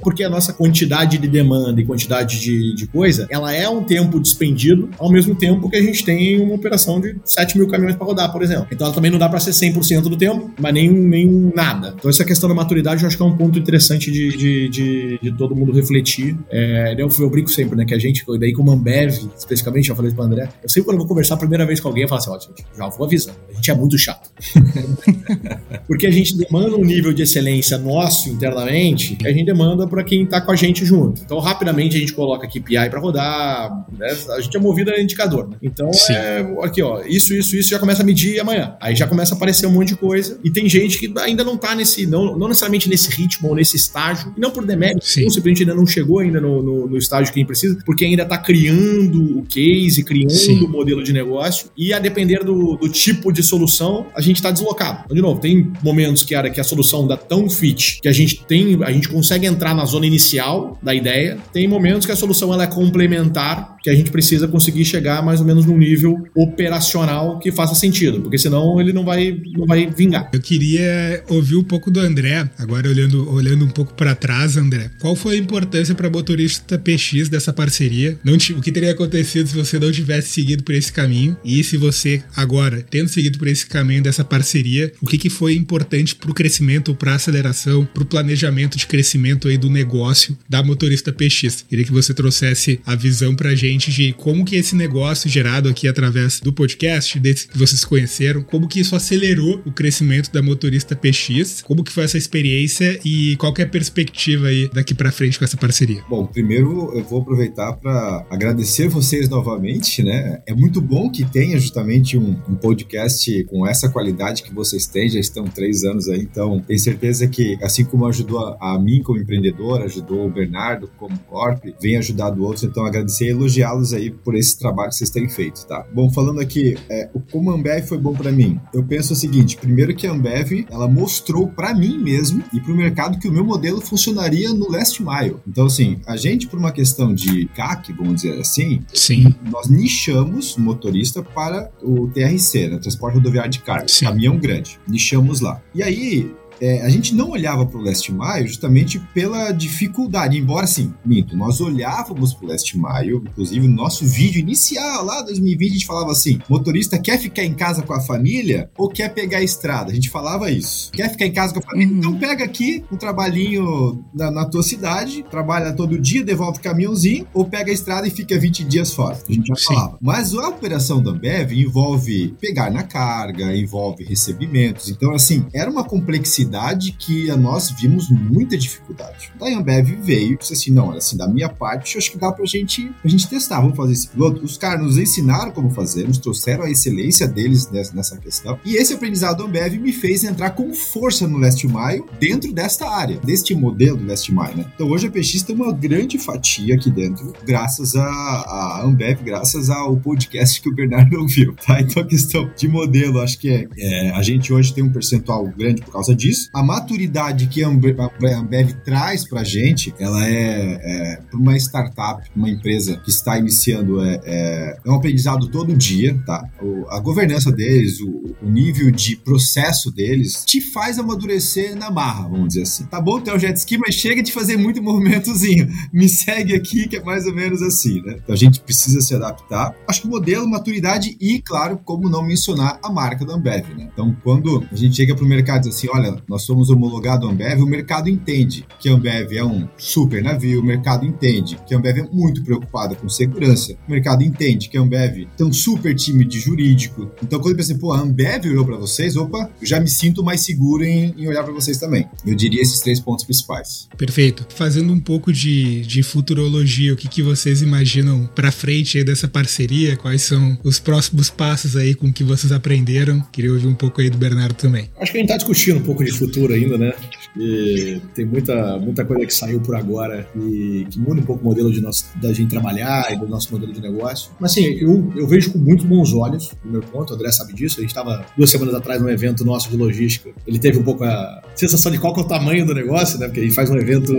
porque 0.01 0.23
a 0.23 0.29
nossa 0.29 0.53
quantidade 0.53 1.19
de 1.19 1.29
demanda 1.29 1.81
e 1.81 1.85
quantidade 1.85 2.41
de, 2.41 2.75
de 2.75 2.87
coisa, 2.87 3.27
ela 3.31 3.53
é 3.53 3.69
um 3.69 3.83
tempo 3.85 4.21
despendido, 4.21 4.91
ao 4.99 5.11
mesmo 5.11 5.35
tempo 5.35 5.69
que 5.69 5.77
a 5.77 5.83
gente 5.83 6.05
tem 6.05 6.41
uma 6.41 6.55
operação 6.55 7.01
de 7.01 7.17
7 7.25 7.57
mil 7.59 7.69
caminhões 7.69 7.97
para 7.97 8.07
rodar, 8.07 8.33
por 8.33 8.43
exemplo. 8.43 8.69
Então 8.71 8.87
ela 8.87 8.95
também 8.95 9.11
não 9.11 9.19
dá 9.19 9.29
para 9.29 9.41
ser 9.41 9.51
100% 9.51 10.03
do 10.03 10.17
tempo, 10.17 10.53
mas 10.59 10.75
nem, 10.75 10.91
nem 10.91 11.53
nada. 11.55 11.95
Então 11.97 12.11
essa 12.11 12.25
questão 12.25 12.49
da 12.49 12.55
maturidade 12.55 13.03
eu 13.03 13.09
acho 13.09 13.17
que 13.17 13.23
é 13.23 13.27
um 13.27 13.37
ponto 13.37 13.59
interessante 13.59 14.11
de, 14.11 14.37
de, 14.37 14.69
de, 14.69 15.19
de 15.23 15.33
todo 15.33 15.55
mundo 15.55 15.73
refletir. 15.73 16.37
É, 16.51 16.95
eu, 16.99 17.09
eu 17.19 17.31
brinco 17.31 17.51
sempre, 17.51 17.77
né, 17.77 17.85
que 17.85 17.95
a 17.95 17.99
gente, 17.99 18.25
daí 18.39 18.53
como 18.53 18.71
Ambev, 18.71 19.13
especificamente, 19.37 19.89
já 19.89 19.95
falei 19.95 20.13
para 20.13 20.25
André, 20.25 20.49
eu 20.63 20.69
sempre 20.69 20.87
quando 20.87 20.97
eu 20.97 20.99
vou 21.01 21.09
conversar 21.09 21.35
a 21.35 21.39
primeira 21.39 21.67
vez 21.67 21.81
com 21.81 21.89
alguém, 21.89 22.03
eu 22.03 22.09
falo 22.09 22.21
assim, 22.21 22.31
ó, 22.31 22.77
já 22.77 22.89
vou 22.89 23.07
avisando, 23.07 23.39
a 23.51 23.55
gente 23.55 23.71
é 23.71 23.75
muito 23.75 23.99
chato. 23.99 24.31
Porque 25.87 26.07
a 26.07 26.11
gente 26.11 26.37
demanda 26.37 26.77
um 26.77 26.85
nível 26.85 27.13
de 27.13 27.23
excelência 27.23 27.79
nosso 27.79 28.29
internamente, 28.29 29.17
que 29.17 29.27
a 29.27 29.33
gente 29.33 29.47
demanda 29.47 29.87
para 29.87 30.03
quem 30.05 30.25
está 30.25 30.41
com 30.41 30.53
a 30.53 30.57
gente 30.57 30.85
junto. 30.85 31.23
Então, 31.23 31.39
rapidamente 31.39 31.97
a 31.97 32.01
gente 32.01 32.13
coloca 32.13 32.47
KPI 32.47 32.89
para 32.91 33.01
rodar, 33.01 33.87
né? 33.97 34.09
a 34.37 34.41
gente 34.41 34.57
é 34.57 34.61
movido 34.61 34.91
a 34.91 35.01
indicador. 35.01 35.49
Né? 35.49 35.57
Então, 35.63 35.93
Sim. 35.93 36.13
é, 36.13 36.41
aqui, 36.63 36.83
ó, 36.83 37.03
isso, 37.05 37.35
isso, 37.35 37.57
isso 37.57 37.71
já 37.71 37.79
começa 37.79 38.03
a 38.03 38.05
medir 38.05 38.41
amanhã. 38.41 38.77
Aí 38.81 38.95
já 38.95 39.07
começa 39.07 39.35
a 39.35 39.37
aparecer 39.37 39.67
um 39.67 39.73
monte 39.73 39.89
de 39.89 39.97
coisa. 39.97 40.39
E 40.45 40.51
tem 40.51 40.69
gente 40.69 40.99
que 40.99 41.13
ainda 41.19 41.45
não 41.45 41.55
está 41.55 41.75
nesse, 41.75 42.07
não, 42.07 42.37
não 42.37 42.49
necessariamente 42.49 42.89
nesse 42.89 43.11
ritmo 43.11 43.49
ou 43.49 43.55
nesse 43.55 43.77
estágio, 43.77 44.33
e 44.37 44.41
não 44.41 44.51
por 44.51 44.65
demérito, 44.65 45.05
Sim. 45.05 45.25
ou 45.25 45.31
simplesmente 45.31 45.63
ainda 45.63 45.75
não 45.75 45.87
chegou 45.87 46.21
ainda 46.21 46.41
no, 46.41 46.63
no, 46.63 46.87
no 46.89 46.97
estágio 46.97 47.33
que 47.33 47.39
a 47.39 47.41
gente 47.41 47.49
precisa, 47.49 47.79
porque 47.85 48.05
ainda 48.05 48.23
está 48.23 48.39
criando 48.39 49.39
o 49.39 49.43
case, 49.43 50.03
criando 50.05 50.31
Sim. 50.31 50.65
o 50.65 50.69
modelo 50.69 51.03
de 51.03 51.13
negócio, 51.13 51.71
e 51.77 51.93
a 51.93 51.99
depender 51.99 52.45
do, 52.45 52.77
do 52.77 52.89
tipo 52.89 53.33
de 53.33 53.43
solução, 53.43 54.07
a 54.15 54.21
gente 54.21 54.37
está 54.37 54.51
deslocado. 54.51 55.05
Então, 55.11 55.17
de 55.17 55.23
novo, 55.23 55.41
tem 55.41 55.73
momentos 55.83 56.23
que, 56.23 56.37
era, 56.37 56.49
que 56.49 56.61
a 56.61 56.65
solução 56.65 57.07
dá 57.07 57.17
tão 57.17 57.51
fit 57.51 57.99
que 58.01 58.09
a 58.09 58.13
gente 58.13 58.45
tem, 58.47 58.79
a 58.85 58.93
gente 58.93 59.09
consegue 59.09 59.45
entrar 59.45 59.75
na 59.75 59.85
zona 59.85 60.07
inicial 60.07 60.79
da 60.81 60.95
ideia. 60.95 61.37
Tem 61.53 61.67
momentos 61.67 62.07
que 62.07 62.13
a 62.13 62.17
solução 62.17 62.53
ela 62.55 62.63
é 62.63 62.67
complementar, 62.69 63.77
que 63.83 63.91
a 63.91 63.95
gente 63.95 64.11
precisa 64.11 64.47
conseguir 64.47 64.85
chegar 64.85 65.21
mais 65.23 65.41
ou 65.41 65.47
menos 65.47 65.67
num 65.67 65.77
nível 65.77 66.17
operacional 66.35 67.41
que 67.41 67.51
faça 67.51 67.75
sentido, 67.75 68.21
porque 68.21 68.39
senão 68.39 68.81
ele 68.81 68.93
não 68.93 69.05
vai, 69.05 69.37
não 69.53 69.67
vai 69.67 69.87
vingar. 69.87 70.31
Eu 70.33 70.41
queria 70.41 71.25
ouvir 71.29 71.57
um 71.57 71.65
pouco 71.65 71.91
do 71.91 71.99
André, 71.99 72.49
agora 72.57 72.89
olhando, 72.89 73.29
olhando 73.33 73.65
um 73.65 73.71
pouco 73.71 73.95
para 73.95 74.15
trás, 74.15 74.57
André. 74.57 74.91
Qual 75.01 75.17
foi 75.17 75.35
a 75.35 75.39
importância 75.39 75.95
para 75.95 76.09
motorista 76.09 76.79
PX 76.79 77.29
dessa 77.29 77.53
parceria? 77.53 78.17
Não, 78.23 78.35
o 78.35 78.61
que 78.61 78.71
teria 78.71 78.93
acontecido 78.93 79.49
se 79.49 79.57
você 79.57 79.79
não 79.79 79.91
tivesse 79.91 80.29
seguido 80.29 80.63
por 80.63 80.75
esse 80.75 80.93
caminho? 80.93 81.37
E 81.45 81.65
se 81.65 81.77
você 81.77 82.23
agora, 82.37 82.85
tendo 82.89 83.09
seguido 83.09 83.39
por 83.39 83.49
esse 83.49 83.67
caminho 83.67 84.03
dessa 84.03 84.25
parceria, 84.25 84.90
o 85.01 85.07
que, 85.07 85.19
que 85.19 85.31
foi 85.31 85.55
importante 85.55 86.15
para 86.15 86.31
o 86.31 86.35
crescimento, 86.35 86.95
para 86.95 87.13
a 87.13 87.15
aceleração, 87.17 87.85
para 87.85 88.03
o 88.03 88.07
planejamento 88.07 88.77
de 88.77 88.87
crescimento 88.87 89.49
aí 89.49 89.57
do 89.57 89.71
negócio 89.71 90.37
da 90.49 90.63
motorista 90.63 91.13
PX. 91.13 91.65
Queria 91.69 91.85
que 91.85 91.93
você 91.93 92.15
trouxesse 92.15 92.81
a 92.85 92.95
visão 92.95 93.35
para 93.35 93.51
a 93.51 93.55
gente 93.55 93.91
de 93.91 94.13
como 94.13 94.45
que 94.45 94.57
esse 94.57 94.75
negócio 94.75 95.29
gerado 95.29 95.69
aqui 95.69 95.89
através 95.89 96.41
do 96.41 96.53
podcast, 96.53 97.19
desse 97.19 97.49
que 97.49 97.59
vocês 97.59 97.85
conheceram, 97.85 98.43
como 98.43 98.69
que 98.69 98.81
isso 98.81 98.95
acelerou 98.97 99.63
o 99.65 99.73
crescimento 99.73 100.33
da 100.33 100.43
motorista 100.43 100.97
PX, 100.97 101.63
como 101.63 101.85
que 101.85 101.93
foi 101.93 102.05
essa 102.05 102.19
experiência 102.19 102.99
e 103.05 103.37
qual 103.37 103.55
é 103.59 103.63
a 103.63 103.67
perspectiva 103.69 104.49
aí 104.49 104.71
daqui 104.73 104.95
para 104.95 105.13
frente 105.13 105.39
com 105.39 105.45
essa 105.45 105.57
parceria. 105.57 106.03
Bom, 106.09 106.27
primeiro 106.27 106.93
eu 106.95 107.05
vou 107.05 107.23
aproveitar 107.23 107.73
para 107.75 108.27
agradecer 108.31 108.89
vocês 108.89 109.29
novamente, 109.29 110.03
né? 110.03 110.41
É 110.47 110.55
muito 110.55 110.81
bom 110.81 111.11
que 111.11 111.25
tenha 111.25 111.59
justamente 111.59 112.17
um, 112.17 112.31
um 112.49 112.55
podcast 112.55 113.45
com 113.45 113.67
essa 113.67 113.89
qualidade 113.89 114.43
que 114.43 114.53
vocês 114.53 114.80
vocês 114.81 114.87
têm, 114.87 115.09
já 115.09 115.21
estão 115.21 115.45
três 115.45 115.85
anos 115.85 116.09
aí, 116.09 116.23
então 116.23 116.61
tenho 116.61 116.79
certeza 116.79 117.27
que, 117.29 117.59
assim 117.63 117.85
como 117.85 118.07
ajudou 118.07 118.57
a, 118.61 118.79
mim 118.79 119.03
como 119.03 119.19
empreendedor, 119.19 119.83
ajudou 119.83 120.27
o 120.27 120.31
Bernardo 120.31 120.91
como 120.97 121.19
Corp, 121.29 121.65
vem 121.81 121.97
ajudado 121.97 122.43
outros, 122.43 122.65
então 122.65 122.85
agradecer 122.85 123.27
e 123.27 123.31
elogiá-los 123.31 123.93
aí 123.93 124.11
por 124.11 124.35
esse 124.35 124.59
trabalho 124.59 124.91
que 124.91 124.97
vocês 124.97 125.11
têm 125.11 125.29
feito, 125.29 125.67
tá? 125.67 125.87
Bom, 125.93 126.11
falando 126.11 126.41
aqui, 126.41 126.77
é, 126.89 127.09
como 127.31 127.51
a 127.51 127.55
Ambev 127.55 127.87
foi 127.87 127.99
bom 127.99 128.15
para 128.15 128.33
mim, 128.33 128.59
eu 128.73 128.83
penso 128.83 129.13
o 129.13 129.17
seguinte, 129.17 129.57
primeiro 129.57 129.95
que 129.95 130.07
a 130.07 130.13
Ambev, 130.13 130.67
ela 130.71 130.89
mostrou 130.89 131.49
para 131.49 131.75
mim 131.75 131.99
mesmo 131.99 132.43
e 132.53 132.61
para 132.61 132.73
o 132.73 132.77
mercado 132.77 133.19
que 133.19 133.29
o 133.29 133.33
meu 133.33 133.45
modelo 133.45 133.81
funcionaria 133.81 134.53
no 134.55 134.71
last 134.71 135.03
mile. 135.03 135.37
Então, 135.47 135.67
assim, 135.67 136.01
a 136.07 136.17
gente, 136.17 136.47
por 136.47 136.59
uma 136.59 136.73
questão 136.73 137.13
de 137.13 137.47
CAC, 137.49 137.93
vamos 137.93 138.23
dizer 138.23 138.41
assim, 138.41 138.81
Sim. 138.95 139.35
nós 139.51 139.69
nichamos 139.69 140.57
o 140.57 140.61
motorista 140.61 141.23
para 141.23 141.71
o 141.83 142.09
TRC, 142.09 142.69
né, 142.69 142.79
Transporte 142.79 143.15
Rodoviário 143.15 143.51
de 143.51 143.61
Carga, 143.61 143.89
Sim. 143.89 144.07
caminhão 144.07 144.39
grande. 144.39 144.70
Nichamos 144.87 145.41
lá. 145.41 145.63
E 145.75 145.83
aí, 145.83 146.31
é, 146.61 146.83
a 146.83 146.89
gente 146.89 147.15
não 147.15 147.31
olhava 147.31 147.65
para 147.65 147.79
o 147.79 147.83
Last 147.83 148.13
Mile 148.13 148.47
justamente 148.47 148.99
pela 149.15 149.51
dificuldade, 149.53 150.37
embora 150.37 150.67
sim, 150.67 150.93
minto, 151.05 151.37
nós 151.37 151.61
olhávamos 151.61 152.35
para 152.35 152.47
o 152.47 152.49
Last 152.49 152.77
Mile, 152.77 153.17
inclusive 153.17 153.67
no 153.67 153.75
nosso 153.75 154.05
vídeo 154.05 154.41
inicial 154.41 155.05
lá 155.05 155.23
2020 155.23 155.71
a 155.71 155.73
gente 155.73 155.87
falava 155.87 156.13
assim, 156.13 156.39
motorista 156.49 156.99
quer 156.99 157.19
ficar 157.19 157.45
em 157.45 157.55
casa 157.55 157.83
com 157.83 157.93
a 157.93 158.01
família 158.01 158.71
ou 158.77 158.89
quer 158.89 159.13
pegar 159.13 159.39
a 159.39 159.43
estrada? 159.43 159.91
A 159.91 159.95
gente 159.95 160.11
falava 160.11 160.51
isso. 160.51 160.91
Quer 160.93 161.11
ficar 161.11 161.27
em 161.27 161.33
casa 161.33 161.55
com 161.55 161.61
a 161.61 161.63
família? 161.63 161.93
Uhum. 161.93 161.99
Então 161.99 162.19
pega 162.19 162.45
aqui 162.45 162.85
um 162.91 162.97
trabalhinho 162.97 164.05
na, 164.15 164.31
na 164.31 164.45
tua 164.45 164.63
cidade, 164.63 165.25
trabalha 165.31 165.73
todo 165.73 165.99
dia, 165.99 166.25
devolve 166.25 166.59
o 166.59 166.63
caminhãozinho, 166.63 167.27
ou 167.33 167.45
pega 167.45 167.71
a 167.71 167.75
estrada 167.75 168.07
e 168.07 168.11
fica 168.11 168.39
20 168.39 168.65
dias 168.65 168.93
fora. 168.93 169.19
A 169.29 169.33
gente 169.33 169.47
já 169.47 169.55
Sim. 169.55 169.75
falava. 169.75 169.99
Mas 170.01 170.35
a 170.35 170.49
operação 170.49 171.03
da 171.03 171.11
Ambev 171.11 171.53
envolve 171.53 172.35
pegar 172.41 172.71
na 172.71 172.83
carga, 172.83 173.57
envolve 173.57 174.05
recebimentos. 174.05 174.89
Então, 174.89 175.15
assim, 175.15 175.47
era 175.55 175.71
uma 175.71 175.85
complexidade 175.85 176.50
que 176.93 177.29
nós 177.37 177.71
vimos 177.71 178.11
muita 178.11 178.57
dificuldade. 178.57 179.33
Daí 179.39 179.55
a 179.55 179.59
Ambev 179.59 179.89
veio 180.03 180.35
e 180.35 180.37
disse 180.37 180.53
assim: 180.53 180.71
não, 180.71 180.93
assim, 180.93 181.17
da 181.17 181.29
minha 181.29 181.49
parte, 181.49 181.99
acho 181.99 182.13
que 182.13 182.19
dá 182.19 182.33
pra 182.33 182.45
gente, 182.45 182.91
pra 183.01 183.11
gente 183.11 183.29
testar. 183.29 183.61
Vamos 183.61 183.77
fazer 183.77 183.93
esse 183.93 184.09
piloto. 184.09 184.45
Os 184.45 184.57
caras 184.57 184.83
nos 184.83 184.99
ensinaram 184.99 185.51
como 185.51 185.71
fazer, 185.71 186.07
nos 186.07 186.19
trouxeram 186.19 186.65
a 186.65 186.71
excelência 186.71 187.27
deles 187.27 187.71
nessa, 187.71 188.17
questão. 188.17 188.59
E 188.65 188.77
esse 188.77 188.93
aprendizado 188.93 189.39
da 189.39 189.45
Ambev 189.45 189.79
me 189.79 189.93
fez 189.93 190.25
entrar 190.25 190.51
com 190.51 190.73
força 190.75 191.27
no 191.27 191.39
Last 191.39 191.67
Mile 191.67 192.05
dentro 192.19 192.53
desta 192.53 192.89
área, 192.89 193.19
deste 193.21 193.55
modelo 193.55 193.97
do 193.97 194.07
Last 194.07 194.33
Mile, 194.33 194.55
né? 194.57 194.73
Então 194.75 194.89
hoje 194.89 195.07
a 195.07 195.11
PX 195.11 195.43
tem 195.43 195.55
uma 195.55 195.73
grande 195.73 196.19
fatia 196.19 196.75
aqui 196.75 196.91
dentro, 196.91 197.33
graças 197.45 197.95
a, 197.95 198.05
a 198.05 198.83
Ambev, 198.85 199.23
graças 199.23 199.71
ao 199.71 199.97
podcast 199.97 200.61
que 200.61 200.69
o 200.69 200.75
Bernardo 200.75 201.19
ouviu, 201.21 201.55
tá? 201.67 201.81
Então 201.81 202.03
a 202.03 202.07
questão 202.07 202.51
de 202.57 202.69
modelo, 202.69 203.21
acho 203.21 203.39
que 203.39 203.51
é, 203.51 203.69
é, 203.79 204.11
a 204.11 204.23
gente 204.23 204.53
hoje 204.53 204.73
tem 204.75 204.83
um 204.85 204.93
percentual 204.93 205.47
grande 205.57 205.83
por 205.83 205.93
causa 205.93 206.15
disso. 206.15 206.40
A 206.55 206.63
maturidade 206.63 207.47
que 207.49 207.63
a 207.63 207.69
Ambev, 207.69 208.73
traz 208.85 209.27
pra 209.29 209.43
gente, 209.45 209.95
ela 209.99 210.27
é, 210.27 210.81
é 210.83 211.21
uma 211.35 211.57
startup, 211.57 212.23
uma 212.35 212.49
empresa 212.49 212.97
que 212.99 213.11
está 213.11 213.39
iniciando, 213.39 214.03
é, 214.03 214.21
é, 214.25 214.79
é 214.85 214.91
um 214.91 214.95
aprendizado 214.95 215.49
todo 215.49 215.77
dia, 215.77 216.21
tá? 216.27 216.49
O- 216.63 216.87
a 216.91 216.99
governança 217.01 217.51
deles, 217.53 218.01
o, 218.01 218.35
o 218.43 218.49
nível 218.51 218.91
de 218.91 219.17
processo 219.17 219.91
deles, 219.91 220.45
te 220.47 220.61
faz 220.61 220.99
amadurecer 220.99 221.77
na 221.77 221.91
marra, 221.91 222.29
vamos 222.29 222.49
dizer 222.49 222.63
assim. 222.63 222.85
Tá 222.87 223.01
bom 223.01 223.21
ter 223.21 223.35
o 223.35 223.39
jet 223.39 223.57
ski, 223.57 223.79
mas 223.79 223.95
chega 223.95 224.23
de 224.23 224.33
fazer 224.33 224.57
muito 224.57 224.83
movimentozinho. 224.83 225.69
Me 225.93 226.09
segue 226.09 226.55
aqui, 226.55 226.89
que 226.89 226.97
é 226.97 227.03
mais 227.03 227.27
ou 227.27 227.35
menos 227.35 227.63
assim, 227.63 228.01
né? 228.03 228.17
Então 228.23 228.35
a 228.35 228.39
gente 228.39 228.61
precisa 228.61 229.01
se 229.01 229.15
adaptar. 229.15 229.75
Acho 229.89 230.03
que 230.03 230.07
o 230.09 230.11
modelo, 230.11 230.49
maturidade 230.49 231.17
e, 231.21 231.41
claro, 231.43 231.79
como 231.85 232.09
não 232.09 232.23
mencionar 232.23 232.79
a 232.83 232.91
marca 232.93 233.25
da 233.25 233.35
Ambev, 233.35 233.67
né? 233.77 233.89
Então, 233.93 234.17
quando 234.23 234.65
a 234.71 234.77
gente 234.77 234.97
chega 234.97 235.15
pro 235.15 235.27
mercado 235.27 235.67
e 235.67 235.69
diz 235.69 235.77
assim, 235.77 235.89
olha, 235.93 236.17
nós 236.31 236.43
somos 236.43 236.71
homologado 236.71 237.29
Ambev, 237.29 237.61
o 237.61 237.67
mercado 237.67 238.09
entende 238.09 238.65
que 238.79 238.89
a 238.89 238.93
Ambev 238.93 239.33
é 239.33 239.45
um 239.45 239.69
super 239.77 240.23
navio, 240.23 240.61
o 240.61 240.65
mercado 240.65 241.05
entende 241.05 241.59
que 241.67 241.75
a 241.75 241.79
Ambev 241.79 241.99
é 241.99 242.09
muito 242.13 242.45
preocupada 242.45 242.95
com 242.95 243.09
segurança, 243.09 243.77
o 243.89 243.91
mercado 243.91 244.23
entende 244.23 244.69
que 244.69 244.79
a 244.79 244.81
Ambev 244.81 245.27
tem 245.37 245.45
um 245.45 245.53
super 245.53 245.93
time 245.93 246.25
de 246.25 246.39
jurídico. 246.39 247.11
Então, 247.21 247.41
quando 247.41 247.51
eu 247.51 247.57
pensei, 247.57 247.77
pô, 247.77 247.93
a 247.93 247.99
Ambev 247.99 248.47
olhou 248.47 248.65
para 248.65 248.77
vocês, 248.77 249.17
opa, 249.17 249.51
eu 249.61 249.67
já 249.67 249.81
me 249.81 249.89
sinto 249.89 250.23
mais 250.23 250.43
seguro 250.43 250.85
em, 250.85 251.13
em 251.19 251.27
olhar 251.27 251.43
para 251.43 251.53
vocês 251.53 251.79
também. 251.79 252.07
Eu 252.25 252.37
diria 252.37 252.63
esses 252.63 252.79
três 252.79 253.01
pontos 253.01 253.25
principais. 253.25 253.89
Perfeito. 253.99 254.47
Fazendo 254.55 254.93
um 254.93 255.01
pouco 255.01 255.33
de, 255.33 255.81
de 255.81 256.01
futurologia, 256.05 256.93
o 256.93 256.97
que, 256.97 257.09
que 257.09 257.25
vocês 257.25 257.61
imaginam 257.61 258.31
pra 258.37 258.53
frente 258.53 258.99
aí 258.99 259.05
dessa 259.05 259.27
parceria? 259.27 259.97
Quais 259.97 260.23
são 260.23 260.57
os 260.63 260.79
próximos 260.79 261.29
passos 261.29 261.75
aí 261.75 261.93
com 261.93 262.13
que 262.13 262.23
vocês 262.23 262.53
aprenderam? 262.53 263.21
Queria 263.33 263.53
ouvir 263.53 263.67
um 263.67 263.75
pouco 263.75 264.01
aí 264.01 264.09
do 264.09 264.17
Bernardo 264.17 264.55
também. 264.55 264.89
Acho 265.01 265.11
que 265.11 265.19
a 265.19 265.21
gente 265.21 265.31
tá 265.31 265.37
discutindo 265.37 265.79
um 265.79 265.83
pouco 265.83 266.05
de 266.05 266.20
futuro 266.21 266.53
ainda, 266.53 266.77
né? 266.77 266.95
E 267.37 268.01
tem 268.15 268.25
muita, 268.25 268.79
muita 268.79 269.05
coisa 269.05 269.25
que 269.25 269.35
saiu 269.35 269.61
por 269.61 269.77
agora 269.77 270.29
e 270.37 270.87
que 270.91 270.99
muda 270.99 271.21
um 271.21 271.25
pouco 271.25 271.43
o 271.43 271.45
modelo 271.45 271.73
de 271.73 271.81
nós, 271.81 272.11
da 272.21 272.33
gente 272.33 272.51
trabalhar 272.51 273.13
e 273.13 273.17
do 273.17 273.27
nosso 273.29 273.53
modelo 273.53 273.73
de 273.73 273.81
negócio. 273.81 274.33
Mas 274.39 274.53
assim, 274.53 274.65
eu, 274.65 275.13
eu 275.17 275.27
vejo 275.27 275.53
com 275.53 275.59
muito 275.59 275.85
bons 275.85 276.13
olhos 276.13 276.51
o 276.65 276.69
meu 276.69 276.81
ponto, 276.81 277.13
o 277.13 277.15
André 277.15 277.31
sabe 277.33 277.53
disso. 277.53 277.79
A 277.79 277.83
gente 277.83 277.91
estava 277.91 278.25
duas 278.37 278.51
semanas 278.51 278.75
atrás 278.75 279.01
num 279.01 279.09
evento 279.09 279.45
nosso 279.45 279.71
de 279.71 279.77
logística. 279.77 280.31
Ele 280.47 280.59
teve 280.59 280.79
um 280.79 280.83
pouco 280.83 281.05
a 281.05 281.43
sensação 281.55 281.91
de 281.93 281.99
qual 281.99 282.13
que 282.15 282.21
é 282.21 282.23
o 282.23 282.27
tamanho 282.27 282.67
do 282.67 282.75
negócio, 282.75 283.19
né? 283.19 283.27
Porque 283.27 283.41
a 283.41 283.43
gente 283.43 283.55
faz 283.55 283.71
um 283.71 283.77
evento 283.77 284.13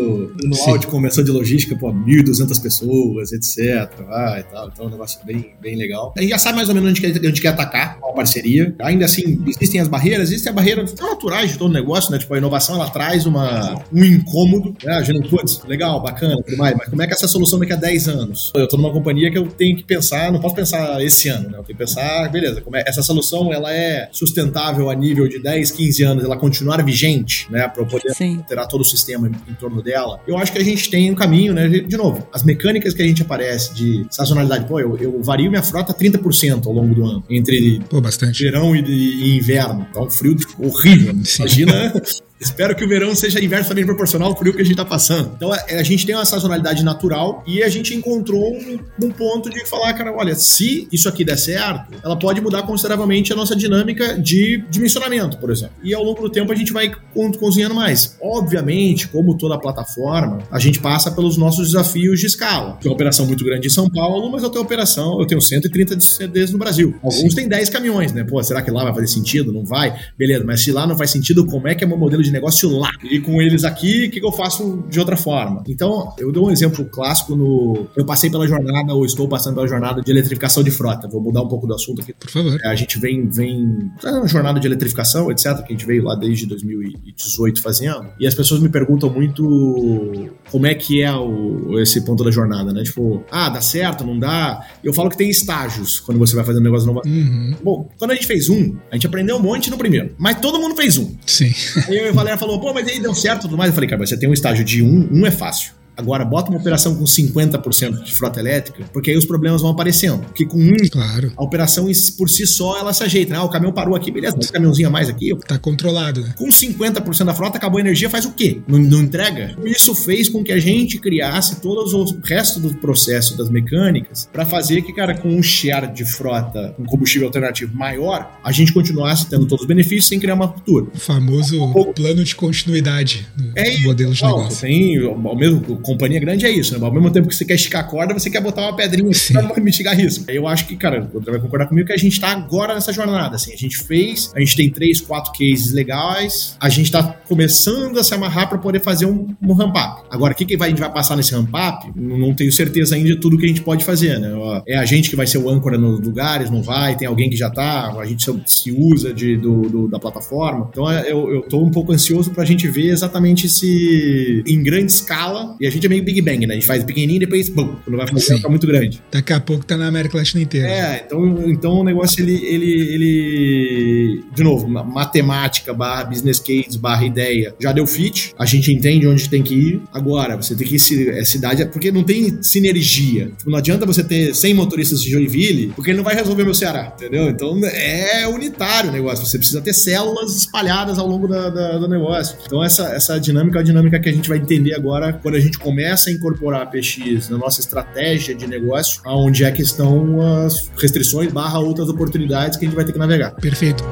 anual 0.43 0.77
de 0.77 0.87
convenção 0.87 1.23
de 1.23 1.31
logística, 1.31 1.75
pô, 1.75 1.91
1.200 1.91 2.61
pessoas, 2.61 3.31
etc. 3.31 3.89
Ah, 4.09 4.37
e 4.39 4.43
tal. 4.43 4.69
Então 4.69 4.85
é 4.85 4.87
um 4.87 4.91
negócio 4.91 5.19
bem, 5.25 5.53
bem 5.61 5.75
legal. 5.75 6.13
A 6.17 6.21
gente 6.21 6.29
já 6.29 6.37
sabe 6.37 6.55
mais 6.55 6.69
ou 6.69 6.75
menos 6.75 6.91
onde 6.91 7.01
quer, 7.01 7.27
onde 7.27 7.41
quer 7.41 7.49
atacar 7.49 7.97
uma 7.99 8.13
parceria. 8.13 8.73
Ainda 8.79 9.05
assim, 9.05 9.43
existem 9.47 9.81
as 9.81 9.87
barreiras, 9.87 10.29
existem 10.29 10.49
as 10.49 10.55
barreiras 10.55 10.93
naturais 10.95 11.51
de 11.51 11.57
todo 11.57 11.73
negócio, 11.73 12.11
né? 12.11 12.17
Tipo, 12.17 12.33
a 12.33 12.37
inovação 12.37 12.75
ela 12.75 12.89
traz 12.89 13.00
uma, 13.25 13.83
um 13.91 14.03
incômodo, 14.03 14.75
né? 14.83 14.93
A 14.93 15.01
gente, 15.01 15.27
putz, 15.29 15.61
legal, 15.65 16.01
bacana, 16.01 16.35
tudo 16.43 16.57
mais, 16.57 16.75
mas 16.77 16.89
como 16.89 17.01
é 17.01 17.07
que 17.07 17.13
é 17.13 17.15
essa 17.15 17.27
solução 17.27 17.59
daqui 17.59 17.73
a 17.73 17.77
10 17.77 18.07
anos? 18.07 18.51
Eu 18.55 18.67
tô 18.67 18.77
numa 18.77 18.91
companhia 18.91 19.31
que 19.31 19.37
eu 19.37 19.47
tenho 19.47 19.75
que 19.77 19.83
pensar, 19.83 20.31
não 20.31 20.39
posso 20.39 20.55
pensar 20.55 21.01
esse 21.03 21.29
ano, 21.29 21.49
né? 21.49 21.57
Eu 21.57 21.63
tenho 21.63 21.77
que 21.77 21.85
pensar, 21.85 22.29
beleza, 22.29 22.61
como 22.61 22.75
é, 22.75 22.83
essa 22.85 23.01
solução 23.01 23.51
ela 23.51 23.73
é 23.73 24.09
sustentável 24.11 24.89
a 24.89 24.95
nível 24.95 25.27
de 25.27 25.39
10, 25.39 25.71
15 25.71 26.03
anos, 26.03 26.23
ela 26.23 26.37
continuar 26.37 26.83
vigente, 26.83 27.47
né? 27.51 27.67
Pra 27.67 27.83
eu 27.83 27.87
poder 27.87 28.13
Sim. 28.13 28.37
alterar 28.37 28.67
todo 28.67 28.81
o 28.81 28.85
sistema 28.85 29.27
em, 29.27 29.51
em 29.51 29.53
torno 29.55 29.81
dela. 29.81 30.19
Eu 30.27 30.37
acho 30.37 30.51
que 30.51 30.57
a 30.57 30.63
gente 30.63 30.89
tem 30.89 31.11
um 31.11 31.15
caminho, 31.15 31.53
né? 31.53 31.67
De 31.67 31.97
novo, 31.97 32.27
as 32.33 32.43
mecânicas 32.43 32.93
que 32.93 33.01
a 33.01 33.05
gente 33.05 33.21
aparece 33.21 33.73
de 33.73 34.05
sazonalidade, 34.09 34.65
pô, 34.65 34.79
eu, 34.79 34.97
eu 34.97 35.21
vario 35.21 35.49
minha 35.49 35.63
frota 35.63 35.93
30% 35.93 36.65
ao 36.65 36.73
longo 36.73 36.93
do 36.93 37.05
ano, 37.05 37.23
entre 37.29 37.81
Pô, 37.89 38.01
bastante. 38.01 38.43
verão 38.43 38.75
e, 38.75 38.81
e 38.81 39.37
inverno. 39.37 39.85
Tá 39.93 40.01
um 40.01 40.09
frio 40.09 40.35
horrível. 40.59 41.15
Sim. 41.23 41.43
Imagina. 41.43 41.93
Espero 42.41 42.75
que 42.75 42.83
o 42.83 42.87
verão 42.87 43.13
seja 43.13 43.39
inversamente 43.39 43.85
proporcional 43.85 44.29
ao 44.29 44.37
frio 44.37 44.51
que 44.51 44.61
a 44.61 44.65
gente 44.65 44.75
tá 44.75 44.83
passando. 44.83 45.33
Então 45.35 45.53
a, 45.53 45.57
a 45.69 45.83
gente 45.83 46.07
tem 46.07 46.15
uma 46.15 46.25
sazonalidade 46.25 46.83
natural 46.83 47.43
e 47.45 47.61
a 47.61 47.69
gente 47.69 47.93
encontrou 47.93 48.51
um, 48.51 48.79
um 49.03 49.11
ponto 49.11 49.47
de 49.47 49.63
falar, 49.67 49.93
cara, 49.93 50.11
olha, 50.11 50.33
se 50.33 50.87
isso 50.91 51.07
aqui 51.07 51.23
der 51.23 51.37
certo, 51.37 51.93
ela 52.03 52.17
pode 52.17 52.41
mudar 52.41 52.63
consideravelmente 52.63 53.31
a 53.31 53.35
nossa 53.35 53.55
dinâmica 53.55 54.17
de 54.19 54.65
dimensionamento, 54.71 55.37
por 55.37 55.51
exemplo. 55.51 55.75
E 55.83 55.93
ao 55.93 56.03
longo 56.03 56.19
do 56.23 56.31
tempo 56.31 56.51
a 56.51 56.55
gente 56.55 56.73
vai 56.73 56.91
cozinhando 57.39 57.75
mais. 57.75 58.17
Obviamente, 58.19 59.07
como 59.07 59.37
toda 59.37 59.59
plataforma, 59.59 60.39
a 60.49 60.57
gente 60.57 60.79
passa 60.79 61.11
pelos 61.11 61.37
nossos 61.37 61.67
desafios 61.67 62.19
de 62.19 62.25
escala. 62.25 62.77
Tem 62.81 62.89
uma 62.89 62.95
operação 62.95 63.27
muito 63.27 63.45
grande 63.45 63.67
em 63.67 63.69
São 63.69 63.87
Paulo, 63.87 64.31
mas 64.31 64.41
eu 64.41 64.49
tenho 64.49 64.63
operação, 64.63 65.19
eu 65.19 65.27
tenho 65.27 65.41
130 65.41 65.95
de 65.95 66.03
CDs 66.03 66.51
no 66.51 66.57
Brasil. 66.57 66.95
Alguns 67.03 67.35
têm 67.35 67.47
10 67.47 67.69
caminhões, 67.69 68.11
né? 68.13 68.23
Pô, 68.23 68.41
será 68.41 68.63
que 68.63 68.71
lá 68.71 68.83
vai 68.83 68.93
fazer 68.95 69.07
sentido? 69.07 69.53
Não 69.53 69.63
vai? 69.63 69.95
Beleza, 70.17 70.43
mas 70.43 70.61
se 70.61 70.71
lá 70.71 70.87
não 70.87 70.97
faz 70.97 71.11
sentido, 71.11 71.45
como 71.45 71.67
é 71.67 71.75
que 71.75 71.83
é 71.83 71.87
meu 71.87 71.97
modelo 71.97 72.23
de 72.23 72.30
negócio 72.31 72.69
lá? 72.77 72.91
E 73.03 73.19
com 73.19 73.41
eles 73.41 73.63
aqui, 73.63 74.07
o 74.07 74.11
que, 74.11 74.19
que 74.19 74.25
eu 74.25 74.31
faço 74.31 74.83
de 74.89 74.99
outra 74.99 75.17
forma? 75.17 75.63
Então, 75.67 76.13
eu 76.17 76.31
dou 76.31 76.47
um 76.47 76.51
exemplo 76.51 76.85
clássico 76.85 77.35
no. 77.35 77.87
Eu 77.95 78.05
passei 78.05 78.29
pela 78.29 78.47
jornada, 78.47 78.93
ou 78.93 79.05
estou 79.05 79.27
passando 79.27 79.55
pela 79.55 79.67
jornada 79.67 80.01
de 80.01 80.11
eletrificação 80.11 80.63
de 80.63 80.71
frota. 80.71 81.07
Vou 81.07 81.21
mudar 81.21 81.41
um 81.41 81.47
pouco 81.47 81.67
do 81.67 81.73
assunto 81.73 82.01
aqui. 82.01 82.13
Por 82.13 82.29
favor. 82.29 82.59
A 82.65 82.75
gente 82.75 82.99
vem, 82.99 83.27
vem 83.29 83.91
tá 84.01 84.11
na 84.11 84.27
jornada 84.27 84.59
de 84.59 84.67
eletrificação, 84.67 85.31
etc., 85.31 85.57
que 85.57 85.73
a 85.73 85.77
gente 85.77 85.85
veio 85.85 86.03
lá 86.03 86.15
desde 86.15 86.45
2018 86.45 87.61
fazendo, 87.61 88.07
e 88.19 88.27
as 88.27 88.35
pessoas 88.35 88.61
me 88.61 88.69
perguntam 88.69 89.09
muito 89.09 90.29
como 90.51 90.67
é 90.67 90.73
que 90.73 91.01
é 91.01 91.13
o, 91.13 91.79
esse 91.79 92.01
ponto 92.01 92.23
da 92.23 92.31
jornada, 92.31 92.73
né? 92.73 92.83
Tipo, 92.83 93.23
ah, 93.31 93.49
dá 93.49 93.61
certo, 93.61 94.03
não 94.05 94.17
dá? 94.17 94.65
Eu 94.83 94.93
falo 94.93 95.09
que 95.09 95.17
tem 95.17 95.29
estágios 95.29 95.99
quando 95.99 96.17
você 96.17 96.35
vai 96.35 96.43
fazendo 96.43 96.61
um 96.61 96.65
negócio 96.65 96.87
novo. 96.87 97.01
Uhum. 97.05 97.55
Bom, 97.63 97.89
quando 97.97 98.11
a 98.11 98.15
gente 98.15 98.27
fez 98.27 98.49
um, 98.49 98.77
a 98.89 98.95
gente 98.95 99.07
aprendeu 99.07 99.37
um 99.37 99.41
monte 99.41 99.69
no 99.69 99.77
primeiro, 99.77 100.15
mas 100.17 100.39
todo 100.39 100.59
mundo 100.59 100.75
fez 100.75 100.97
um. 100.97 101.15
Sim. 101.25 101.51
Aí 101.87 101.97
eu 101.97 102.13
a 102.21 102.23
Valéria 102.23 102.37
falou, 102.37 102.59
pô, 102.59 102.73
mas 102.73 102.87
aí 102.87 102.99
deu 102.99 103.13
certo 103.13 103.41
tudo 103.41 103.57
mais. 103.57 103.69
Eu 103.69 103.73
falei, 103.73 103.89
cara, 103.89 103.99
mas 103.99 104.09
você 104.09 104.17
tem 104.17 104.29
um 104.29 104.33
estágio 104.33 104.63
de 104.63 104.83
um, 104.83 105.09
um 105.11 105.25
é 105.25 105.31
fácil. 105.31 105.73
Agora, 105.95 106.25
bota 106.25 106.49
uma 106.49 106.59
operação 106.59 106.95
com 106.95 107.03
50% 107.03 108.03
de 108.03 108.13
frota 108.13 108.39
elétrica, 108.39 108.85
porque 108.91 109.11
aí 109.11 109.17
os 109.17 109.25
problemas 109.25 109.61
vão 109.61 109.71
aparecendo. 109.71 110.19
Porque 110.19 110.45
com 110.45 110.57
um, 110.57 110.75
claro. 110.89 111.31
a 111.35 111.43
operação 111.43 111.87
por 112.17 112.29
si 112.29 112.47
só, 112.47 112.79
ela 112.79 112.93
se 112.93 113.03
ajeita. 113.03 113.33
Né? 113.33 113.39
Ah, 113.39 113.43
o 113.43 113.49
caminhão 113.49 113.73
parou 113.73 113.95
aqui, 113.95 114.11
beleza, 114.11 114.35
um 114.35 114.39
caminhãozinho 114.39 114.87
a 114.87 114.91
mais 114.91 115.09
aqui. 115.09 115.35
Tá 115.47 115.57
controlado, 115.57 116.21
né? 116.21 116.33
Com 116.37 116.47
50% 116.47 117.25
da 117.25 117.33
frota, 117.33 117.57
acabou 117.57 117.77
a 117.77 117.81
energia, 117.81 118.09
faz 118.09 118.25
o 118.25 118.31
quê? 118.31 118.61
Não, 118.67 118.79
não 118.79 119.01
entrega? 119.01 119.55
Isso 119.63 119.93
fez 119.93 120.29
com 120.29 120.43
que 120.43 120.51
a 120.51 120.59
gente 120.59 120.97
criasse 120.97 121.61
todo 121.61 121.81
o 121.81 122.21
resto 122.23 122.59
do 122.59 122.73
processo 122.75 123.37
das 123.37 123.49
mecânicas 123.49 124.29
para 124.31 124.45
fazer 124.45 124.81
que, 124.81 124.93
cara, 124.93 125.17
com 125.17 125.29
um 125.29 125.43
share 125.43 125.91
de 125.91 126.05
frota 126.05 126.73
com 126.77 126.85
combustível 126.85 127.27
alternativo 127.27 127.75
maior, 127.75 128.39
a 128.43 128.51
gente 128.51 128.73
continuasse 128.73 129.29
tendo 129.29 129.45
todos 129.45 129.63
os 129.63 129.67
benefícios 129.67 130.07
sem 130.07 130.19
criar 130.19 130.35
uma 130.35 130.45
ruptura. 130.45 130.87
O 130.93 130.99
famoso 130.99 131.63
um 131.63 131.93
plano 131.93 132.23
de 132.23 132.35
continuidade 132.35 133.27
do 133.35 133.51
é, 133.55 133.77
modelo 133.79 134.13
de 134.13 134.23
negócio. 134.23 134.61
Tem, 134.61 134.97
ao 134.97 135.35
mesmo, 135.35 135.77
companhia 135.81 136.19
grande 136.19 136.45
é 136.45 136.51
isso, 136.51 136.77
né? 136.77 136.85
Ao 136.85 136.91
mesmo 136.91 137.09
tempo 137.11 137.27
que 137.27 137.35
você 137.35 137.45
quer 137.45 137.55
esticar 137.55 137.81
a 137.81 137.83
corda, 137.83 138.13
você 138.13 138.29
quer 138.29 138.41
botar 138.41 138.63
uma 138.63 138.75
pedrinha 138.75 139.11
para 139.31 139.61
mitigar 139.61 139.95
risco. 139.95 140.29
Eu 140.29 140.47
acho 140.47 140.67
que, 140.67 140.75
cara, 140.75 141.09
você 141.13 141.31
vai 141.31 141.39
concordar 141.39 141.67
comigo 141.67 141.87
que 141.87 141.93
a 141.93 141.97
gente 141.97 142.19
tá 142.19 142.29
agora 142.29 142.73
nessa 142.73 142.93
jornada, 142.93 143.35
assim. 143.35 143.53
A 143.53 143.57
gente 143.57 143.77
fez, 143.77 144.31
a 144.35 144.39
gente 144.39 144.55
tem 144.55 144.69
três, 144.69 145.01
quatro 145.01 145.31
cases 145.31 145.71
legais, 145.71 146.55
a 146.59 146.69
gente 146.69 146.91
tá 146.91 147.03
começando 147.27 147.99
a 147.99 148.03
se 148.03 148.13
amarrar 148.13 148.49
para 148.49 148.57
poder 148.57 148.81
fazer 148.81 149.05
um, 149.05 149.27
um 149.41 149.53
ramp-up. 149.53 150.03
Agora, 150.09 150.33
o 150.33 150.35
que, 150.35 150.45
que 150.45 150.57
vai, 150.57 150.67
a 150.67 150.71
gente 150.71 150.79
vai 150.79 150.91
passar 150.91 151.15
nesse 151.15 151.33
ramp-up? 151.33 151.91
Não, 151.95 152.17
não, 152.17 152.33
tenho 152.33 152.51
certeza 152.51 152.95
ainda 152.95 153.09
de 153.09 153.15
tudo 153.17 153.37
que 153.37 153.45
a 153.45 153.47
gente 153.47 153.61
pode 153.61 153.83
fazer, 153.83 154.19
né? 154.19 154.31
É 154.67 154.77
a 154.77 154.85
gente 154.85 155.09
que 155.09 155.15
vai 155.15 155.27
ser 155.27 155.37
o 155.37 155.49
âncora 155.49 155.77
nos 155.77 155.99
lugares, 155.99 156.49
não 156.49 156.61
vai, 156.61 156.95
tem 156.95 157.07
alguém 157.07 157.29
que 157.29 157.35
já 157.35 157.49
tá, 157.49 157.91
a 157.99 158.05
gente 158.05 158.25
se 158.45 158.71
usa 158.71 159.13
de, 159.13 159.37
do, 159.37 159.61
do 159.61 159.87
da 159.87 159.99
plataforma. 159.99 160.67
Então, 160.71 160.89
é, 160.89 161.11
eu, 161.11 161.29
eu 161.31 161.41
tô 161.41 161.61
um 161.61 161.71
pouco 161.71 161.91
ansioso 161.91 162.31
pra 162.31 162.45
gente 162.45 162.67
ver 162.67 162.89
exatamente 162.89 163.49
se 163.49 164.43
em 164.47 164.61
grande 164.63 164.91
escala, 164.91 165.55
e 165.59 165.67
a 165.67 165.70
gente 165.71 165.85
é 165.85 165.89
meio 165.89 166.03
Big 166.03 166.21
Bang, 166.21 166.45
né? 166.45 166.53
A 166.53 166.57
gente 166.57 166.67
faz 166.67 166.83
pequenininho 166.83 167.17
e 167.17 167.19
depois, 167.19 167.49
bum, 167.49 167.75
quando 167.83 167.97
vai 167.97 168.07
fazer, 168.07 168.35
fica 168.35 168.49
muito 168.49 168.67
grande. 168.67 169.01
Daqui 169.11 169.33
a 169.33 169.39
pouco 169.39 169.65
tá 169.65 169.77
na 169.77 169.87
América 169.87 170.17
Latina 170.17 170.43
inteira. 170.43 170.67
É, 170.67 171.03
então, 171.05 171.49
então 171.49 171.73
o 171.79 171.83
negócio, 171.83 172.21
ele, 172.23 172.33
ele, 172.45 172.93
ele 172.93 174.23
de 174.33 174.43
novo, 174.43 174.67
matemática 174.67 175.73
barra 175.73 176.05
business 176.05 176.39
case 176.39 176.77
barra 176.77 177.05
ideia, 177.05 177.53
já 177.59 177.71
deu 177.71 177.85
fit, 177.85 178.33
a 178.37 178.45
gente 178.45 178.71
entende 178.71 179.07
onde 179.07 179.29
tem 179.29 179.43
que 179.43 179.53
ir. 179.53 179.81
Agora, 179.93 180.35
você 180.35 180.55
tem 180.55 180.67
que 180.67 180.75
ir, 180.75 181.09
é 181.09 181.23
cidade, 181.23 181.65
porque 181.65 181.91
não 181.91 182.03
tem 182.03 182.41
sinergia. 182.41 183.31
Tipo, 183.37 183.51
não 183.51 183.57
adianta 183.57 183.85
você 183.85 184.03
ter 184.03 184.33
100 184.33 184.53
motoristas 184.53 185.01
de 185.01 185.09
Joinville, 185.09 185.67
porque 185.75 185.91
ele 185.91 185.97
não 185.97 186.03
vai 186.03 186.15
resolver 186.15 186.43
meu 186.43 186.53
Ceará, 186.53 186.93
entendeu? 186.95 187.29
Então, 187.29 187.59
é 187.65 188.27
unitário 188.27 188.89
o 188.89 188.93
negócio, 188.93 189.25
você 189.25 189.37
precisa 189.37 189.61
ter 189.61 189.73
células 189.73 190.35
espalhadas 190.35 190.97
ao 190.97 191.07
longo 191.07 191.27
da, 191.27 191.49
da, 191.49 191.77
do 191.77 191.87
negócio. 191.87 192.37
Então, 192.45 192.63
essa, 192.63 192.93
essa 192.93 193.19
dinâmica 193.19 193.59
é 193.59 193.61
a 193.61 193.63
dinâmica 193.63 193.99
que 193.99 194.09
a 194.09 194.13
gente 194.13 194.29
vai 194.29 194.37
entender 194.37 194.73
agora 194.75 195.13
quando 195.13 195.35
a 195.35 195.39
gente 195.39 195.57
começa 195.61 196.09
a 196.09 196.13
incorporar 196.13 196.61
a 196.61 196.65
PX 196.65 197.29
na 197.29 197.37
nossa 197.37 197.59
estratégia 197.61 198.35
de 198.35 198.47
negócio, 198.47 199.01
aonde 199.05 199.43
é 199.43 199.51
que 199.51 199.61
estão 199.61 200.21
as 200.45 200.69
restrições 200.77 201.31
barra 201.31 201.59
outras 201.59 201.89
oportunidades 201.89 202.57
que 202.57 202.65
a 202.65 202.67
gente 202.67 202.75
vai 202.75 202.85
ter 202.85 202.91
que 202.91 202.99
navegar. 202.99 203.31
Perfeito. 203.31 203.83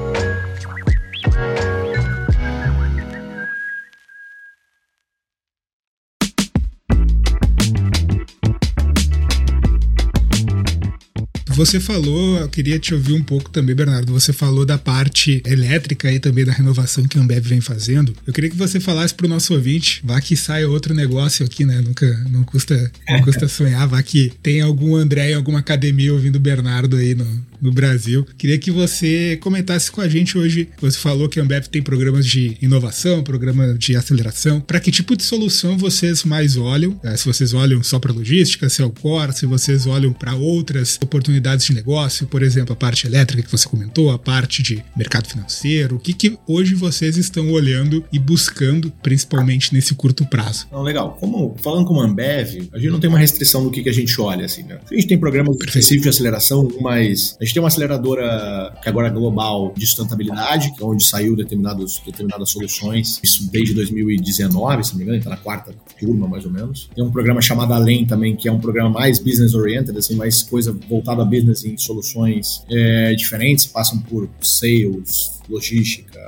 Você 11.59 11.77
falou, 11.77 12.37
eu 12.37 12.47
queria 12.47 12.79
te 12.79 12.93
ouvir 12.93 13.11
um 13.11 13.21
pouco 13.21 13.49
também, 13.49 13.75
Bernardo. 13.75 14.13
Você 14.13 14.31
falou 14.31 14.65
da 14.65 14.77
parte 14.77 15.43
elétrica 15.45 16.09
e 16.09 16.17
também 16.17 16.45
da 16.45 16.53
renovação 16.53 17.03
que 17.03 17.17
a 17.17 17.21
Ambev 17.21 17.45
vem 17.45 17.59
fazendo. 17.59 18.15
Eu 18.25 18.31
queria 18.31 18.49
que 18.49 18.55
você 18.55 18.79
falasse 18.79 19.13
para 19.13 19.25
o 19.25 19.29
nosso 19.29 19.53
ouvinte, 19.53 19.99
vá 20.01 20.21
que 20.21 20.37
saia 20.37 20.69
outro 20.69 20.93
negócio 20.93 21.45
aqui, 21.45 21.65
né? 21.65 21.81
Nunca, 21.81 22.07
não 22.29 22.45
custa, 22.45 22.89
não 23.09 23.21
custa 23.23 23.45
sonhar, 23.51 23.85
vá 23.89 24.01
que 24.01 24.31
tem 24.41 24.61
algum 24.61 24.95
André 24.95 25.31
em 25.31 25.33
alguma 25.33 25.59
academia 25.59 26.13
ouvindo 26.13 26.37
o 26.37 26.39
Bernardo 26.39 26.95
aí 26.95 27.13
no, 27.13 27.27
no 27.61 27.71
Brasil. 27.71 28.25
Queria 28.37 28.57
que 28.57 28.71
você 28.71 29.37
comentasse 29.37 29.91
com 29.91 30.01
a 30.01 30.07
gente 30.07 30.37
hoje. 30.37 30.69
Você 30.81 30.97
falou 30.97 31.29
que 31.29 31.39
a 31.39 31.43
Ambev 31.43 31.67
tem 31.67 31.81
programas 31.81 32.25
de 32.25 32.57
inovação, 32.61 33.23
programa 33.23 33.73
de 33.73 33.95
aceleração. 33.95 34.61
Para 34.61 34.79
que 34.79 34.91
tipo 34.91 35.15
de 35.15 35.23
solução 35.23 35.77
vocês 35.77 36.23
mais 36.23 36.57
olham? 36.57 36.99
É, 37.03 37.15
se 37.15 37.25
vocês 37.25 37.53
olham 37.53 37.81
só 37.83 37.99
para 37.99 38.13
logística, 38.13 38.69
se 38.69 38.81
é 38.81 38.85
o 38.85 38.89
core, 38.89 39.33
se 39.33 39.45
vocês 39.45 39.85
olham 39.85 40.13
para 40.13 40.35
outras 40.35 40.97
oportunidades 41.01 41.65
de 41.65 41.73
negócio, 41.73 42.27
por 42.27 42.43
exemplo, 42.43 42.73
a 42.73 42.75
parte 42.75 43.07
elétrica 43.07 43.43
que 43.43 43.51
você 43.51 43.67
comentou, 43.67 44.11
a 44.11 44.19
parte 44.19 44.61
de 44.61 44.83
mercado 44.95 45.27
financeiro. 45.27 45.95
O 45.95 45.99
que, 45.99 46.13
que 46.13 46.37
hoje 46.47 46.75
vocês 46.75 47.17
estão 47.17 47.51
olhando 47.51 48.03
e 48.11 48.19
buscando, 48.19 48.91
principalmente 49.03 49.73
nesse 49.73 49.93
curto 49.93 50.25
prazo? 50.25 50.67
Não, 50.71 50.81
legal. 50.81 51.17
Como, 51.19 51.55
falando 51.61 51.85
como 51.85 52.01
Ambev, 52.01 52.69
a 52.73 52.77
gente 52.77 52.91
não 52.91 52.99
tem 52.99 53.09
uma 53.09 53.19
restrição 53.19 53.63
do 53.63 53.71
que, 53.71 53.83
que 53.83 53.89
a 53.89 53.93
gente 53.93 54.19
olha. 54.19 54.45
Assim, 54.45 54.63
né? 54.63 54.79
A 54.89 54.95
gente 54.95 55.07
tem 55.07 55.17
programas 55.17 55.55
específicos 55.57 56.03
de 56.03 56.09
aceleração, 56.09 56.67
mas 56.81 57.35
a 57.49 57.51
gente 57.51 57.53
tem 57.55 57.63
uma 57.63 57.67
aceleradora 57.67 58.77
que 58.81 58.87
agora 58.87 59.07
é 59.07 59.09
global 59.09 59.73
de 59.75 59.85
sustentabilidade, 59.87 60.71
que 60.75 60.83
é 60.83 60.85
onde 60.85 61.03
saiu 61.03 61.35
determinados, 61.35 61.99
determinadas 62.05 62.51
soluções, 62.51 63.19
isso 63.23 63.49
desde 63.51 63.73
2019, 63.73 64.83
se 64.83 64.91
não 64.91 64.97
me 64.97 65.03
engano, 65.03 65.17
está 65.17 65.31
na 65.31 65.37
quarta 65.37 65.73
turma, 65.99 66.27
mais 66.27 66.45
ou 66.45 66.51
menos. 66.51 66.89
Tem 66.93 67.03
um 67.03 67.09
programa 67.09 67.41
chamado 67.41 67.73
Além 67.73 68.05
também, 68.05 68.35
que 68.35 68.47
é 68.47 68.51
um 68.51 68.59
programa 68.59 68.91
mais 68.91 69.17
business-oriented, 69.17 69.97
assim, 69.97 70.15
mais 70.15 70.43
coisa 70.43 70.77
voltada 70.87 71.23
a 71.23 71.25
business 71.25 71.65
em 71.65 71.75
soluções 71.75 72.63
é, 72.69 73.15
diferentes, 73.15 73.65
passam 73.65 73.97
por 73.97 74.29
sales, 74.41 75.39
logística, 75.49 76.19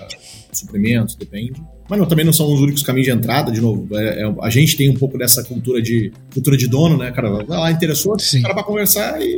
suprimentos, 0.51 1.13
depende. 1.13 1.61
Mas 1.87 1.99
não, 1.99 2.07
também 2.07 2.25
não 2.25 2.33
são 2.33 2.51
os 2.51 2.59
únicos 2.59 2.81
caminhos 2.81 3.05
de 3.05 3.11
entrada, 3.11 3.51
de 3.51 3.61
novo. 3.61 3.87
É, 3.95 4.23
é, 4.23 4.35
a 4.41 4.49
gente 4.49 4.75
tem 4.75 4.89
um 4.89 4.95
pouco 4.95 5.19
dessa 5.19 5.43
cultura 5.43 5.81
de 5.81 6.11
cultura 6.33 6.57
de 6.57 6.67
dono, 6.67 6.97
né, 6.97 7.11
cara? 7.11 7.29
Vai 7.29 7.59
lá, 7.59 7.71
interessou, 7.71 8.17
Sim. 8.17 8.41
cara 8.41 8.55
para 8.55 8.63
conversar 8.63 9.21
e 9.21 9.37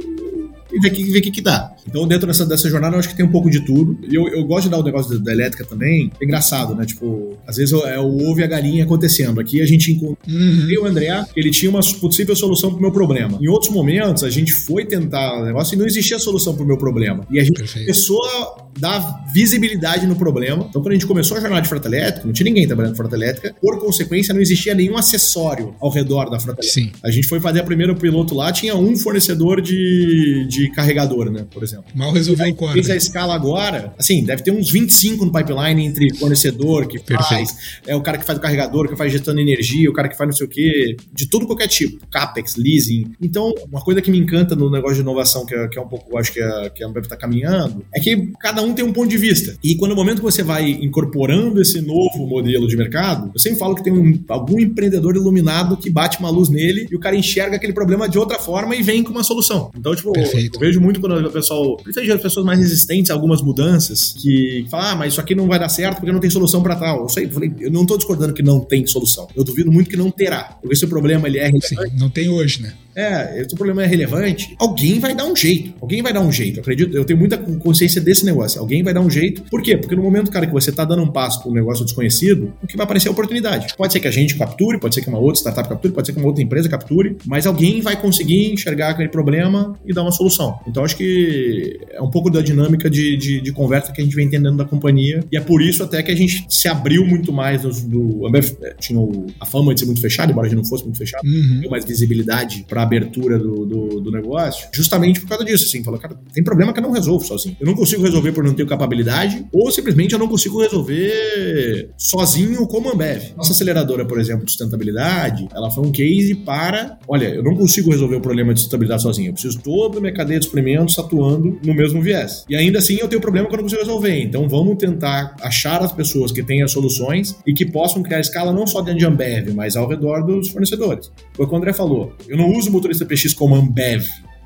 e 0.74 0.80
ver 0.80 1.20
o 1.20 1.22
que, 1.22 1.32
que 1.32 1.42
dá. 1.42 1.73
Então, 1.88 2.08
dentro 2.08 2.28
dessa, 2.28 2.46
dessa 2.46 2.70
jornada, 2.70 2.96
eu 2.96 3.00
acho 3.00 3.10
que 3.10 3.16
tem 3.16 3.26
um 3.26 3.32
pouco 3.32 3.50
de 3.50 3.66
tudo. 3.66 3.98
E 4.10 4.16
eu, 4.16 4.28
eu 4.28 4.44
gosto 4.44 4.66
de 4.66 4.70
dar 4.70 4.80
o 4.80 4.84
negócio 4.84 5.18
da, 5.18 5.26
da 5.26 5.32
elétrica 5.32 5.66
também. 5.66 6.12
É 6.20 6.26
engraçado, 6.26 6.76
né? 6.76 6.86
Tipo, 6.86 7.38
às 7.46 7.58
vezes 7.58 7.74
é 7.74 8.00
o 8.00 8.30
ovo 8.30 8.40
e 8.40 8.44
a 8.44 8.48
galinha 8.48 8.84
acontecendo. 8.84 9.40
Aqui 9.40 9.62
a 9.62 9.66
gente 9.66 9.92
encontrou 9.92 10.18
uhum. 10.28 10.84
o 10.84 10.86
André, 10.86 11.24
ele 11.36 11.52
tinha 11.52 11.70
uma 11.70 11.82
possível 12.00 12.36
solução 12.36 12.72
pro 12.72 12.82
meu 12.82 12.92
problema. 12.92 13.38
Em 13.42 13.48
outros 13.48 13.72
momentos, 13.72 14.24
a 14.24 14.30
gente 14.30 14.52
foi 14.52 14.86
tentar 14.86 15.42
o 15.42 15.46
negócio 15.46 15.76
e 15.76 15.78
não 15.78 15.86
existia 15.86 16.18
solução 16.20 16.56
pro 16.56 16.66
meu 16.66 16.78
problema. 16.78 17.26
E 17.30 17.40
a 17.40 17.44
gente 17.44 17.60
Perfeito. 17.60 17.86
começou 17.86 18.24
a 18.26 18.64
dar 18.80 19.26
visibilidade 19.34 20.08
no 20.08 20.16
problema. 20.16 20.66
Então, 20.70 20.82
quando 20.82 20.92
a 20.92 20.96
gente 20.96 21.06
começou 21.06 21.38
a 21.38 21.40
jornada 21.40 21.62
de 21.62 21.68
frota 21.68 21.88
elétrica, 21.88 22.26
não 22.26 22.34
tinha 22.34 22.46
ninguém 22.46 22.66
trabalhando 22.66 22.94
em 22.94 22.98
frota 22.98 23.16
elétrica. 23.16 23.56
Por 23.62 23.80
consequência, 23.80 24.34
não 24.34 24.42
existia 24.42 24.74
nenhum 24.74 24.98
acessório 24.98 25.76
ao 25.80 25.90
redor 25.90 26.30
da 26.30 26.40
frota 26.40 26.62
elétrica. 26.62 26.92
Sim. 26.92 26.92
A 27.04 27.12
gente 27.12 27.28
foi 27.28 27.40
fazer 27.40 27.60
a 27.60 27.64
primeira 27.64 27.94
piloto 27.94 28.36
lá, 28.36 28.52
tinha 28.52 28.76
um 28.76 28.96
fornecedor 28.98 29.62
de, 29.62 30.46
de 30.50 30.70
carregador, 30.72 31.30
né? 31.30 31.46
Por 31.52 31.64
exemplo. 31.64 31.73
Mal 31.96 32.12
resolveu 32.12 32.50
o 32.50 32.56
quadro. 32.56 32.76
Fez 32.76 32.90
a 32.90 32.96
escala 32.96 33.34
agora, 33.34 33.94
assim, 33.98 34.24
deve 34.24 34.44
ter 34.44 34.52
uns 34.52 34.72
25 34.72 35.26
no 35.26 35.32
pipeline 35.32 35.86
entre 35.86 36.14
fornecedor 36.16 36.88
que 36.88 37.00
Perfeito. 37.00 37.24
faz, 37.24 37.80
é 37.88 37.96
o 37.96 38.02
cara 38.02 38.18
que 38.18 38.26
faz 38.26 38.38
o 38.38 38.42
carregador, 38.42 38.88
que 38.88 38.96
faz 38.96 39.12
gestão 39.12 39.34
de 39.34 39.42
energia, 39.42 39.90
o 39.90 39.94
cara 39.94 40.10
que 40.10 40.18
faz 40.18 40.28
não 40.28 40.36
sei 40.36 40.46
o 40.46 40.50
quê, 40.50 40.96
de 41.12 41.28
tudo 41.28 41.46
qualquer 41.48 41.68
tipo, 41.68 42.06
capex, 42.08 42.56
leasing. 42.56 43.14
Então, 43.22 43.54
uma 43.70 43.82
coisa 43.82 44.02
que 44.02 44.12
me 44.12 44.18
encanta 44.18 44.56
no 44.56 44.70
negócio 44.70 44.96
de 44.96 45.02
inovação, 45.02 45.46
que 45.46 45.56
é, 45.56 45.68
que 45.68 45.80
é 45.80 45.82
um 45.82 45.88
pouco, 45.88 46.18
acho 46.18 46.34
que 46.34 46.42
a, 46.42 46.70
que 46.70 46.84
a 46.84 46.88
Ambev 46.88 47.04
está 47.04 47.16
caminhando, 47.16 47.86
é 47.94 48.00
que 48.00 48.32
cada 48.40 48.62
um 48.62 48.74
tem 48.74 48.84
um 48.84 48.94
ponto 48.94 49.10
de 49.10 49.18
vista. 49.18 49.58
E 49.64 49.76
quando 49.76 49.92
no 49.92 49.96
momento 49.96 50.18
que 50.18 50.24
você 50.24 50.44
vai 50.44 50.70
incorporando 50.70 51.62
esse 51.62 51.80
novo 51.82 52.26
modelo 52.28 52.68
de 52.68 52.76
mercado, 52.76 53.32
eu 53.34 53.40
sempre 53.40 53.60
falo 53.60 53.76
que 53.76 53.84
tem 53.84 53.94
um, 53.94 54.24
algum 54.28 54.60
empreendedor 54.60 55.16
iluminado 55.16 55.78
que 55.78 55.90
bate 55.90 56.20
uma 56.20 56.30
luz 56.30 56.50
nele 56.50 56.88
e 56.92 56.96
o 56.96 57.00
cara 57.00 57.16
enxerga 57.16 57.56
aquele 57.56 57.74
problema 57.74 58.10
de 58.10 58.18
outra 58.18 58.40
forma 58.40 58.76
e 58.76 58.82
vem 58.82 59.04
com 59.04 59.12
uma 59.12 59.24
solução. 59.24 59.72
Então, 59.78 59.96
tipo, 59.96 60.12
Perfeito. 60.12 60.56
eu 60.56 60.60
vejo 60.60 60.82
muito 60.82 61.00
quando 61.00 61.26
o 61.26 61.32
pessoal, 61.32 61.63
principalmente 61.84 62.16
as 62.16 62.22
pessoas 62.22 62.46
mais 62.46 62.60
resistentes 62.60 63.10
a 63.12 63.14
algumas 63.14 63.42
mudanças, 63.42 64.14
que 64.20 64.66
falam, 64.70 64.88
ah, 64.88 64.96
mas 64.96 65.14
isso 65.14 65.22
aqui 65.22 65.34
não 65.36 65.48
vai 65.48 65.60
dar 65.60 65.70
certo 65.70 65.98
porque 65.98 66.12
não 66.12 66.20
tem 66.20 66.30
solução 66.30 66.62
para 66.62 66.76
tal. 66.76 67.04
Eu, 67.04 67.10
sei, 67.10 67.26
eu, 67.26 67.32
falei, 67.32 67.54
eu 67.60 67.72
não 67.72 67.86
tô 67.86 67.98
discordando 67.98 68.34
que 68.34 68.44
não 68.44 68.60
tem 68.60 68.86
solução. 68.86 69.28
Eu 69.36 69.44
duvido 69.44 69.72
muito 69.72 69.90
que 69.90 69.98
não 69.98 70.12
terá. 70.12 70.58
Porque 70.62 70.74
esse 70.74 70.88
problema 70.88 71.28
ele 71.28 71.40
é 71.40 71.52
Sim, 71.62 71.76
não 71.98 72.10
tem 72.10 72.30
hoje, 72.30 72.62
né? 72.62 72.74
É, 72.96 73.42
esse 73.42 73.56
problema 73.56 73.84
é 73.84 73.86
relevante. 73.86 74.56
Alguém 74.60 75.00
vai 75.00 75.16
dar 75.16 75.26
um 75.26 75.36
jeito. 75.36 75.74
Alguém 75.82 76.02
vai 76.02 76.14
dar 76.14 76.22
um 76.22 76.32
jeito. 76.32 76.58
Eu 76.58 76.62
acredito, 76.62 76.96
eu 76.96 77.06
tenho 77.06 77.20
muita 77.20 77.38
consciência 77.38 78.02
desse 78.02 78.26
negócio. 78.26 78.60
Alguém 78.60 78.84
vai 78.84 78.94
dar 78.94 79.02
um 79.02 79.10
jeito. 79.10 79.44
Por 79.44 79.62
quê? 79.62 79.78
Porque 79.78 79.96
no 79.96 80.04
momento, 80.04 80.32
cara, 80.32 80.46
que 80.46 80.54
você 80.54 80.72
tá 80.72 80.86
dando 80.86 81.04
um 81.04 81.12
passo 81.12 81.42
para 81.42 81.52
um 81.52 81.54
negócio 81.54 81.84
desconhecido, 81.84 82.54
o 82.62 82.68
que 82.68 82.78
vai 82.78 82.86
aparecer 82.86 83.08
é 83.08 83.12
oportunidade. 83.12 83.74
Pode 83.76 83.94
ser 83.94 84.00
que 84.00 84.08
a 84.08 84.12
gente 84.12 84.36
capture, 84.36 84.80
pode 84.80 84.96
ser 84.96 85.02
que 85.02 85.10
uma 85.10 85.20
outra 85.20 85.40
startup 85.40 85.68
capture, 85.70 85.94
pode 85.94 86.08
ser 86.08 86.14
que 86.14 86.20
uma 86.20 86.28
outra 86.28 86.44
empresa 86.44 86.70
capture, 86.70 87.18
mas 87.26 87.46
alguém 87.48 87.82
vai 87.82 88.00
conseguir 88.00 88.52
enxergar 88.52 88.90
aquele 88.90 89.10
problema 89.10 89.78
e 89.86 89.94
dar 89.94 90.04
uma 90.04 90.12
solução. 90.12 90.60
Então 90.68 90.84
acho 90.84 90.96
que 90.96 91.80
é 91.90 92.02
um 92.02 92.10
pouco 92.10 92.30
da 92.30 92.42
dinâmica 92.42 92.90
de, 92.90 93.18
de, 93.18 93.42
de 93.42 93.52
conversa 93.52 93.92
que 93.92 94.02
a 94.02 94.04
gente 94.04 94.16
vem 94.16 94.26
entendendo 94.26 94.58
da 94.58 94.66
companhia. 94.66 95.24
E 95.32 95.38
é 95.38 95.42
por 95.42 95.62
isso 95.62 95.84
até 95.84 96.02
que 96.04 96.12
a 96.12 96.16
gente 96.16 96.46
se 96.50 96.68
abriu 96.68 97.06
muito 97.06 97.32
mais 97.32 97.64
do. 97.84 98.26
A 98.26 98.30
Ambev 98.30 98.52
é, 98.62 98.74
tinha 98.80 99.00
a 99.40 99.46
fama 99.46 99.74
de 99.74 99.82
ser 99.82 99.86
muito 99.86 100.02
fechada, 100.02 100.32
embora 100.32 100.48
a 100.48 100.50
gente 100.50 100.58
não 100.58 100.66
fosse 100.66 100.84
muito 100.84 100.98
fechado, 100.98 101.26
uhum. 101.26 101.60
deu 101.62 101.70
mais 101.70 101.86
visibilidade 101.86 102.66
para 102.68 102.83
abertura 102.84 103.38
do, 103.38 103.66
do, 103.66 104.02
do, 104.02 104.12
negócio, 104.12 104.68
justamente 104.72 105.20
por 105.20 105.30
causa 105.30 105.44
disso, 105.44 105.66
assim, 105.66 105.84
falou, 105.84 106.00
cara, 106.00 106.16
tem 106.34 106.44
problema 106.44 106.72
que 106.72 106.80
eu 106.80 106.84
não 106.84 106.92
resolvo 106.92 107.26
sozinho. 107.26 107.56
Eu 107.60 107.68
não 107.68 107.74
consigo 107.74 108.04
resolver 108.04 108.32
por 108.32 108.44
não 108.44 108.54
ter 108.54 108.66
capacidade, 108.66 109.46
ou 109.52 109.72
simplesmente 109.72 110.14
eu 110.14 110.20
não 110.20 110.28
consigo 110.28 110.62
resolver 110.62 111.90
sozinho 111.98 112.66
como 112.68 112.92
Ambev. 112.92 113.34
Nossa 113.36 113.54
aceleradora, 113.54 114.06
por 114.06 114.20
exemplo, 114.20 114.46
de 114.46 114.52
sustentabilidade, 114.52 115.48
ela 115.54 115.72
foi 115.72 115.86
um 115.86 115.92
case 115.92 116.36
para, 116.36 116.98
olha, 117.08 117.28
eu 117.28 117.44
não 117.44 117.56
consigo 117.56 117.92
resolver 117.92 118.18
o 118.18 118.22
problema 118.22 118.54
de 118.54 118.60
sustentabilidade 118.60 119.02
sozinho, 119.02 119.30
eu 119.30 119.34
preciso 119.34 119.60
todo 119.62 119.98
a 119.98 120.02
minha 120.02 120.14
cadeia 120.14 120.40
de 120.40 120.46
experimentos 120.46 120.98
atuando 121.00 121.60
no 121.64 121.74
mesmo 121.74 122.02
viés. 122.02 122.46
E 122.50 122.56
ainda 122.56 122.80
assim 122.80 122.98
eu 123.00 123.08
tenho 123.08 123.22
problema 123.22 123.48
que 123.48 123.54
eu 123.54 123.58
não 123.58 123.64
consigo 123.64 123.82
resolver, 123.82 124.22
então 124.22 124.48
vamos 124.48 124.78
tentar 124.78 125.36
achar 125.42 125.82
as 125.82 125.92
pessoas 125.92 126.32
que 126.32 126.44
têm 126.44 126.62
as 126.62 126.72
soluções 126.72 127.36
e 127.46 127.54
que 127.54 127.66
possam 127.66 128.04
criar 128.04 128.20
escala 128.20 128.52
não 128.52 128.68
só 128.68 128.82
dentro 128.82 129.00
de 129.00 129.06
Ambev, 129.06 129.54
mas 129.54 129.76
ao 129.76 129.88
redor 129.88 130.24
dos 130.26 130.50
fornecedores. 130.50 131.12
Foi 131.34 131.46
o 131.46 131.50
que 131.50 131.54
o 131.54 131.58
André 131.58 131.74
falou, 131.74 132.14
eu 132.28 132.38
não 132.38 132.52
uso 132.52 132.72
motorista 132.74 133.06
PX 133.06 133.34
como 133.34 133.56
Ambev, 133.56 134.04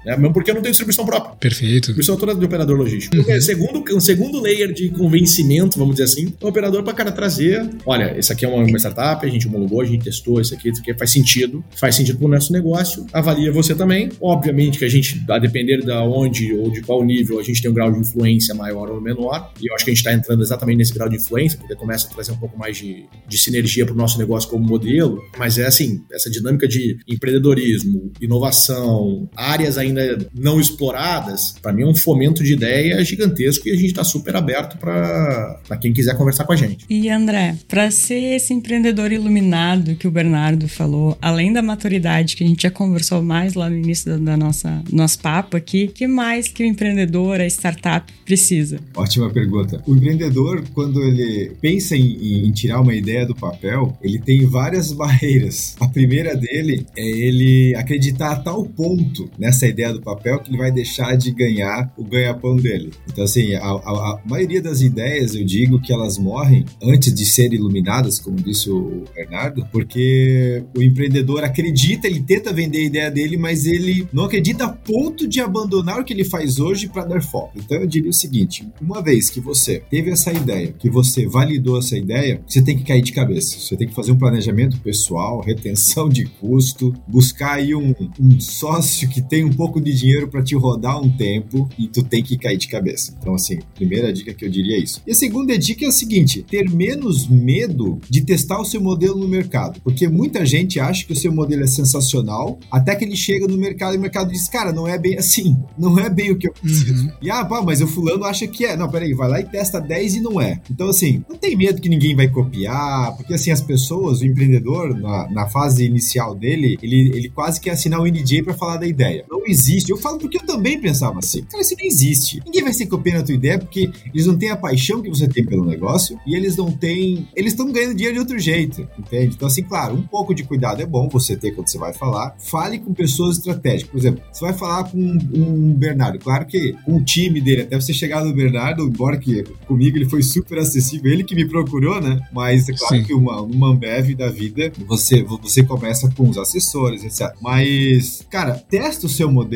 né? 0.07 0.15
Mesmo 0.15 0.33
porque 0.33 0.53
não 0.53 0.61
tem 0.61 0.71
distribuição 0.71 1.05
própria. 1.05 1.35
Perfeito. 1.35 1.73
Distribuição 1.73 2.15
toda 2.15 2.33
de 2.33 2.45
operador 2.45 2.77
logístico. 2.77 3.15
Uhum. 3.17 3.41
Segundo, 3.41 3.83
um 3.95 3.99
segundo 3.99 4.39
layer 4.39 4.71
de 4.71 4.89
convencimento, 4.89 5.77
vamos 5.77 5.95
dizer 5.95 6.05
assim, 6.05 6.33
o 6.41 6.47
operador 6.47 6.81
para 6.83 6.93
cara 6.93 7.11
trazer, 7.11 7.69
olha, 7.85 8.17
esse 8.17 8.31
aqui 8.31 8.45
é 8.45 8.47
uma, 8.47 8.63
uma 8.63 8.77
startup, 8.77 9.25
a 9.25 9.29
gente 9.29 9.47
homologou, 9.47 9.81
a 9.81 9.85
gente 9.85 10.05
testou, 10.05 10.39
isso 10.39 10.53
aqui, 10.53 10.69
isso 10.69 10.81
aqui 10.81 10.93
faz 10.93 11.11
sentido, 11.11 11.63
faz 11.75 11.95
sentido 11.95 12.17
para 12.17 12.27
o 12.27 12.29
nosso 12.29 12.53
negócio, 12.53 13.05
avalia 13.11 13.51
você 13.51 13.75
também. 13.75 14.09
Obviamente 14.21 14.79
que 14.79 14.85
a 14.85 14.89
gente, 14.89 15.21
a 15.29 15.37
depender 15.37 15.81
de 15.81 15.91
onde 15.91 16.53
ou 16.53 16.71
de 16.71 16.81
qual 16.81 17.03
nível, 17.03 17.39
a 17.39 17.43
gente 17.43 17.61
tem 17.61 17.69
um 17.69 17.73
grau 17.73 17.91
de 17.91 17.99
influência 17.99 18.55
maior 18.55 18.89
ou 18.89 19.01
menor, 19.01 19.51
e 19.61 19.69
eu 19.69 19.75
acho 19.75 19.83
que 19.83 19.91
a 19.91 19.93
gente 19.93 19.99
está 19.99 20.13
entrando 20.13 20.41
exatamente 20.41 20.77
nesse 20.77 20.93
grau 20.93 21.09
de 21.09 21.17
influência, 21.17 21.57
porque 21.57 21.75
começa 21.75 22.07
a 22.07 22.13
trazer 22.13 22.31
um 22.31 22.37
pouco 22.37 22.57
mais 22.57 22.77
de, 22.77 23.05
de 23.27 23.37
sinergia 23.37 23.85
para 23.85 23.93
o 23.93 23.97
nosso 23.97 24.17
negócio 24.17 24.49
como 24.49 24.65
modelo, 24.65 25.21
mas 25.37 25.57
é 25.57 25.65
assim, 25.65 26.01
essa 26.11 26.29
dinâmica 26.29 26.67
de 26.67 26.97
empreendedorismo, 27.07 28.11
inovação, 28.21 29.29
áreas 29.35 29.77
ainda 29.77 29.96
não 30.33 30.59
exploradas, 30.59 31.55
para 31.61 31.73
mim 31.73 31.83
é 31.83 31.87
um 31.87 31.95
fomento 31.95 32.43
de 32.43 32.53
ideia 32.53 33.03
gigantesco 33.03 33.67
e 33.67 33.71
a 33.71 33.75
gente 33.75 33.87
está 33.87 34.03
super 34.03 34.35
aberto 34.35 34.77
para 34.77 35.77
quem 35.81 35.93
quiser 35.93 36.15
conversar 36.17 36.45
com 36.45 36.53
a 36.53 36.55
gente. 36.55 36.85
E 36.89 37.09
André, 37.09 37.55
para 37.67 37.89
ser 37.91 38.35
esse 38.35 38.53
empreendedor 38.53 39.11
iluminado 39.11 39.95
que 39.95 40.07
o 40.07 40.11
Bernardo 40.11 40.67
falou, 40.67 41.17
além 41.21 41.51
da 41.51 41.61
maturidade 41.61 42.35
que 42.35 42.43
a 42.43 42.47
gente 42.47 42.63
já 42.63 42.71
conversou 42.71 43.21
mais 43.21 43.53
lá 43.53 43.69
no 43.69 43.77
início 43.77 44.11
da, 44.11 44.31
da 44.31 44.37
nossa 44.37 44.81
nosso 44.91 45.19
papo 45.19 45.57
aqui, 45.57 45.87
que 45.87 46.07
mais 46.07 46.47
que 46.47 46.63
o 46.63 46.65
empreendedor, 46.65 47.39
a 47.39 47.47
startup 47.47 48.11
precisa? 48.25 48.79
Ótima 48.95 49.29
pergunta. 49.29 49.81
O 49.87 49.95
empreendedor, 49.95 50.63
quando 50.73 51.01
ele 51.03 51.51
pensa 51.61 51.95
em, 51.95 52.47
em 52.47 52.51
tirar 52.51 52.81
uma 52.81 52.93
ideia 52.93 53.25
do 53.25 53.35
papel, 53.35 53.97
ele 54.01 54.19
tem 54.19 54.45
várias 54.45 54.91
barreiras. 54.93 55.75
A 55.79 55.87
primeira 55.87 56.35
dele 56.35 56.85
é 56.97 57.07
ele 57.07 57.75
acreditar 57.75 58.31
a 58.31 58.35
tal 58.35 58.65
ponto 58.65 59.29
nessa 59.37 59.67
ideia 59.67 59.76
do 59.93 60.01
papel 60.01 60.17
papel 60.17 60.39
que 60.39 60.49
ele 60.49 60.57
vai 60.57 60.71
deixar 60.71 61.15
de 61.15 61.31
ganhar 61.31 61.91
o 61.97 62.03
ganha-pão 62.03 62.55
dele. 62.55 62.91
Então, 63.07 63.23
assim, 63.23 63.53
a, 63.53 63.61
a, 63.61 63.71
a, 63.71 64.21
maioria 64.25 64.61
das 64.61 64.81
ideias, 64.81 65.35
eu 65.35 65.45
digo 65.45 65.79
que 65.79 65.93
elas 65.93 66.17
morrem 66.17 66.65
antes 66.81 67.13
de 67.13 67.25
serem 67.25 67.59
iluminadas, 67.59 68.19
como 68.19 68.37
disse 68.37 68.69
o 68.69 69.03
Bernardo, 69.15 69.65
porque 69.71 70.63
o 70.75 70.81
empreendedor 70.81 71.43
acredita, 71.43 72.07
ele 72.07 72.21
tenta 72.21 72.51
vender 72.51 72.79
a 72.79 72.83
ideia 72.83 73.11
dele, 73.11 73.37
mas 73.37 73.65
ele 73.65 74.07
não 74.11 74.25
acredita 74.25 74.65
a 74.65 74.69
ponto 74.69 75.27
de 75.27 75.39
abandonar 75.39 75.99
o 75.99 76.03
que 76.03 76.13
ele 76.13 76.23
faz 76.23 76.59
hoje 76.59 76.87
para 76.87 77.05
dar 77.05 77.21
foco. 77.21 77.57
Então, 77.57 77.77
eu 77.77 77.87
diria 77.87 78.09
o 78.09 78.13
seguinte: 78.13 78.67
uma 78.81 79.01
vez 79.01 79.29
que 79.29 79.39
você 79.39 79.81
teve 79.89 80.09
essa 80.09 80.31
ideia, 80.33 80.73
que 80.77 80.89
você 80.89 81.25
validou 81.25 81.77
essa 81.77 81.97
ideia, 81.97 82.41
você 82.47 82.61
tem 82.61 82.77
que 82.77 82.83
cair 82.83 83.01
de 83.01 83.11
cabeça. 83.11 83.59
Você 83.59 83.75
tem 83.75 83.87
que 83.87 83.95
fazer 83.95 84.11
um 84.11 84.17
planejamento 84.17 84.79
pessoal, 84.79 85.41
retenção 85.41 86.09
de 86.09 86.25
custo, 86.25 86.93
buscar 87.07 87.55
aí 87.55 87.75
um, 87.75 87.93
um 88.19 88.39
sócio 88.39 89.07
que 89.09 89.21
tem 89.21 89.43
um 89.43 89.53
pouco 89.53 89.66
de 89.81 89.93
dinheiro 89.93 90.27
para 90.27 90.43
te 90.43 90.55
rodar 90.55 91.01
um 91.01 91.09
tempo 91.09 91.69
e 91.77 91.87
tu 91.87 92.03
tem 92.03 92.23
que 92.23 92.37
cair 92.37 92.57
de 92.57 92.67
cabeça. 92.67 93.15
Então, 93.19 93.35
assim, 93.35 93.59
primeira 93.75 94.11
dica 94.11 94.33
que 94.33 94.45
eu 94.45 94.49
diria 94.49 94.77
é 94.77 94.79
isso. 94.79 95.01
E 95.05 95.11
a 95.11 95.15
segunda 95.15 95.57
dica 95.57 95.85
é 95.85 95.89
a 95.89 95.91
seguinte: 95.91 96.43
ter 96.43 96.69
menos 96.69 97.27
medo 97.27 97.99
de 98.09 98.21
testar 98.21 98.59
o 98.59 98.65
seu 98.65 98.81
modelo 98.81 99.17
no 99.17 99.27
mercado. 99.27 99.79
Porque 99.81 100.07
muita 100.07 100.45
gente 100.45 100.79
acha 100.79 101.05
que 101.05 101.13
o 101.13 101.15
seu 101.15 101.31
modelo 101.31 101.63
é 101.63 101.67
sensacional, 101.67 102.59
até 102.71 102.95
que 102.95 103.05
ele 103.05 103.15
chega 103.15 103.47
no 103.47 103.57
mercado 103.57 103.95
e 103.95 103.97
o 103.97 104.01
mercado 104.01 104.31
diz, 104.31 104.47
cara, 104.47 104.71
não 104.71 104.87
é 104.87 104.97
bem 104.97 105.17
assim. 105.17 105.57
Não 105.77 105.99
é 105.99 106.09
bem 106.09 106.31
o 106.31 106.37
que 106.37 106.47
eu 106.47 106.53
preciso. 106.53 107.05
Uhum. 107.05 107.11
E 107.21 107.29
ah, 107.29 107.45
pá, 107.45 107.61
mas 107.61 107.81
o 107.81 107.87
fulano 107.87 108.23
acha 108.23 108.47
que 108.47 108.65
é. 108.65 108.75
Não, 108.75 108.89
peraí, 108.89 109.13
vai 109.13 109.29
lá 109.29 109.39
e 109.39 109.45
testa 109.45 109.79
10 109.79 110.15
e 110.15 110.21
não 110.21 110.39
é. 110.41 110.59
Então, 110.69 110.87
assim, 110.87 111.23
não 111.29 111.37
tem 111.37 111.55
medo 111.55 111.81
que 111.81 111.89
ninguém 111.89 112.15
vai 112.15 112.27
copiar, 112.27 113.15
porque 113.15 113.33
assim, 113.33 113.51
as 113.51 113.61
pessoas, 113.61 114.21
o 114.21 114.25
empreendedor, 114.25 114.95
na, 114.95 115.29
na 115.29 115.47
fase 115.47 115.85
inicial 115.85 116.35
dele, 116.35 116.77
ele, 116.81 117.11
ele 117.15 117.29
quase 117.29 117.59
quer 117.59 117.71
assinar 117.71 117.99
o 117.99 118.05
NDA 118.05 118.43
para 118.43 118.53
falar 118.53 118.77
da 118.77 118.87
ideia. 118.87 119.25
Não 119.29 119.45
existe. 119.45 119.56
Eu 119.89 119.97
falo 119.97 120.17
porque 120.17 120.37
eu 120.37 120.45
também 120.45 120.79
pensava 120.79 121.19
assim. 121.19 121.41
Cara, 121.43 121.61
isso 121.61 121.75
não 121.77 121.85
existe. 121.85 122.41
Ninguém 122.45 122.63
vai 122.63 122.73
ser 122.73 122.85
copiando 122.87 123.21
a 123.21 123.23
tua 123.23 123.35
ideia 123.35 123.59
porque 123.59 123.89
eles 124.13 124.25
não 124.25 124.37
têm 124.37 124.49
a 124.49 124.55
paixão 124.55 125.01
que 125.01 125.09
você 125.09 125.27
tem 125.27 125.45
pelo 125.45 125.65
negócio 125.65 126.19
e 126.25 126.35
eles 126.35 126.55
não 126.55 126.71
têm. 126.71 127.27
Eles 127.35 127.53
estão 127.53 127.71
ganhando 127.71 127.95
dinheiro 127.95 128.13
de 128.13 128.19
outro 128.19 128.39
jeito, 128.39 128.87
entende? 128.97 129.35
Então, 129.35 129.47
assim, 129.47 129.63
claro, 129.63 129.95
um 129.95 130.03
pouco 130.03 130.33
de 130.33 130.43
cuidado 130.43 130.81
é 130.81 130.85
bom 130.85 131.09
você 131.09 131.35
ter 131.35 131.51
quando 131.51 131.67
você 131.67 131.77
vai 131.77 131.93
falar. 131.93 132.35
Fale 132.39 132.79
com 132.79 132.93
pessoas 132.93 133.37
estratégicas. 133.37 133.91
Por 133.91 133.97
exemplo, 133.97 134.23
você 134.31 134.45
vai 134.45 134.53
falar 134.53 134.85
com 134.85 134.97
um 134.97 135.73
Bernardo. 135.73 136.19
Claro 136.19 136.45
que 136.45 136.73
com 136.85 136.97
o 136.97 137.03
time 137.03 137.41
dele, 137.41 137.63
até 137.63 137.79
você 137.79 137.93
chegar 137.93 138.23
no 138.23 138.33
Bernardo, 138.33 138.83
embora 138.83 139.17
que 139.17 139.43
comigo 139.65 139.97
ele 139.97 140.09
foi 140.09 140.21
super 140.21 140.59
acessível, 140.59 141.11
ele 141.11 141.23
que 141.23 141.35
me 141.35 141.47
procurou, 141.47 141.99
né? 142.01 142.19
Mas 142.31 142.69
é 142.69 142.73
claro 142.73 142.97
Sim. 142.97 143.03
que 143.03 143.13
uma, 143.13 143.41
uma 143.41 143.69
Ambev 143.69 144.15
da 144.15 144.29
vida, 144.29 144.71
você, 144.87 145.23
você 145.23 145.63
começa 145.63 146.09
com 146.11 146.29
os 146.29 146.37
assessores, 146.37 147.03
etc. 147.03 147.35
Mas, 147.41 148.25
cara, 148.29 148.55
testa 148.55 149.05
o 149.05 149.09
seu 149.09 149.31
modelo 149.31 149.46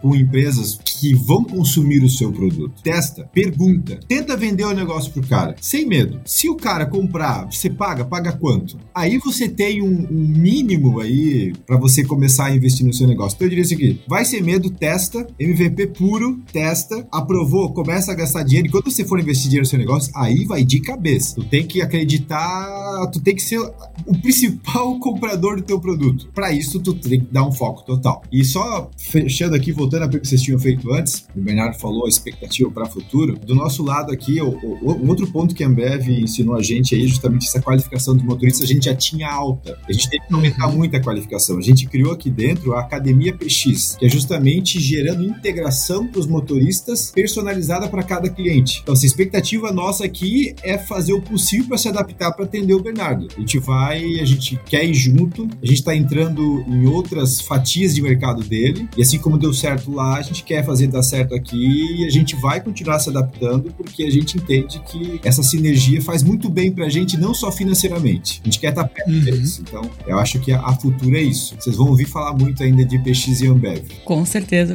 com 0.00 0.14
empresas 0.14 0.78
que 0.84 1.14
vão 1.14 1.44
consumir 1.44 2.02
o 2.02 2.10
seu 2.10 2.32
produto. 2.32 2.82
Testa, 2.82 3.24
pergunta, 3.32 3.98
tenta 4.06 4.36
vender 4.36 4.64
o 4.64 4.74
negócio 4.74 5.12
pro 5.12 5.26
cara, 5.26 5.56
sem 5.60 5.86
medo. 5.86 6.20
Se 6.24 6.48
o 6.48 6.56
cara 6.56 6.86
comprar, 6.86 7.46
você 7.50 7.70
paga, 7.70 8.04
paga 8.04 8.32
quanto? 8.32 8.78
Aí 8.94 9.18
você 9.18 9.48
tem 9.48 9.82
um, 9.82 10.06
um 10.10 10.26
mínimo 10.28 11.00
aí 11.00 11.52
para 11.66 11.76
você 11.76 12.04
começar 12.04 12.46
a 12.46 12.56
investir 12.56 12.86
no 12.86 12.92
seu 12.92 13.06
negócio. 13.06 13.34
Então 13.36 13.46
eu 13.46 13.50
diria 13.50 13.64
o 13.64 13.68
seguinte: 13.68 14.04
vai 14.08 14.24
ser 14.24 14.42
medo, 14.42 14.70
testa, 14.70 15.26
MVP 15.38 15.88
puro, 15.88 16.40
testa, 16.52 17.06
aprovou, 17.10 17.72
começa 17.72 18.12
a 18.12 18.14
gastar 18.14 18.42
dinheiro. 18.42 18.68
E 18.68 18.70
quando 18.70 18.90
você 18.90 19.04
for 19.04 19.18
investir 19.18 19.44
dinheiro 19.44 19.64
no 19.64 19.70
seu 19.70 19.78
negócio, 19.78 20.12
aí 20.14 20.44
vai 20.44 20.64
de 20.64 20.80
cabeça. 20.80 21.36
Tu 21.36 21.44
tem 21.44 21.66
que 21.66 21.80
acreditar, 21.80 23.10
tu 23.12 23.20
tem 23.20 23.34
que 23.34 23.42
ser 23.42 23.58
o 23.58 24.18
principal 24.20 24.98
comprador 25.00 25.56
do 25.56 25.62
teu 25.62 25.80
produto. 25.80 26.28
Para 26.34 26.52
isso, 26.52 26.80
tu 26.80 26.94
tem 26.94 27.20
que 27.20 27.32
dar 27.32 27.46
um 27.46 27.52
foco 27.52 27.84
total. 27.84 28.22
E 28.30 28.44
só 28.44 28.90
fechando 29.24 29.56
aqui, 29.56 29.72
voltando 29.72 30.02
a 30.02 30.08
que 30.08 30.18
vocês 30.18 30.42
tinham 30.42 30.58
feito 30.58 30.92
antes, 30.92 31.26
o 31.34 31.40
Bernardo 31.40 31.78
falou 31.78 32.04
a 32.04 32.08
expectativa 32.08 32.70
para 32.70 32.84
o 32.84 32.90
futuro. 32.90 33.38
Do 33.38 33.54
nosso 33.54 33.82
lado 33.82 34.12
aqui, 34.12 34.40
o, 34.40 34.50
o, 34.50 34.92
o, 34.92 35.08
outro 35.08 35.26
ponto 35.26 35.54
que 35.54 35.64
a 35.64 35.66
Ambev 35.66 36.08
ensinou 36.08 36.54
a 36.54 36.62
gente 36.62 36.94
aí, 36.94 37.06
justamente 37.06 37.46
essa 37.46 37.60
qualificação 37.60 38.14
dos 38.14 38.24
motoristas, 38.24 38.64
a 38.64 38.66
gente 38.72 38.84
já 38.84 38.94
tinha 38.94 39.30
alta. 39.30 39.78
A 39.88 39.92
gente 39.92 40.10
teve 40.10 40.26
que 40.26 40.34
aumentar 40.34 40.68
uhum. 40.68 40.76
muito 40.76 40.94
a 40.94 41.00
qualificação. 41.00 41.56
A 41.56 41.62
gente 41.62 41.86
criou 41.86 42.12
aqui 42.12 42.30
dentro 42.30 42.74
a 42.74 42.80
Academia 42.80 43.32
PX, 43.34 43.96
que 43.98 44.04
é 44.04 44.08
justamente 44.08 44.78
gerando 44.78 45.24
integração 45.24 46.06
para 46.06 46.20
os 46.20 46.26
motoristas 46.26 47.10
personalizada 47.10 47.88
para 47.88 48.02
cada 48.02 48.28
cliente. 48.28 48.80
Então, 48.82 48.92
essa 48.92 49.06
expectativa 49.06 49.72
nossa 49.72 50.04
aqui 50.04 50.54
é 50.62 50.76
fazer 50.76 51.14
o 51.14 51.22
possível 51.22 51.68
para 51.68 51.78
se 51.78 51.88
adaptar 51.88 52.32
para 52.32 52.44
atender 52.44 52.74
o 52.74 52.82
Bernardo. 52.82 53.28
A 53.36 53.40
gente 53.40 53.58
vai, 53.58 54.20
a 54.20 54.24
gente 54.24 54.60
quer 54.66 54.84
ir 54.84 54.94
junto, 54.94 55.48
a 55.62 55.66
gente 55.66 55.78
está 55.78 55.96
entrando 55.96 56.62
em 56.68 56.86
outras 56.86 57.40
fatias 57.40 57.94
de 57.94 58.02
mercado 58.02 58.42
dele, 58.42 58.86
e 58.96 59.02
assim 59.02 59.13
como 59.18 59.38
deu 59.38 59.52
certo 59.52 59.92
lá, 59.92 60.16
a 60.16 60.22
gente 60.22 60.42
quer 60.44 60.64
fazer 60.64 60.86
dar 60.86 61.02
certo 61.02 61.34
aqui 61.34 62.00
e 62.00 62.06
a 62.06 62.10
gente 62.10 62.36
vai 62.36 62.60
continuar 62.60 62.98
se 62.98 63.08
adaptando 63.08 63.72
porque 63.76 64.04
a 64.04 64.10
gente 64.10 64.36
entende 64.36 64.80
que 64.80 65.20
essa 65.24 65.42
sinergia 65.42 66.00
faz 66.00 66.22
muito 66.22 66.48
bem 66.48 66.70
pra 66.70 66.88
gente, 66.88 67.16
não 67.16 67.34
só 67.34 67.50
financeiramente. 67.50 68.40
A 68.42 68.44
gente 68.44 68.58
quer 68.58 68.70
estar 68.70 68.84
perto 68.84 69.10
uhum. 69.10 69.20
deles. 69.20 69.58
Então, 69.58 69.82
eu 70.06 70.18
acho 70.18 70.38
que 70.40 70.52
a, 70.52 70.60
a 70.60 70.74
futuro 70.74 71.16
é 71.16 71.22
isso. 71.22 71.56
Vocês 71.58 71.76
vão 71.76 71.88
ouvir 71.88 72.06
falar 72.06 72.34
muito 72.34 72.62
ainda 72.62 72.84
de 72.84 72.98
PX 72.98 73.40
e 73.40 73.46
Ambev. 73.46 73.84
Com 74.04 74.24
certeza. 74.24 74.74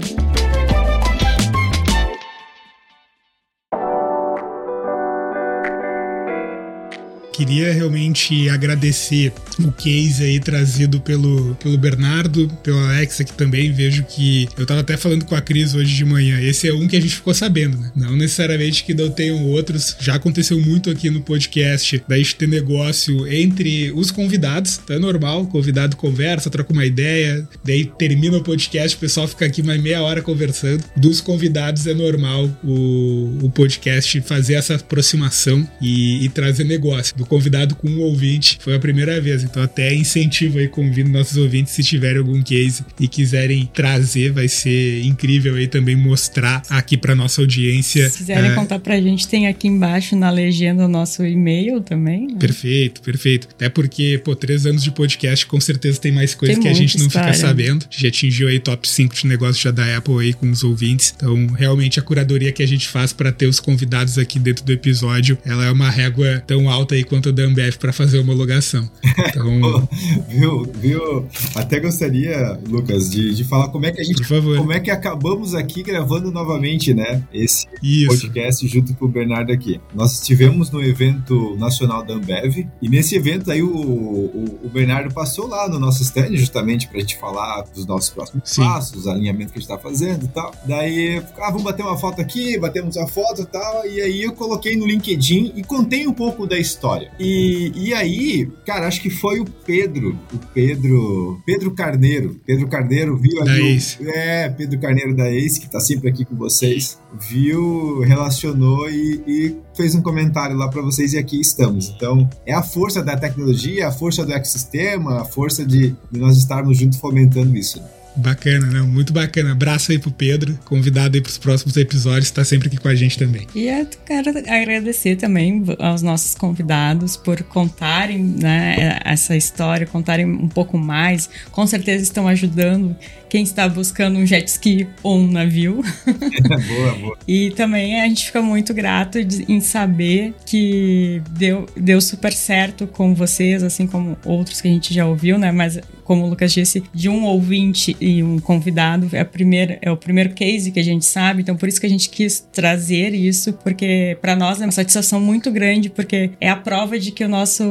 Queria 7.40 7.72
realmente 7.72 8.50
agradecer 8.50 9.32
o 9.64 9.72
case 9.72 10.22
aí 10.26 10.42
trazido 10.42 11.00
pelo, 11.00 11.56
pelo 11.56 11.78
Bernardo, 11.78 12.50
pelo 12.62 12.78
Alexa, 12.80 13.24
que 13.24 13.32
também 13.32 13.72
vejo 13.72 14.04
que. 14.04 14.50
Eu 14.58 14.66
tava 14.66 14.82
até 14.82 14.98
falando 14.98 15.24
com 15.24 15.34
a 15.36 15.40
Cris 15.40 15.74
hoje 15.74 15.96
de 15.96 16.04
manhã. 16.04 16.38
Esse 16.42 16.68
é 16.68 16.74
um 16.74 16.86
que 16.86 16.98
a 16.98 17.00
gente 17.00 17.16
ficou 17.16 17.34
sabendo, 17.34 17.78
né? 17.78 17.92
Não 17.96 18.18
necessariamente 18.18 18.84
que 18.84 18.94
não 18.94 19.10
tenham 19.10 19.46
outros. 19.46 19.96
Já 20.02 20.16
aconteceu 20.16 20.60
muito 20.60 20.90
aqui 20.90 21.10
no 21.10 21.22
podcast 21.22 22.04
da 22.10 22.18
gente 22.18 22.36
ter 22.36 22.48
negócio 22.48 23.26
entre 23.32 23.90
os 23.94 24.12
convidados. 24.12 24.78
Então 24.84 24.98
é 24.98 25.00
normal, 25.00 25.44
o 25.44 25.48
convidado 25.48 25.96
conversa, 25.96 26.50
troca 26.50 26.74
uma 26.74 26.86
ideia, 26.86 27.48
daí 27.64 27.86
termina 27.86 28.36
o 28.36 28.44
podcast, 28.44 28.98
o 28.98 29.00
pessoal 29.00 29.30
fica 29.30 29.46
aqui 29.46 29.64
mais 29.64 29.82
meia 29.82 30.02
hora 30.02 30.22
conversando. 30.22 30.84
Dos 30.98 31.22
convidados 31.22 31.88
é 31.88 31.94
normal 31.94 32.50
o, 32.62 33.38
o 33.44 33.50
podcast 33.50 34.20
fazer 34.22 34.56
essa 34.56 34.76
aproximação 34.76 35.66
e, 35.82 36.26
e 36.26 36.30
trazer 36.30 36.66
negócio. 36.66 37.16
Do 37.16 37.29
convidado 37.30 37.76
com 37.76 37.88
um 37.88 38.02
ouvinte. 38.02 38.58
Foi 38.60 38.76
a 38.76 38.80
primeira 38.80 39.22
vez, 39.22 39.44
então 39.44 39.62
até 39.64 39.94
incentivo 39.94 40.58
aí, 40.58 40.68
convido 40.68 41.10
nossos 41.10 41.38
ouvintes 41.38 41.74
se 41.74 41.84
tiverem 41.84 42.18
algum 42.18 42.42
case 42.42 42.84
e 43.00 43.08
quiserem 43.08 43.70
trazer, 43.74 44.32
vai 44.32 44.48
ser 44.48 45.04
incrível 45.04 45.56
aí 45.56 45.68
também 45.68 45.96
mostrar 45.96 46.62
aqui 46.70 46.98
para 46.98 47.16
nossa 47.16 47.42
audiência. 47.42 48.10
Se 48.10 48.20
quiserem 48.20 48.52
uh, 48.52 48.56
contar 48.56 48.80
pra 48.80 49.00
gente, 49.00 49.28
tem 49.28 49.48
aqui 49.48 49.68
embaixo 49.68 50.16
na 50.16 50.30
legenda 50.30 50.86
o 50.86 50.88
nosso 50.88 51.26
e-mail 51.26 51.82
também. 51.82 52.28
Né? 52.28 52.38
Perfeito, 52.40 53.02
perfeito. 53.02 53.48
Até 53.52 53.70
porque, 53.70 54.20
pô, 54.24 54.36
três 54.36 54.66
anos 54.66 54.84
de 54.84 54.92
podcast, 54.92 55.46
com 55.46 55.60
certeza 55.60 56.00
tem 56.00 56.12
mais 56.12 56.34
coisas 56.34 56.58
que 56.58 56.68
a 56.68 56.74
gente 56.74 56.98
não 56.98 57.08
história. 57.08 57.34
fica 57.34 57.48
sabendo. 57.48 57.86
A 57.90 57.94
gente 57.94 58.08
atingiu 58.08 58.48
aí 58.48 58.60
top 58.60 58.88
5 58.88 59.16
de 59.16 59.28
negócios 59.28 59.60
já 59.60 59.72
da 59.72 59.98
Apple 59.98 60.20
aí 60.20 60.34
com 60.34 60.50
os 60.50 60.64
ouvintes. 60.64 61.14
Então, 61.16 61.48
realmente 61.48 62.00
a 62.00 62.02
curadoria 62.02 62.52
que 62.52 62.64
a 62.64 62.68
gente 62.68 62.88
faz 62.88 63.14
para 63.14 63.32
ter 63.32 63.46
os 63.46 63.60
convidados 63.60 64.18
aqui 64.18 64.40
dentro 64.40 64.64
do 64.64 64.72
episódio, 64.72 65.38
ela 65.46 65.66
é 65.66 65.72
uma 65.72 65.90
régua 65.90 66.44
tão 66.48 66.70
alta 66.70 66.96
aí 66.96 67.04
quanto 67.04 67.19
a 67.28 67.32
da 67.32 67.44
Ambev 67.44 67.78
para 67.78 67.92
fazer 67.92 68.20
homologação. 68.20 68.90
Então, 69.04 69.88
viu, 70.30 70.64
viu? 70.80 71.28
Até 71.56 71.80
gostaria, 71.80 72.58
Lucas, 72.68 73.10
de, 73.10 73.36
de 73.36 73.44
falar 73.44 73.70
como 73.70 73.86
é 73.86 73.92
que 73.92 74.00
a 74.00 74.04
gente, 74.04 74.26
como 74.26 74.72
é 74.72 74.80
que 74.80 74.92
acabamos 74.92 75.54
aqui 75.54 75.84
gravando 75.84 76.32
novamente, 76.32 76.94
né? 76.94 77.24
Esse 77.34 77.68
Isso. 77.84 78.08
podcast 78.08 78.68
junto 78.68 78.94
com 78.96 79.06
o 79.06 79.08
Bernardo 79.08 79.52
aqui. 79.52 79.82
Nós 79.94 80.14
estivemos 80.14 80.72
no 80.72 80.82
evento 80.82 81.56
nacional 81.58 82.04
da 82.04 82.14
Ambev 82.14 82.68
e 82.82 82.90
nesse 82.90 83.16
evento 83.16 83.52
aí 83.52 83.62
o, 83.62 83.70
o, 83.70 84.60
o 84.64 84.70
Bernardo 84.70 85.14
passou 85.14 85.48
lá 85.48 85.68
no 85.68 85.80
nosso 85.80 86.02
stand 86.04 86.36
justamente 86.38 86.88
para 86.88 86.98
a 86.98 87.02
gente 87.02 87.18
falar 87.18 87.64
dos 87.74 87.86
nossos 87.86 88.10
próximos 88.10 88.50
Sim. 88.50 88.62
passos, 88.62 89.08
alinhamento 89.08 89.52
que 89.52 89.60
a 89.60 89.62
gente 89.62 89.70
está 89.72 89.78
fazendo 89.78 90.26
e 90.26 90.28
tal. 90.30 90.54
Daí, 90.66 91.22
ah, 91.40 91.48
vamos 91.48 91.64
bater 91.64 91.84
uma 91.84 91.98
foto 91.98 92.22
aqui, 92.22 92.58
batemos 92.58 92.98
a 92.98 93.08
foto 93.08 93.42
e 93.42 93.46
tal. 93.46 93.86
E 93.86 94.02
aí 94.02 94.24
eu 94.24 94.34
coloquei 94.34 94.76
no 94.76 94.86
LinkedIn 94.86 95.54
e 95.56 95.64
contei 95.64 96.08
um 96.08 96.14
pouco 96.14 96.46
da 96.46 96.58
história. 96.58 97.09
E, 97.20 97.72
e 97.76 97.94
aí, 97.94 98.50
cara, 98.66 98.88
acho 98.88 99.02
que 99.02 99.10
foi 99.10 99.40
o 99.40 99.46
Pedro, 99.46 100.18
o 100.34 100.38
Pedro, 100.54 101.42
Pedro 101.46 101.72
Carneiro. 101.72 102.40
Pedro 102.46 102.68
Carneiro 102.68 103.18
viu 103.18 103.42
ali. 103.42 103.78
O, 104.00 104.10
é, 104.10 104.50
Pedro 104.50 104.80
Carneiro 104.80 105.16
da 105.16 105.30
Ace, 105.30 105.60
que 105.60 105.70
tá 105.70 105.80
sempre 105.80 106.10
aqui 106.10 106.26
com 106.26 106.36
vocês, 106.36 107.00
viu, 107.30 108.00
relacionou 108.02 108.90
e, 108.90 109.24
e 109.28 109.56
fez 109.76 109.96
um 109.96 110.02
comentário 110.02 110.56
lá 110.56 110.68
para 110.70 110.82
vocês 110.82 111.14
e 111.14 111.18
aqui 111.18 111.40
estamos. 111.40 111.90
Então, 111.90 112.30
é 112.46 112.54
a 112.54 112.64
força 112.64 113.04
da 113.04 113.18
tecnologia, 113.18 113.88
a 113.88 113.92
força 113.92 114.26
do 114.26 114.34
ecossistema, 114.34 115.22
a 115.22 115.26
força 115.26 115.66
de, 115.66 115.96
de 116.12 116.20
nós 116.20 116.38
estarmos 116.38 116.78
juntos 116.78 117.00
fomentando 117.00 117.56
isso. 117.56 117.82
Bacana, 118.16 118.66
não, 118.68 118.88
muito 118.88 119.14
bacana. 119.14 119.52
Abraço 119.52 119.92
aí 119.92 120.00
pro 120.00 120.12
Pedro, 120.12 120.58
convidado 120.66 121.16
aí 121.16 121.22
pros 121.22 121.38
próximos 121.38 121.78
episódios, 121.78 122.32
tá 122.32 122.44
sempre 122.44 122.68
aqui 122.68 122.78
com 122.78 122.88
a 122.88 122.96
gente 122.96 123.18
também. 123.18 123.48
E 123.56 123.68
eu 123.68 123.88
quero 124.06 124.30
agradecer 124.30 125.16
também 125.16 125.64
aos 125.80 126.02
nossos 126.02 126.36
convidados 126.36 127.16
por 127.16 127.42
contarem 127.44 128.20
né, 128.20 129.00
essa 129.06 129.36
história, 129.36 129.88
contarem 129.88 130.26
um 130.26 130.48
pouco 130.48 130.78
mais. 130.78 131.30
Com 131.52 131.66
certeza 131.66 132.04
estão 132.04 132.28
ajudando 132.28 132.96
quem 133.30 133.44
está 133.44 133.68
buscando 133.70 134.18
um 134.18 134.26
jet 134.26 134.48
ski 134.48 134.88
ou 135.04 135.18
um 135.20 135.32
navio. 135.32 135.82
boa, 136.68 136.96
boa. 136.96 137.18
E 137.28 137.52
também 137.52 138.02
a 138.02 138.08
gente 138.08 138.26
fica 138.26 138.42
muito 138.42 138.74
grato 138.74 139.20
em 139.20 139.62
saber 139.62 140.34
que 140.46 141.22
deu, 141.32 141.66
deu 141.78 142.02
super 142.02 142.34
certo 142.34 142.88
com 142.88 143.14
vocês, 143.14 143.64
assim 143.64 143.86
como 143.86 144.18
outros 144.26 144.60
que 144.60 144.68
a 144.68 144.72
gente 144.72 144.94
já 144.94 145.06
ouviu, 145.06 145.38
né? 145.38 145.52
Mas 145.52 145.80
como 146.10 146.26
o 146.26 146.30
Lucas 146.30 146.52
disse, 146.52 146.82
de 146.92 147.08
um 147.08 147.24
ouvinte 147.24 147.96
e 148.02 148.24
um 148.24 148.40
convidado 148.40 149.08
é, 149.14 149.20
a 149.20 149.26
primeira, 149.26 149.78
é 149.80 149.92
o 149.92 149.96
primeiro 149.96 150.32
case 150.32 150.72
que 150.72 150.80
a 150.80 150.84
gente 150.84 151.06
sabe, 151.06 151.44
então 151.44 151.56
por 151.56 151.70
isso 151.70 151.80
que 151.80 151.86
a 151.86 151.90
gente 151.90 152.10
quis 152.10 152.40
trazer 152.52 153.14
isso, 153.14 153.54
porque 153.54 154.18
para 154.20 154.36
nós 154.36 154.60
é 154.60 154.66
uma 154.66 154.72
satisfação 154.72 155.22
muito 155.22 155.52
grande, 155.52 155.88
porque 155.88 156.32
é 156.42 156.50
a 156.50 156.56
prova 156.56 156.98
de 156.98 157.12
que 157.12 157.24
o 157.24 157.30
nosso, 157.30 157.64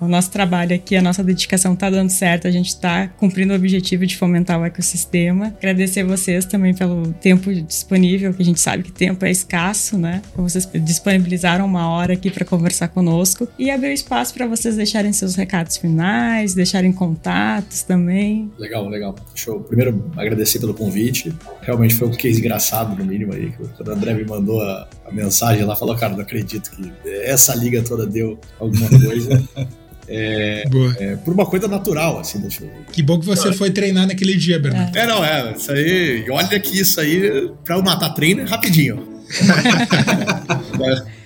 o 0.00 0.08
nosso 0.08 0.30
trabalho 0.30 0.74
aqui, 0.74 0.96
a 0.96 1.02
nossa 1.02 1.22
dedicação 1.22 1.74
está 1.74 1.90
dando 1.90 2.08
certo, 2.08 2.48
a 2.48 2.50
gente 2.50 2.68
está 2.68 3.08
cumprindo 3.18 3.52
o 3.52 3.56
objetivo 3.56 4.06
de 4.06 4.16
fomentar 4.16 4.58
o 4.58 4.64
ecossistema. 4.64 4.93
Agradecer 5.58 6.04
vocês 6.04 6.44
também 6.44 6.74
pelo 6.74 7.12
tempo 7.14 7.52
disponível, 7.52 8.32
que 8.32 8.42
a 8.42 8.44
gente 8.44 8.60
sabe 8.60 8.82
que 8.82 8.92
tempo 8.92 9.24
é 9.24 9.30
escasso, 9.30 9.98
né? 9.98 10.22
Vocês 10.36 10.68
disponibilizaram 10.74 11.64
uma 11.64 11.88
hora 11.88 12.14
aqui 12.14 12.30
para 12.30 12.44
conversar 12.44 12.88
conosco 12.88 13.48
e 13.58 13.70
abrir 13.70 13.92
espaço 13.92 14.34
para 14.34 14.46
vocês 14.46 14.76
deixarem 14.76 15.12
seus 15.12 15.34
recados 15.34 15.76
finais, 15.76 16.54
deixarem 16.54 16.92
contato 16.92 17.84
também. 17.86 18.50
Legal, 18.58 18.88
legal. 18.88 19.14
Show. 19.34 19.60
Primeiro, 19.60 20.10
agradecer 20.16 20.58
pelo 20.58 20.74
convite. 20.74 21.34
Realmente 21.62 21.94
foi 21.94 22.08
um 22.08 22.12
case 22.12 22.38
engraçado, 22.38 22.96
no 22.96 23.04
mínimo, 23.04 23.32
aí. 23.32 23.52
Quando 23.76 23.88
o 23.88 23.92
André 23.92 24.14
me 24.14 24.24
mandou 24.24 24.60
a, 24.62 24.88
a 25.06 25.12
mensagem 25.12 25.64
lá, 25.64 25.76
falou, 25.76 25.96
cara, 25.96 26.14
não 26.14 26.22
acredito 26.22 26.70
que 26.70 26.92
essa 27.04 27.54
liga 27.54 27.82
toda 27.82 28.06
deu 28.06 28.38
alguma 28.58 28.88
coisa. 28.88 29.42
É, 30.08 30.64
é, 30.98 31.16
por 31.16 31.32
uma 31.32 31.46
coisa 31.46 31.66
natural, 31.66 32.18
assim, 32.18 32.38
deixa 32.38 32.64
eu... 32.64 32.70
Que 32.92 33.02
bom 33.02 33.18
que 33.18 33.26
você 33.26 33.52
foi 33.52 33.70
treinar 33.70 34.06
naquele 34.06 34.36
dia, 34.36 34.58
Bernardo. 34.58 34.96
É, 34.96 35.06
não, 35.06 35.24
é, 35.24 35.54
isso 35.56 35.72
aí, 35.72 36.26
olha 36.30 36.60
que 36.60 36.78
isso 36.78 37.00
aí, 37.00 37.50
pra 37.64 37.76
eu 37.76 37.82
matar 37.82 38.10
treino 38.10 38.42
é 38.42 38.44
rapidinho. 38.44 39.14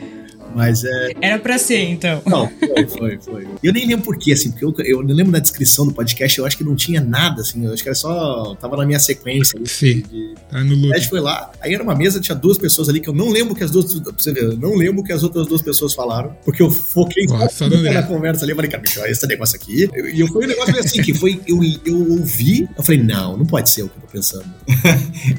Mas 0.59 0.83
é. 0.83 1.13
Era 1.21 1.39
pra 1.39 1.57
ser, 1.57 1.85
então. 1.85 2.21
Não, 2.27 2.49
foi, 2.49 2.89
foi, 2.89 3.19
foi. 3.21 3.47
Eu 3.63 3.73
nem 3.73 3.87
lembro 3.87 4.05
por 4.05 4.19
quê, 4.19 4.33
assim, 4.33 4.51
porque 4.51 4.65
eu, 4.65 4.75
eu 4.85 5.01
lembro 5.03 5.31
da 5.31 5.39
descrição 5.39 5.87
do 5.87 5.95
podcast, 5.95 6.37
eu 6.37 6.45
acho 6.45 6.59
que 6.59 6.65
não 6.65 6.75
tinha 6.75 7.01
nada, 7.01 7.43
assim, 7.43 7.65
eu 7.65 7.73
acho 7.73 7.81
que 7.81 7.89
era 7.89 7.95
só. 7.95 8.57
Tava 8.57 8.77
na 8.77 8.85
minha 8.85 8.99
sequência. 8.99 9.57
Sim. 9.65 10.03
De, 10.03 10.35
tá 10.51 10.65
no 10.65 10.75
loop. 10.75 10.93
A 10.93 10.99
gente 10.99 11.11
foi 11.11 11.21
lá, 11.21 11.53
aí 11.61 11.73
era 11.73 11.83
uma 11.83 11.95
mesa, 11.95 12.21
tinha 12.21 12.35
duas 12.35 12.59
pessoas 12.59 12.89
ali 12.89 12.99
que 12.99 13.09
eu 13.09 13.15
não 13.15 13.29
lembro 13.29 13.55
que 13.55 13.63
as 13.63 13.71
duas. 13.71 14.01
Pra 14.01 14.13
você 14.17 14.33
ver, 14.33 14.43
eu 14.43 14.57
não 14.57 14.75
lembro 14.75 15.05
que 15.05 15.13
as 15.13 15.23
outras 15.23 15.47
duas 15.47 15.63
pessoas 15.63 15.95
falaram, 15.95 16.37
porque 16.45 16.61
eu 16.61 16.73
foquei 16.73 17.25
Nossa, 17.27 17.69
na 17.69 18.03
conversa 18.03 18.45
ali. 18.45 18.51
Eu 18.51 18.57
falei, 18.57 18.69
cara, 18.69 18.83
bicho, 18.83 19.01
esse 19.07 19.27
negócio 19.29 19.55
aqui. 19.55 19.89
E 20.13 20.21
eu, 20.21 20.27
foi 20.27 20.45
um 20.45 20.49
negócio 20.49 20.77
assim, 20.77 21.01
que 21.01 21.15
foi. 21.15 21.41
Eu, 21.47 21.61
eu 21.85 22.11
ouvi, 22.19 22.69
eu 22.77 22.83
falei, 22.83 23.01
não, 23.01 23.37
não 23.37 23.47
pode 23.47 23.71
ser 23.71 23.83
o 23.83 23.89
que 23.89 23.97
eu 23.97 24.03
tô 24.03 24.09
pensando. 24.09 24.45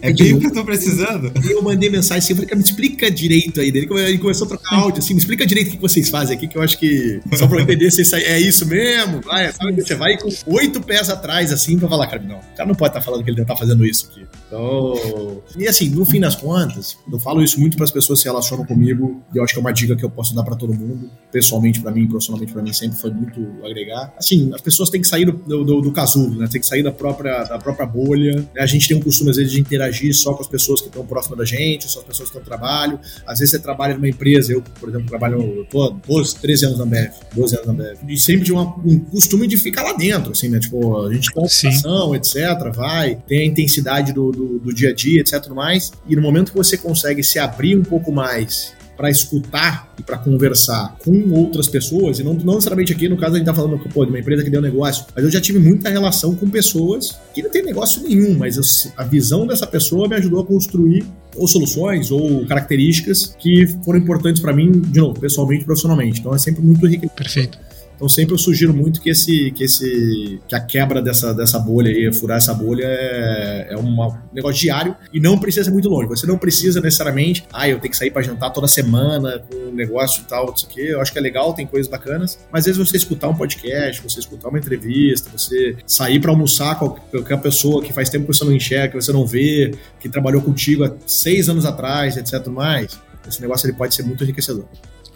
é 0.02 0.14
bem 0.14 0.34
o 0.34 0.40
que 0.40 0.48
eu 0.48 0.54
tô 0.54 0.64
precisando. 0.64 1.30
E 1.44 1.52
eu 1.52 1.62
mandei 1.62 1.90
mensagem 1.90 2.20
assim, 2.20 2.32
eu 2.32 2.38
falei, 2.38 2.50
cara, 2.50 2.58
me 2.58 2.64
explica 2.64 3.12
direito 3.12 3.60
aí. 3.60 3.68
Ele 3.68 4.18
começou 4.18 4.46
a 4.46 4.48
trocar 4.48 4.76
áudio, 4.76 5.00
assim, 5.00 5.09
me 5.14 5.20
explica 5.20 5.45
direito 5.45 5.70
o 5.70 5.72
que 5.72 5.78
vocês 5.78 6.10
fazem 6.10 6.36
aqui, 6.36 6.47
que 6.47 6.57
eu 6.57 6.62
acho 6.62 6.78
que, 6.78 7.22
só 7.36 7.47
pra 7.47 7.57
eu 7.57 7.62
entender 7.64 7.91
se 7.91 8.16
é 8.16 8.39
isso 8.39 8.66
mesmo. 8.66 9.22
Vai, 9.22 9.51
sabe, 9.51 9.82
você 9.82 9.95
vai 9.95 10.18
com 10.18 10.30
oito 10.47 10.82
pés 10.82 11.10
atrás, 11.10 11.51
assim, 11.51 11.78
pra 11.78 11.89
falar, 11.89 12.07
cara, 12.07 12.22
não, 12.22 12.38
o 12.38 12.55
cara 12.55 12.68
não 12.68 12.76
pode 12.76 12.91
estar 12.91 12.99
tá 12.99 13.05
falando 13.05 13.24
que 13.24 13.30
ele 13.30 13.39
não 13.39 13.45
tá 13.45 13.55
fazendo 13.55 13.86
isso 13.86 14.10
aqui. 14.12 14.26
Então, 14.50 15.43
e 15.56 15.68
assim, 15.68 15.89
no 15.89 16.04
fim 16.04 16.20
das 16.20 16.36
contas, 16.36 16.97
eu 17.12 17.20
falo 17.20 17.43
isso 17.43 17.60
muito 17.60 17.78
para 17.78 17.84
as 17.84 17.91
pessoas 17.91 18.20
que 18.20 18.24
se 18.24 18.30
relacionam 18.30 18.66
comigo, 18.66 19.22
e 19.32 19.38
eu 19.38 19.43
acho 19.43 19.54
que 19.54 19.60
é 19.60 19.62
uma 19.62 19.72
dica 19.72 19.95
que 19.95 20.04
eu 20.04 20.10
posso 20.10 20.34
dar 20.34 20.43
para 20.43 20.56
todo 20.56 20.74
mundo, 20.74 21.08
pessoalmente 21.32 21.80
para 21.80 21.91
mim, 21.91 22.08
profissionalmente 22.08 22.52
para 22.52 22.64
mim, 22.64 22.74
sempre 22.74 22.97
foi 22.97 23.12
muito 23.12 23.39
agregar. 23.64 24.12
Assim, 24.18 24.52
as 24.54 24.60
pessoas 24.60 24.89
têm 24.89 25.02
que 25.02 25.08
sair 25.08 25.26
do, 25.26 25.64
do, 25.64 25.82
do 25.82 25.91
casulo, 25.91 26.36
né? 26.36 26.47
Tem 26.52 26.60
que 26.60 26.66
sair 26.66 26.82
da 26.82 26.91
própria, 26.91 27.43
da 27.43 27.60
própria 27.60 27.86
bolha. 27.86 28.38
Né? 28.38 28.62
A 28.62 28.66
gente 28.66 28.88
tem 28.88 28.97
um 28.97 29.02
costume, 29.02 29.30
às 29.30 29.38
vezes, 29.38 29.52
de 29.52 29.62
interagir 29.62 30.16
só 30.16 30.34
com 30.34 30.41
as 30.41 30.47
pessoas 30.47 30.82
que 30.82 30.88
estão 30.88 31.06
próximas 31.06 31.38
da 31.38 31.45
gente, 31.45 31.88
só 31.88 32.00
as 32.00 32.06
pessoas 32.06 32.32
que 32.32 32.38
estão 32.38 32.41
no 32.41 32.45
trabalho. 32.45 33.00
Às 33.28 33.39
vezes 33.39 33.52
você 33.52 33.60
trabalha 33.60 33.93
numa 33.93 34.10
empresa, 34.10 34.52
eu, 34.52 34.64
por 34.80 34.89
exemplo, 34.89 35.08
trabalho, 35.08 35.41
eu 35.41 35.66
tô 35.66 35.89
12, 36.08 36.38
13 36.38 36.66
anos 36.66 36.80
na 36.80 36.86
BF, 36.86 37.20
12 37.36 37.56
anos 37.56 37.68
na 37.68 37.74
BF. 37.74 37.97
E 38.08 38.18
sempre 38.18 38.45
de 38.45 38.52
uma, 38.52 38.64
um 38.84 39.00
costume 39.00 39.45
de 39.45 39.58
ficar 39.58 39.84
lá 39.84 39.93
dentro, 39.93 40.32
assim, 40.32 40.50
né? 40.50 40.60
Tipo, 40.60 41.06
a 41.06 41.14
gente 41.14 41.32
tem 41.32 41.43
a 41.43 42.16
etc, 42.16 42.76
vai, 42.76 43.16
tem 43.28 43.41
a 43.41 43.45
intensidade 43.45 44.12
do, 44.12 44.32
do, 44.40 44.60
do 44.60 44.74
dia 44.74 44.90
a 44.90 44.94
dia, 44.94 45.20
etc, 45.20 45.50
mais. 45.50 45.92
E 46.08 46.16
no 46.16 46.22
momento 46.22 46.52
que 46.52 46.58
você 46.58 46.78
consegue 46.78 47.22
se 47.24 47.38
abrir 47.38 47.78
um 47.78 47.84
pouco 47.84 48.12
mais 48.12 48.74
para 48.96 49.10
escutar 49.10 49.94
e 49.98 50.04
para 50.04 50.18
conversar 50.18 50.98
com 51.00 51.32
outras 51.32 51.70
pessoas, 51.70 52.20
e 52.20 52.24
não, 52.24 52.34
não 52.34 52.56
necessariamente 52.56 52.92
aqui, 52.92 53.08
no 53.08 53.16
caso 53.16 53.36
a 53.36 53.38
gente 53.38 53.46
tá 53.46 53.54
falando 53.54 53.80
pô, 53.94 54.04
de 54.04 54.12
uma 54.12 54.20
empresa 54.20 54.44
que 54.44 54.50
deu 54.50 54.62
negócio, 54.62 55.06
mas 55.16 55.24
eu 55.24 55.32
já 55.32 55.40
tive 55.40 55.58
muita 55.58 55.90
relação 55.90 56.36
com 56.36 56.50
pessoas 56.50 57.18
que 57.34 57.42
não 57.42 57.50
tem 57.50 57.64
negócio 57.64 58.04
nenhum, 58.04 58.38
mas 58.38 58.58
eu, 58.58 58.64
a 58.98 59.04
visão 59.06 59.48
dessa 59.48 59.66
pessoa 59.66 60.06
me 60.08 60.16
ajudou 60.16 60.42
a 60.42 60.46
construir 60.46 61.06
ou 61.38 61.48
soluções 61.48 62.12
ou 62.12 62.46
características 62.46 63.34
que 63.40 63.68
foram 63.86 64.00
importantes 64.00 64.42
para 64.42 64.52
mim, 64.52 64.70
de 64.70 65.00
novo, 65.00 65.18
pessoalmente 65.18 65.62
e 65.62 65.66
profissionalmente. 65.66 66.20
Então 66.20 66.36
é 66.36 66.38
sempre 66.38 66.62
muito 66.62 66.86
rico. 66.86 67.08
Perfeito. 67.10 67.58
Então 68.00 68.08
sempre 68.08 68.34
eu 68.34 68.38
sugiro 68.38 68.74
muito 68.74 69.02
que 69.02 69.10
esse 69.10 69.52
que 69.52 69.66
esse 69.66 70.39
que 70.47 70.56
a 70.56 70.62
quebra 70.62 71.02
dessa, 71.02 71.34
dessa 71.34 71.60
bolha 71.60 71.91
aí, 71.91 72.14
furar 72.14 72.38
essa 72.38 72.54
bolha 72.54 72.86
é, 72.86 73.68
é 73.72 73.78
um 73.78 74.14
negócio 74.32 74.62
diário 74.62 74.95
e 75.12 75.20
não 75.20 75.38
precisa 75.38 75.66
ser 75.66 75.72
muito 75.72 75.89
longe. 75.89 76.08
Você 76.08 76.26
não 76.26 76.38
precisa 76.38 76.80
necessariamente, 76.80 77.45
ah, 77.52 77.68
eu 77.68 77.78
tenho 77.78 77.91
que 77.91 77.97
sair 77.97 78.10
para 78.10 78.22
jantar 78.22 78.52
toda 78.52 78.70
semana 78.70 79.39
com 79.39 79.70
um 79.70 79.76
negócio 79.76 80.22
e 80.22 80.24
tal, 80.24 80.54
isso 80.56 80.66
aqui. 80.66 80.88
Eu 80.88 81.02
acho 81.02 81.12
que 81.12 81.20
é 81.20 81.22
legal, 81.22 81.54
tem 81.54 81.68
coisas 81.68 81.91
bacanas, 81.91 82.39
mas 82.50 82.62
às 82.62 82.66
vezes 82.68 82.89
você 82.89 82.95
escutar 82.95 83.28
um 83.28 83.36
podcast, 83.36 84.02
você 84.02 84.22
escutar 84.22 84.47
uma 84.47 84.58
entrevista, 84.58 85.30
você 85.38 85.76
sair 85.86 86.22
para 86.22 86.32
almoçar 86.32 86.80
com 86.80 86.91
qualquer 86.91 87.41
pessoa 87.41 87.84
que 87.84 87.91
faz 87.91 88.10
tempo 88.10 88.28
que 88.28 88.34
você 88.34 88.45
não 88.45 88.54
enxerga, 88.54 88.89
que 88.97 89.04
você 89.04 89.12
não 89.12 89.28
vê, 89.28 89.76
que 90.00 90.08
trabalhou 90.08 90.41
contigo 90.41 90.86
há 90.86 90.93
seis 91.06 91.50
anos 91.50 91.66
atrás, 91.66 92.16
etc. 92.16 92.47
Mais, 92.47 92.97
esse 93.28 93.41
negócio 93.41 93.68
ele 93.68 93.76
pode 93.76 93.93
ser 93.93 94.04
muito 94.04 94.24
enriquecedor. 94.24 94.64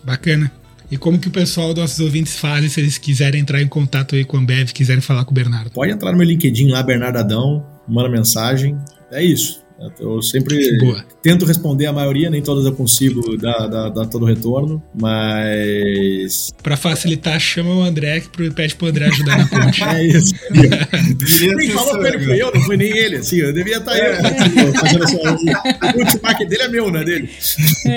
Bacana. 0.03 0.62
E 0.93 0.97
como 0.97 1.17
que 1.17 1.27
o 1.27 1.31
pessoal 1.31 1.73
dos 1.73 1.81
nossos 1.81 1.99
ouvintes 1.99 2.37
fazem 2.37 2.69
se 2.69 2.79
eles 2.79 2.99
quiserem 2.99 3.41
entrar 3.41 3.59
em 3.59 3.67
contato 3.67 4.13
aí 4.13 4.23
com 4.23 4.37
a 4.37 4.39
Ambev, 4.39 4.71
quiserem 4.71 5.01
falar 5.01 5.25
com 5.25 5.31
o 5.31 5.33
Bernardo? 5.33 5.71
Pode 5.71 5.91
entrar 5.91 6.11
no 6.11 6.19
meu 6.19 6.27
LinkedIn 6.27 6.69
lá, 6.69 6.83
Bernardo 6.83 7.17
Adão, 7.17 7.65
manda 7.87 8.07
mensagem. 8.07 8.77
É 9.11 9.23
isso. 9.23 9.62
Eu 9.99 10.21
sempre 10.21 10.77
Boa. 10.77 11.03
tento 11.21 11.45
responder 11.45 11.87
a 11.87 11.93
maioria, 11.93 12.29
nem 12.29 12.41
todas 12.41 12.65
eu 12.65 12.73
consigo 12.73 13.37
dar, 13.37 13.67
dar, 13.67 13.89
dar 13.89 14.05
todo 14.05 14.23
o 14.23 14.25
retorno, 14.25 14.81
mas. 14.93 16.51
Para 16.61 16.77
facilitar, 16.77 17.39
chama 17.39 17.75
o 17.75 17.81
André 17.81 18.21
que 18.21 18.49
pede 18.51 18.75
pro 18.75 18.87
André 18.87 19.07
ajudar 19.07 19.37
na 19.37 19.47
ponte. 19.47 19.83
é 19.83 20.07
isso. 20.07 20.33
nem 21.55 21.69
falou 21.71 21.97
com 21.97 22.05
ele, 22.05 22.19
foi 22.23 22.41
eu, 22.41 22.51
não 22.53 22.61
foi 22.61 22.77
nem 22.77 22.95
ele. 22.95 23.17
Assim, 23.17 23.37
eu 23.37 23.53
devia 23.53 23.77
estar 23.77 23.97
é. 23.97 24.19
eu 24.19 24.73
fazendo 24.73 25.03
assim, 25.03 25.17
o 25.17 25.99
ultimac 25.99 26.45
dele 26.45 26.63
é 26.63 26.67
meu, 26.69 26.91
não 26.91 26.99
é 26.99 27.03
dele. 27.03 27.29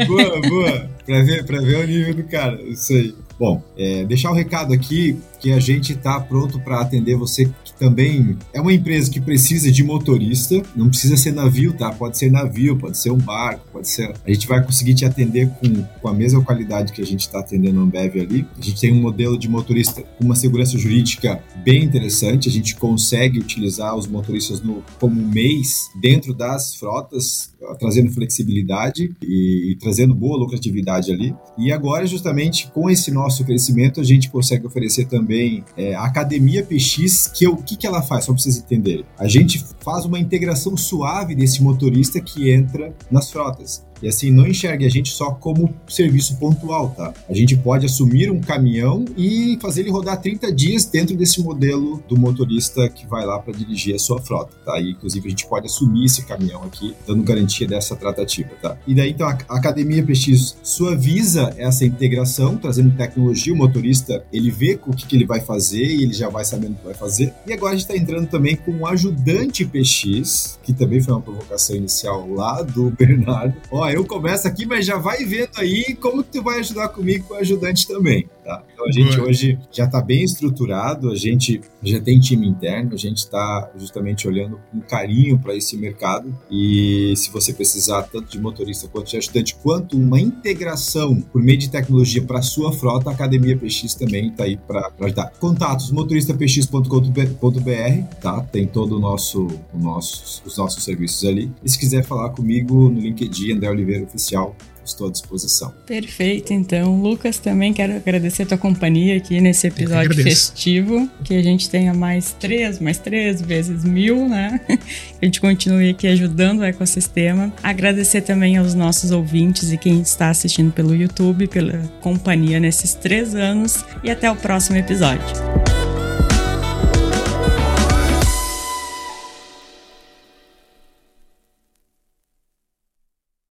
boa, 0.07 0.41
boa. 0.41 0.91
Pra 1.05 1.23
ver, 1.23 1.45
pra 1.45 1.61
ver 1.61 1.77
o 1.77 1.87
nível 1.87 2.15
do 2.15 2.25
cara, 2.25 2.61
isso 2.63 2.93
aí. 2.93 3.15
Bom, 3.39 3.63
é, 3.77 4.05
deixar 4.05 4.31
o 4.31 4.33
um 4.33 4.37
recado 4.37 4.73
aqui 4.73 5.19
que 5.39 5.53
a 5.53 5.61
gente 5.61 5.93
está 5.93 6.19
pronto 6.21 6.59
para 6.61 6.81
atender 6.81 7.17
você 7.17 7.47
que 7.65 7.73
também 7.79 8.37
é 8.53 8.61
uma 8.61 8.73
empresa 8.73 9.11
que 9.11 9.21
precisa 9.21 9.71
de 9.71 9.83
motorista, 9.83 10.63
não 10.75 10.89
precisa 10.89 11.17
ser 11.17 11.33
navio, 11.33 11.73
tá? 11.73 11.91
Pode 11.93 12.19
ser 12.19 12.31
navio, 12.31 12.77
pode 12.77 12.99
ser 12.99 13.11
um 13.11 13.19
barco, 13.19 13.67
pode 13.73 13.89
ser. 13.89 14.15
A 14.25 14.33
gente 14.33 14.47
vai 14.47 14.65
conseguir 14.65 14.95
te 14.95 15.05
atender 15.05 15.49
com, 15.49 15.83
com 16.01 16.09
a 16.09 16.15
mesma 16.15 16.43
qualidade 16.43 16.93
que 16.93 17.03
a 17.03 17.07
gente 17.07 17.21
está 17.21 17.41
atendendo 17.41 17.77
no 17.77 17.83
Ambev 17.83 18.17
ali. 18.21 18.47
A 18.59 18.63
gente 18.63 18.81
tem 18.81 18.93
um 18.93 19.01
modelo 19.01 19.39
de 19.39 19.49
motorista 19.49 20.03
com 20.03 20.25
uma 20.25 20.37
segurança 20.37 20.79
jurídica 20.79 21.43
bem 21.65 21.85
interessante. 21.85 22.49
A 22.49 22.53
gente 22.53 22.75
consegue 22.77 23.39
utilizar 23.39 23.95
os 23.95 24.07
motoristas 24.07 24.61
no, 24.63 24.83
como 24.99 25.21
mês 25.21 25.91
dentro 26.01 26.33
das 26.33 26.75
frotas, 26.75 27.51
trazendo 27.79 28.11
flexibilidade 28.11 29.15
e, 29.23 29.73
e 29.73 29.77
trazendo 29.77 30.15
boa 30.15 30.39
lucratividade 30.39 31.13
ali. 31.13 31.35
E 31.59 31.73
agora, 31.73 32.07
justamente 32.07 32.71
com 32.73 32.89
esse 32.89 33.11
nosso 33.11 33.45
crescimento, 33.45 34.01
a 34.01 34.05
gente 34.05 34.31
consegue 34.31 34.67
oferecer 34.67 35.07
também 35.07 35.26
também 35.27 35.65
é, 35.77 35.95
a 35.95 36.05
Academia 36.05 36.65
PX, 36.65 37.27
que 37.27 37.47
o 37.49 37.57
que, 37.57 37.77
que 37.77 37.87
ela 37.87 38.01
faz, 38.01 38.25
só 38.25 38.33
para 38.33 38.41
vocês 38.41 38.59
entenderem. 38.59 39.05
A 39.19 39.27
gente 39.27 39.65
faz 39.81 40.05
uma 40.05 40.19
integração 40.21 40.77
suave 40.77 41.35
desse 41.35 41.63
motorista 41.63 42.21
que 42.21 42.51
entra 42.51 42.95
nas 43.11 43.31
frotas. 43.31 43.85
E 44.03 44.09
assim, 44.09 44.31
não 44.31 44.47
enxergue 44.47 44.85
a 44.85 44.89
gente 44.89 45.11
só 45.11 45.31
como 45.31 45.75
serviço 45.89 46.37
pontual, 46.37 46.91
tá? 46.91 47.13
A 47.29 47.35
gente 47.35 47.57
pode 47.57 47.87
assumir 47.87 48.31
um 48.31 48.41
caminhão 48.41 49.05
e 49.17 49.59
fazer 49.61 49.83
ele 49.83 49.91
rodar 49.91 50.21
30 50.21 50.53
dias 50.53 50.85
dentro 50.85 51.17
desse 51.17 51.43
modelo 51.43 52.03
do 52.09 52.19
motorista 52.19 52.89
que 52.89 53.07
vai 53.07 53.25
lá 53.25 53.39
para 53.39 53.53
dirigir 53.53 53.95
a 53.95 53.99
sua 53.99 54.21
frota, 54.21 54.53
tá? 54.65 54.79
E 54.81 54.91
inclusive 54.91 55.27
a 55.27 55.31
gente 55.31 55.47
pode 55.47 55.67
assumir 55.67 56.05
esse 56.05 56.25
caminhão 56.25 56.63
aqui, 56.65 56.95
dando 57.07 57.23
garantia 57.23 57.67
dessa 57.67 57.97
tratativa, 57.97 58.51
tá? 58.61 58.77
E 58.87 58.95
daí 58.95 59.11
então 59.11 59.29
a 59.29 59.33
Academia 59.57 60.05
PX 60.05 60.59
suaviza 60.63 61.55
essa 61.57 61.85
integração, 61.85 62.57
trazendo 62.57 62.97
tecnologia, 62.97 63.53
o 63.53 63.57
motorista, 63.57 64.25
ele 64.33 64.51
vê 64.51 64.79
o 64.87 64.93
que, 64.93 65.07
que 65.07 65.17
ele 65.17 65.27
vai 65.27 65.41
fazer 65.41 65.85
e 65.85 66.03
ele 66.03 66.13
já 66.13 66.29
vai 66.29 66.45
sabendo 66.45 66.73
o 66.73 66.77
que 66.77 66.85
vai 66.85 66.95
fazer. 66.95 67.33
E 67.47 67.53
agora 67.53 67.73
a 67.73 67.77
gente 67.77 67.89
está 67.89 67.97
entrando 67.97 68.29
também 68.29 68.57
com 68.57 68.73
o 68.73 68.87
ajudante 68.87 69.65
PX, 69.65 70.59
que 70.63 70.73
também 70.73 71.01
foi 71.01 71.15
uma 71.15 71.23
provocação 71.23 71.77
inicial 71.77 72.29
lá 72.31 72.63
do 72.63 72.91
Bernardo. 72.97 73.55
Ó, 73.71 73.86
eu 73.91 74.05
começo 74.05 74.47
aqui, 74.47 74.67
mas 74.67 74.85
já 74.87 74.97
vai 74.97 75.25
vendo 75.25 75.51
aí 75.57 75.95
como 76.01 76.23
tu 76.23 76.43
vai 76.43 76.61
ajudar 76.61 76.89
comigo 76.89 77.29
com 77.29 77.35
o 77.35 77.39
ajudante 77.39 77.87
também, 77.87 78.29
tá? 78.47 78.63
Então 78.73 78.87
a 78.87 78.93
gente 78.93 79.21
hoje 79.21 79.59
já 79.73 79.85
está 79.85 80.01
bem 80.01 80.23
estruturado, 80.23 81.11
a 81.11 81.17
gente 81.17 81.61
já 81.83 82.01
tem 82.01 82.21
time 82.21 82.47
interno, 82.47 82.95
a 82.95 82.97
gente 82.97 83.19
está 83.19 83.71
justamente 83.77 84.29
olhando 84.29 84.61
com 84.71 84.81
carinho 84.81 85.39
para 85.39 85.55
esse 85.55 85.77
mercado 85.77 86.33
e 86.51 87.13
se 87.17 87.31
você 87.31 87.53
precisar 87.53 88.05
tanto 88.05 88.31
de 88.31 88.41
motorista 88.41 88.87
quanto 88.87 89.11
de 89.11 89.17
ajudante, 89.17 89.57
quanto 89.57 89.99
uma 89.99 90.21
integração 90.21 91.21
por 91.21 91.43
meio 91.43 91.59
de 91.59 91.69
tecnologia 91.69 92.23
para 92.23 92.41
sua 92.41 92.73
frota, 92.73 93.11
a 93.11 93.13
Academia 93.13 93.57
PX 93.57 93.95
também 93.95 94.29
está 94.29 94.45
aí 94.45 94.57
para 94.57 94.93
ajudar. 95.01 95.33
Contatos 95.41 95.91
motoristapx.com.br, 95.91 98.17
tá? 98.21 98.41
Tem 98.43 98.67
todo 98.67 98.97
o 98.97 99.01
nosso, 99.01 99.49
o 99.75 99.79
nosso, 99.79 100.43
os 100.47 100.57
nossos 100.57 100.85
serviços 100.85 101.29
ali. 101.29 101.51
E 101.65 101.69
se 101.69 101.79
quiser 101.79 102.05
falar 102.05 102.31
comigo 102.31 102.89
no 102.89 103.01
LinkedIn, 103.01 103.55
André 103.55 103.71
Oliveira 103.71 104.05
Oficial, 104.05 104.55
estou 104.87 105.09
à 105.09 105.11
disposição. 105.11 105.75
Perfeito, 105.85 106.53
então. 106.53 107.01
Lucas, 107.01 107.39
também 107.39 107.73
quero 107.73 107.97
agradecer 107.97 108.45
a 108.45 108.47
tua 108.47 108.59
companhia 108.59 109.17
aqui 109.17 109.41
nesse 109.41 109.67
episódio 109.67 110.11
que 110.11 110.23
festivo. 110.23 111.09
Que 111.25 111.35
a 111.35 111.43
gente 111.43 111.69
tenha 111.69 111.93
mais 111.93 112.33
três, 112.33 112.79
mais 112.79 112.99
três 112.99 113.43
vezes 113.43 113.85
mil, 113.85 114.29
né? 114.29 114.61
Que 115.17 115.25
a 115.25 115.27
gente 115.27 115.41
continue 115.41 115.91
aqui 115.91 116.07
ajudando 116.07 116.61
o 116.61 116.65
ecossistema. 116.65 117.53
Agradecer 117.63 118.21
também 118.21 118.57
aos 118.57 118.75
nossos 118.75 119.11
ouvintes 119.11 119.73
e 119.73 119.79
quem 119.79 120.01
está 120.01 120.29
assistindo 120.29 120.73
pelo 120.73 120.95
YouTube, 120.95 121.47
pela 121.47 121.79
companhia 122.01 122.61
nesses 122.61 122.95
três 122.95 123.35
anos. 123.35 123.85
E 124.05 124.11
até 124.11 124.31
o 124.31 124.37
próximo 124.37 124.77
episódio. 124.77 125.76